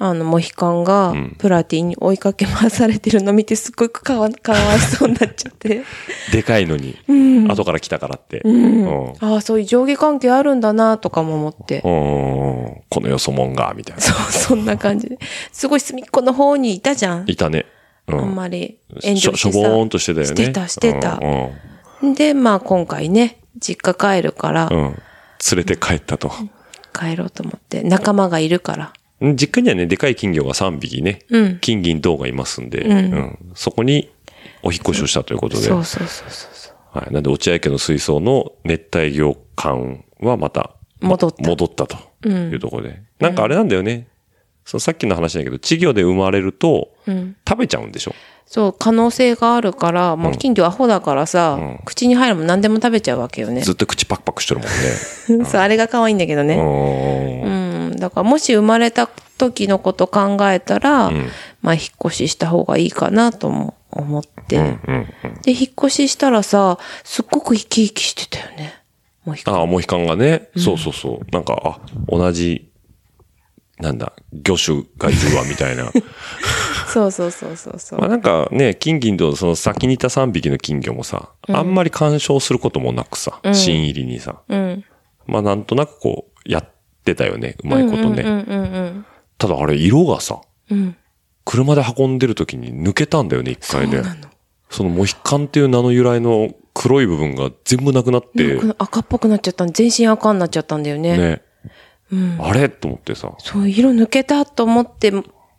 [0.02, 5.84] あの、モヒカンが、プラティに追いかけ回されてるの見て、すっごくかわ、かわいそうになっちゃって。
[6.32, 6.96] でかいのに、
[7.50, 8.40] 後から来たからって。
[8.46, 9.14] うん。
[9.20, 11.82] ああ、そういう上下関係あるんだなとかも思って。
[11.84, 12.40] うん
[12.90, 14.02] このよそもんが、みたいな。
[14.02, 15.20] そう、そんな感じで。
[15.52, 17.26] すごい隅っこの方にいたじゃん。
[17.28, 17.66] いたね。
[18.18, 18.36] うあんん。
[18.36, 19.38] まり炎上してさ。
[19.38, 20.36] しょぼーんとしてたよね。
[20.36, 21.20] してた、してた
[22.02, 22.06] う。
[22.08, 22.14] ん。
[22.14, 24.78] で、まあ今回ね、実家帰るからう、ん。
[24.78, 25.02] うん
[25.52, 26.30] 連れて帰ったと。
[26.94, 28.94] 帰ろうと思って、仲間がいるから。
[29.22, 34.12] うん実家にはね、でかい金魚が3匹ね、うん金銀銅がいますんで、うんそこに
[34.64, 36.98] お引っ越しをしたということで、そうそうそうそう。
[37.00, 37.14] はい。
[37.14, 43.02] なんで、落合家の水槽の熱帯魚館はまた、戻った戻ったというところで。
[43.20, 44.09] なんかあれなんだよね。
[44.70, 46.90] そのさっきの話だけど、稚魚で生まれると、
[47.48, 48.14] 食べちゃうんでしょ？
[48.46, 53.62] そう、可能性があるから、もう金魚アホだからさ、口に入るもん何でも食べちゃうわけよね。
[53.62, 55.46] ずっと口パクパクしてるもんね。
[55.50, 56.56] そう、あれが可愛いんだけどね。
[56.56, 57.96] ううん。
[57.98, 59.08] だからもし生まれた
[59.40, 61.30] 時のこと考えたら、ん
[61.64, 64.58] まあ引っ越しした方がいいかなとも思って。
[64.58, 65.42] うんうん。
[65.42, 68.76] で、引っ越ししたらさ、すっごく生き生きしてたよね。
[69.26, 71.32] もう引っああ、モヒカンがね、そうそうそう。
[71.32, 72.69] なんか、あ、同じ、
[73.80, 75.92] なんだ、魚種がいるわ、みたいな。
[76.88, 78.00] そうそうそうそうそう。
[78.00, 84.84] まあなんかね、金銀とその先にいた3匹の金魚もさ、あんまり干渉することもなくさ、新入りにさ、うん。
[85.28, 86.70] まあなんとなくこう、やっ
[87.06, 88.24] てたよね、うまいことね。
[88.24, 89.06] うんうんうん
[89.38, 90.78] ただあれ、色がさ、うん。
[90.78, 90.96] うん。
[91.46, 94.04] 車で運んでる時に抜けたんだよね、一回ね。
[94.04, 94.16] その。
[94.70, 101.18] そのモヒカンっていう名の由来の黒い部分が全部なくなって、赤っぽくなっちゃったん全身赤になっちゃったんだよね。
[101.18, 101.42] ね。
[102.12, 102.38] うん。
[102.40, 102.70] あれ？
[102.70, 105.12] と思ってさ、そう、色抜けたと思って、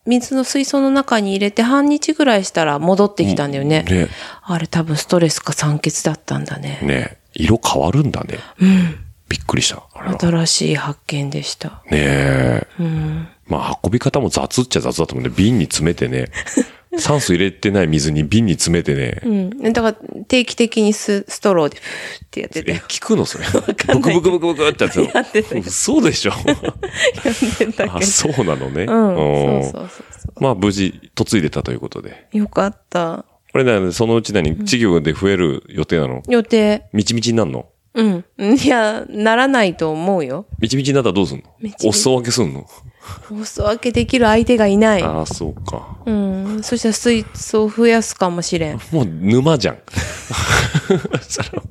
[0.07, 3.83] 水の水槽の中に入れて半日ぐらいしたら戻ってきたんだよね。
[3.83, 4.09] ね、
[4.43, 6.81] あれ多分ストレスか酸欠だったんだね。
[6.83, 8.39] ね、色変わるんだね。
[8.61, 8.99] うん。
[9.29, 9.85] びっくりした。
[10.19, 11.83] 新しい発見でした。
[11.93, 12.67] え。
[12.81, 13.29] うん。
[13.47, 16.33] まあ運び方も雑っちゃ雑だと思うんで、瓶に詰めてね、
[16.99, 19.73] 酸素入れてない水に瓶に詰めてね、うん。
[19.73, 23.45] だから定期的にスストローで、ふーってやってえて。、聞くのそれ？
[23.47, 25.05] ブクブクブクブクってやつの。
[25.05, 28.03] やってたよ嘘でしょやってたけあ、ど。
[28.03, 28.85] そうなのね。
[28.85, 28.91] うん。
[28.91, 32.27] そうそうそうそまあ無事、嫁いでたということで。
[32.35, 32.39] う。
[32.39, 33.25] よかった。
[33.53, 36.23] これね、そのうち何、稚魚で増える予定なの？
[36.29, 36.89] 予定。
[36.93, 37.70] みちみちになるの？
[37.95, 38.25] うん。
[38.57, 40.47] いや、ならないと思うよ。
[40.59, 41.45] みちみちになったらどうすんの？
[41.85, 42.67] お裾分けすんの？
[43.33, 45.03] お裾分けできる相手がいない。
[45.03, 45.99] ああ、そうか。
[46.07, 46.63] うん。
[46.63, 48.81] そしたら水槽増やすかもしれん。
[48.93, 49.79] もう沼じゃん。
[49.89, 51.63] そしたら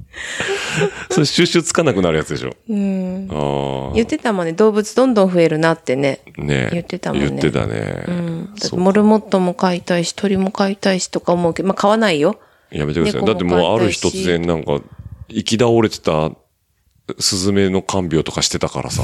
[1.10, 2.54] それ収集つかなくなるやつでしょ？
[2.68, 3.28] うん。
[3.32, 3.94] ああ。
[3.94, 4.52] 言ってたもんね。
[4.54, 6.20] 動物どんどん増えるなってね。
[6.38, 8.04] ね言ってたもんね言ってたね。
[8.08, 8.46] うん。
[8.48, 12.40] だってそうモルモットも飼いたいし、鳥も飼いたいしとか思うけど、まあ飼わないよ。
[12.72, 13.26] やめてください。
[13.26, 14.82] だってもうある日突然なんか、
[15.30, 16.32] 生き倒れてた
[17.20, 19.04] スズメの看病とかしてたからさ。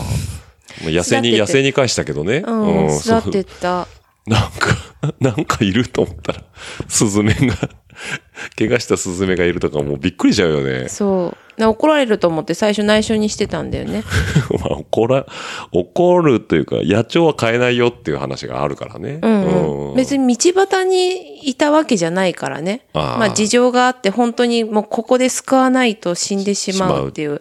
[0.83, 2.43] まあ野生に、野生に返したけどね。
[2.45, 2.99] うん。
[2.99, 3.87] そう育ってった。
[4.27, 6.43] なんか、なんかいると思ったら、
[6.87, 7.55] スズメが、
[8.57, 10.89] 怪我したスズメがいるとかもうびっくりしちゃうよね。
[10.89, 11.61] そう。
[11.61, 14.03] な怒られると思って最初内緒にしてたんだよね。
[14.59, 15.25] まあ、怒ら、
[15.71, 19.19] 怒るというか、野鳥は飼えないよっていう話があるからね。
[19.21, 19.79] うん、うん。
[19.79, 22.85] うん別に道端にいたわけじゃないからね。
[22.93, 27.39] あーまあ事情があって本当にもうここで救わないと死んでしまうっていう。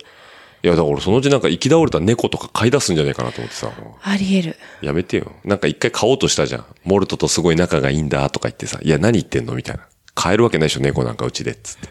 [0.63, 3.67] いや、だから俺そのうちなんか生き倒れた猫とか飼い出すんじゃないかなと思ってさ。
[3.67, 4.57] もあり得る。
[4.83, 5.33] うやめてよ。
[5.45, 6.65] なんか一回飼おうとしたじゃん。
[6.85, 8.79] モルトとすごい仲がいいんだとか言ってさ。
[8.83, 9.87] いや、何言ってんのみたいな。
[10.15, 11.51] 飼えるわけないでしょ、猫なんかうちで。
[11.51, 11.89] っつって。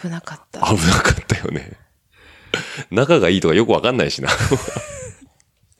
[0.00, 0.60] 危なかった。
[0.60, 1.72] 危なかったよね。
[2.90, 4.28] 仲がいいとかよくわかんないしな。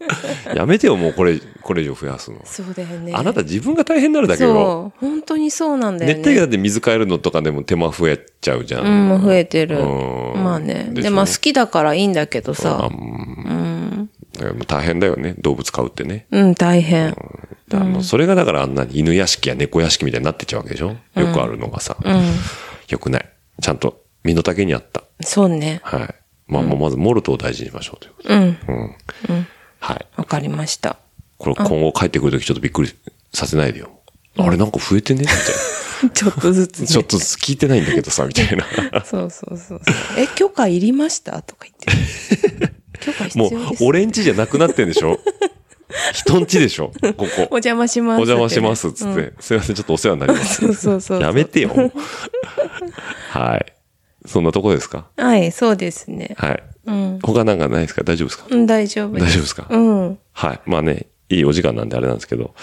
[0.54, 2.38] やめてよ、もうこれ、これ以上増やすの。
[2.44, 3.12] そうだよね。
[3.14, 4.52] あなた自分が大変になるだけよ。
[4.52, 5.00] そう。
[5.00, 6.18] 本当にそうなんだよね。
[6.18, 8.86] 熱帯魚だって水変えるのとかでも手間増えちゃうじゃん。
[8.86, 9.78] うん、もう増えてる。
[9.78, 10.88] うんまあね。
[10.92, 12.88] でまあ好きだからいいんだけどあさ。
[12.90, 14.10] うん
[14.66, 16.26] 大変だよね、動物飼うってね。
[16.30, 17.16] うん、大変。
[17.72, 20.88] あの、それがだからあんなに犬屋敷や猫屋敷みたいになってっちゃうわけでしょ？
[20.88, 21.96] よくあるのがさ。
[22.04, 22.22] うん。
[22.88, 23.28] よくない。
[23.62, 25.02] ちゃんと身の丈にあった。
[25.22, 25.80] そうね。
[25.82, 26.14] はい。
[26.48, 28.34] まあ、もうまずモルトを大事にしましょうということで。
[28.34, 28.42] うん。
[28.42, 29.46] うん。
[29.80, 30.06] はい。
[30.16, 30.96] わかりました。
[31.38, 32.92] これ今後帰ってくるときちょっとびっくり
[33.32, 33.90] させないでよ。
[34.38, 35.20] あれなんか増えてね？
[35.20, 35.36] みたい
[36.12, 36.82] ちょっとずつ、な。
[36.82, 36.88] ね。
[36.88, 38.66] ちょっと聞いてないんだけどさ、みたいな。
[39.04, 39.80] そうそうそうそう。
[40.18, 41.40] え、許可いりました？
[41.42, 42.68] とか言って。
[43.00, 45.18] 許可必もう要です。、俺んちじゃなくなってんでしょ？
[46.12, 46.92] 人んちでしょ？
[47.00, 47.26] ここ。
[47.36, 48.20] お邪魔します。
[48.20, 49.32] お邪魔します、つって。
[49.40, 50.54] すいません、ちょっとお世話になります。
[50.56, 51.20] そうそうそう。
[51.22, 51.70] やめてよ。
[53.30, 53.72] はい。
[54.26, 55.06] そんなとこですか？
[55.16, 56.34] はい、そうですね。
[56.36, 56.62] はい。
[56.86, 57.18] うん。
[57.22, 58.02] 他なんかないですか？
[58.04, 58.46] 大丈夫ですか？
[58.50, 59.66] うん、大丈夫大丈夫ですか？
[59.70, 60.18] うん。
[60.32, 60.60] はい。
[60.66, 62.54] まあね、いいお時間なんであれなんですけど。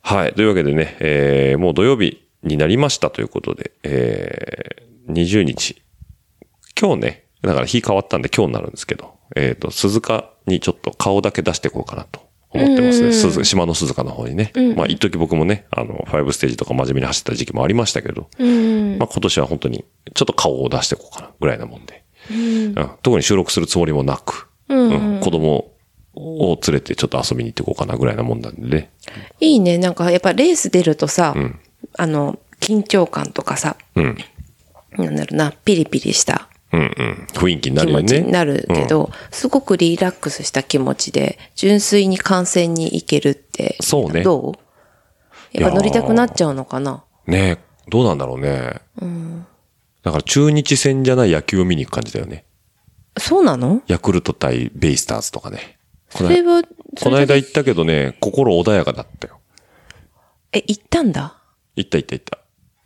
[0.00, 0.32] はい。
[0.34, 5.82] というわけでね、えー、もう土曜日になりましたということで、えー、20日。
[6.80, 12.20] 今日ね、だから日変わったんで今日になるんですけど、えっ、と、鈴鹿にちょっと顔だけ出していこうかなと
[12.50, 13.12] 思ってますね。
[13.12, 14.52] 鈴島の鈴鹿の方にね。
[14.76, 18.98] まあ、一時僕もね、あの、5ステージとか真面目に走った時期もありましたけど、うん。
[18.98, 19.84] まあ今年は本当に
[20.14, 22.01] ちょっと顔を出していこうかなぐらいなもんで。
[22.30, 25.72] うん特に収録するつもりもなく、うん子供
[26.14, 28.90] を連れてちょっと遊びに行っていこうかなぐらいなもんなんでね。
[29.40, 29.78] いいね。
[29.78, 31.34] なんか、やっぱレース出るとさ、
[31.96, 34.18] あの、緊張感とかさ、うん。
[34.98, 37.26] なんだろうな、ピリピリしたうんうん。
[37.32, 38.02] 雰囲気にな気るよね。
[38.02, 44.52] 持ちになるけど、すごくリラックスした気持ちで、純粋に観戦に行けるって、そうねど
[45.54, 45.58] う？
[45.58, 47.04] やっぱ乗りたくなっちゃうのかな？
[47.26, 47.58] ねえ
[47.88, 48.80] どうなんだろうね。
[50.02, 52.44] だから中日戦じゃない野球を見に行く感じだよね。
[53.18, 53.82] そうなの？
[53.86, 55.78] ヤクルト対ベイスターズとかね。
[56.12, 59.38] このそれは、この間行ったけどね、心穏やかだったよ。
[60.52, 61.38] え、行ったんだ？
[61.76, 62.38] 行った行った行った。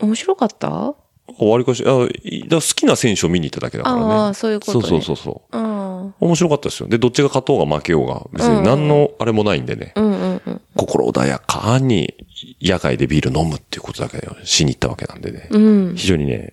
[0.04, 0.94] 面白かった？
[1.38, 4.02] 終わりかし、あ、いだから好きな選手を見に行っただけだからね。
[4.02, 5.58] ああそういうことねそうそうそうそう。
[5.58, 6.14] うん。
[6.20, 6.88] 面白かったですよ。
[6.88, 9.92] で、どっちが勝とうが負けようが、別に何のあれもないんでね。
[9.96, 10.60] うんうんうん。
[10.76, 12.14] 心穏やかに
[12.60, 15.48] 野外でビール飲むっていうことだけをしに行ったわけなんでね。
[15.50, 15.94] うん。
[15.96, 16.52] 非常にね、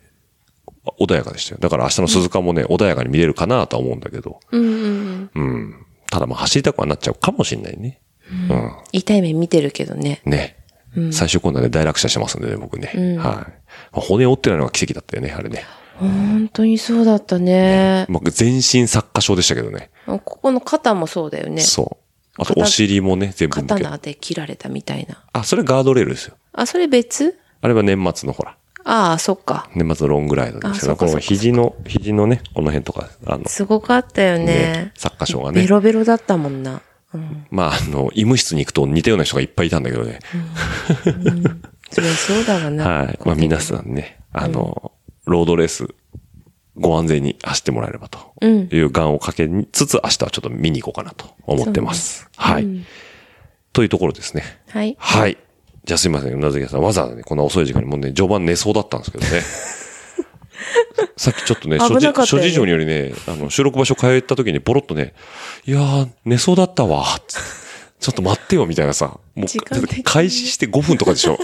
[0.99, 1.60] 穏やかでしたよ。
[1.61, 4.39] だから明日の鈴鹿もね、穏やかに見れるかなとは思うんだけど。
[4.51, 5.85] うんうん。
[6.10, 8.01] ただまあ走りたくはなっちゃうかもしれないね。
[8.49, 8.72] うん。
[8.91, 10.22] 痛い目見てるけどね。
[10.26, 10.57] ね。
[11.11, 12.91] 最終今度はね、大落車してますんでね、僕ね。
[12.95, 13.26] うんはい。
[13.26, 13.43] ま
[13.93, 15.64] あ骨折ってないのが奇跡だったよね、あれね。
[15.95, 18.05] 本当にそうだったね。
[18.10, 19.91] まあ、全身作家症でしたけどね。
[20.05, 21.61] ここの肩もそうだよね。
[21.61, 22.41] そう。
[22.41, 25.23] あと、肩お尻もね、全部刀で切られたみたいな。
[25.34, 26.35] あ、それガードレールですよ。
[26.51, 27.38] あ、それ別？
[27.61, 29.69] あれは年末のほら、ああ、そっか。
[29.76, 34.91] 年末のロングライドですけど、この肘の、肘のね、この辺とか、あの、すごかったよねね。
[34.95, 36.81] 作家賞がねベロベロだったもんな。
[37.14, 37.47] うん。
[37.49, 40.19] まあ、あの、医務室に行くと似たような人がいっぱいいたんだけどね。
[41.91, 42.84] そりゃそうだわな。
[42.88, 43.19] はい。
[43.23, 44.91] まあ、皆さんね、あの、
[45.26, 45.88] ロードレース、
[46.76, 52.27] ご安全に走ってもらえればとうんいう願をかけつつ、明日はちょっと見に行こうかなと思ってます。
[52.35, 52.68] はい。
[53.73, 54.43] というところですね。
[54.69, 54.95] はい。
[54.99, 55.38] はい。
[55.85, 56.34] じゃあすいません。
[56.34, 59.41] うなずきさん、わざわざね、こんな遅い時間にもうね、序盤寝そうだったんですけどね。
[61.18, 65.14] さっきちょっとね、諸事諸事情によりね、あの、収録場所通った時にポロッとね、
[65.65, 67.05] いやー、寝そうだったわ、
[67.99, 69.18] ちょっと待ってよ、みたいなさ。
[69.35, 71.38] もう、開始して5分とかでしょ。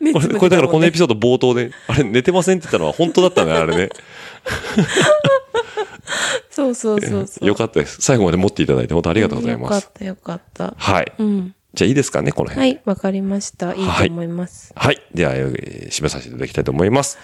[0.00, 3.90] 目これ、これだからこのエピソード冒頭で、あれ寝てませんって言ったのは本当だったね、あれね。
[6.50, 7.46] そうそうそうそう。
[7.46, 7.98] よかったです。
[8.00, 9.74] 最後まで持っていただいて本当ありがとうございます。
[9.74, 10.74] よかったよかった。
[10.76, 11.12] はい。
[11.18, 11.54] うん。
[11.74, 12.68] じゃあいいですかね、この辺。
[12.68, 13.74] はい、わかりました。
[13.74, 14.72] いいと思います。
[14.74, 15.00] はい。
[15.14, 17.18] では、えー締めさせていただきたいと思います。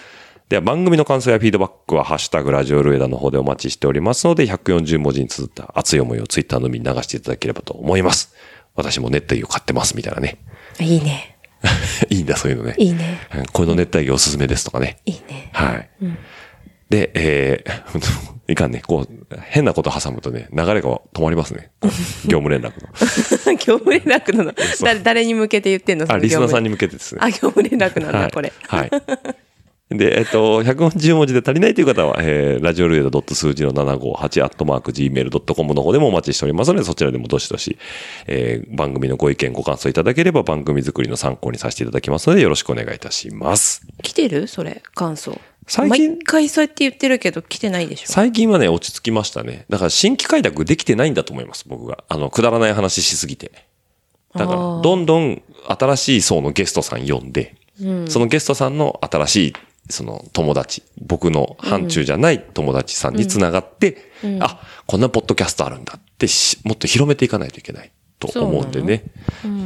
[0.48, 8.34] では、番組の感想やフィードバックは、ハッシュタグラジオルエダの方でお待ちしておりますので、140文字に綴った熱い思いをツイッターのみに流していただければと思います。
[8.76, 10.38] 私も熱帯魚買ってます、みたいなね。
[10.78, 11.36] いいね。
[12.10, 12.74] いいんだ、そういうのね。
[12.78, 13.18] いいね。
[13.34, 14.98] うんこれの熱帯魚おすすめですとかね。
[15.04, 15.50] いいね。
[15.52, 15.88] はい。
[16.88, 21.70] で、えー、 いかんね、こう、変なこと挟むとね、流れが止まりますね。
[22.26, 22.88] 業務連絡の。
[23.56, 24.52] 業務連絡なの。
[24.82, 26.06] 誰、誰に向けて言ってんの？
[26.08, 26.70] あ、リスナーさんにに。
[26.70, 27.20] 向けてですね。
[27.22, 28.30] あ、業務連絡なんだ、はい。
[28.30, 28.52] これ。
[28.68, 28.90] はい。
[29.88, 37.78] で、えっと、140文字で足りないという方は、えー、ラジオルエダ数字の758アットマーク gmail.com の方でもお待ちしておりますので、そちらでもどしどし、
[38.26, 43.86] えー、番組のご意見、ご感想いただければ番組作りの参考にさせていただきますので、よろしくお願いいたします。
[44.02, 44.48] 来てる？
[44.48, 45.38] それ、感想。
[45.68, 48.06] 最近毎回そうやって言ってるけど、来てないでしょ。
[48.06, 49.66] 最近はね、落ち着きましたね。
[49.68, 52.04] だから新規開拓できてないんだと思います、僕が。
[52.08, 53.52] あの、くだらない話しすぎて。
[54.34, 57.54] だから、どんどん新しい層のゲストさん呼んで、
[58.08, 59.54] そのゲストさんの新しい、
[59.88, 63.98] その友達、僕の範疇じゃない友達さんにつながって、
[64.40, 69.04] あ、こんなポッドキャストあるんだってし、もっと広めていかないといけないと思うんでね。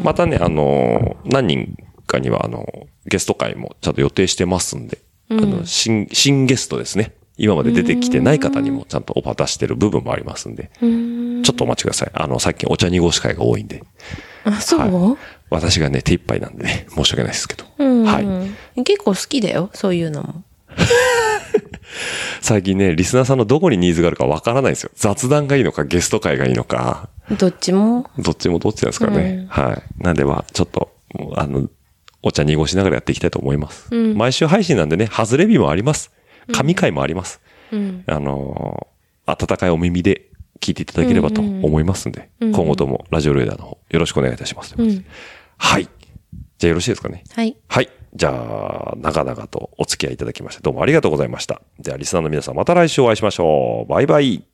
[0.03, 1.77] またね、あの、何人
[2.07, 2.67] かには、あの、
[3.07, 4.99] ゲスト会もちゃんと予定してますんで、
[5.31, 7.15] あの、新、新ゲストですね。
[7.37, 12.11] 今まで出てきてない方にもちゃんとオファー出してる部分もありますんで、ちょっとお待ちください。
[12.13, 13.83] あの、最近お茶濁し会が多いんで、
[14.45, 15.19] あ、そう、はい
[15.51, 17.65] 私がね、手一杯なんでね、申し訳ないですけど。
[17.79, 18.21] うんは
[18.77, 18.85] い。
[18.85, 20.43] 結構好きだよ、そういうのも。
[22.41, 24.91] 最近ね、リスナーさんのどこにニーズがあるかわからないんですよ。
[24.95, 27.09] 雑談がいいのか、ゲスト会がいいのか、
[27.39, 28.09] どっちも？
[28.19, 29.47] どっちもどっちなんですかね。
[29.49, 30.03] はい。
[30.03, 30.91] なんでまあ、ちょっと、
[31.37, 31.69] あの、
[32.23, 33.93] お茶濁しながらやっていきたいと思います。
[33.95, 36.11] 毎週配信なんでね、外れ日もあります。
[36.53, 37.41] 神回もあります。
[37.73, 38.05] うん。
[38.07, 38.91] あのー
[39.27, 40.27] 温かいお耳で
[40.61, 44.75] 聞いていただければと思いますんで、今後ともラジオレーダーの方、よろしくお願いいたします。
[44.77, 45.05] うん。
[45.61, 45.85] はい。
[46.59, 47.23] じゃあよろしいですかね。
[47.33, 47.57] はい。
[47.69, 47.89] はい。
[48.15, 51.63] じゃあ、長々とお付き合いいただきまして、どうもありがとうございました。
[51.79, 53.91] じゃあ、リスナーの皆さん、また来週お会いしましょう。
[53.91, 54.50] バイバイ。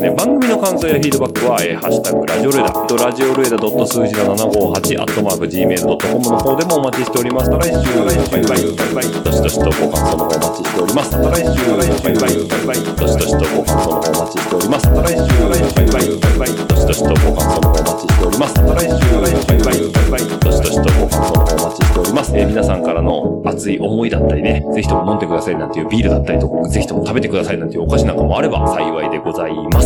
[0.00, 7.50] ね、番組の感想やフィードバックは、えーハッシュタグ、ラジオルエダ、とラジオルエダ数字の758、アットマーク、gmail.com の方でもお待ちしております。
[7.50, 11.16] また来週、バイバイ、バイバイ、どしどしとご感想の方お待ちしております。
[11.16, 14.86] また来週、バイバイ、バイバイ、どしどしとご感想の方お待ちしております。
[14.86, 18.60] また来週、バイバイ、バイバイ、どしどしとご感想の方お待ちしております。
[18.60, 22.32] また来週、バイバイ、バイバイ、どしどしとご感想の方お待ちしております。
[22.36, 29.85] えー皆さんからの熱い思いだったりね、ぜひとも飲んでくださいなんていうビールだったりとか、ぜひとも食べてくださいなんていうお菓子なんかもあれば幸いでございます。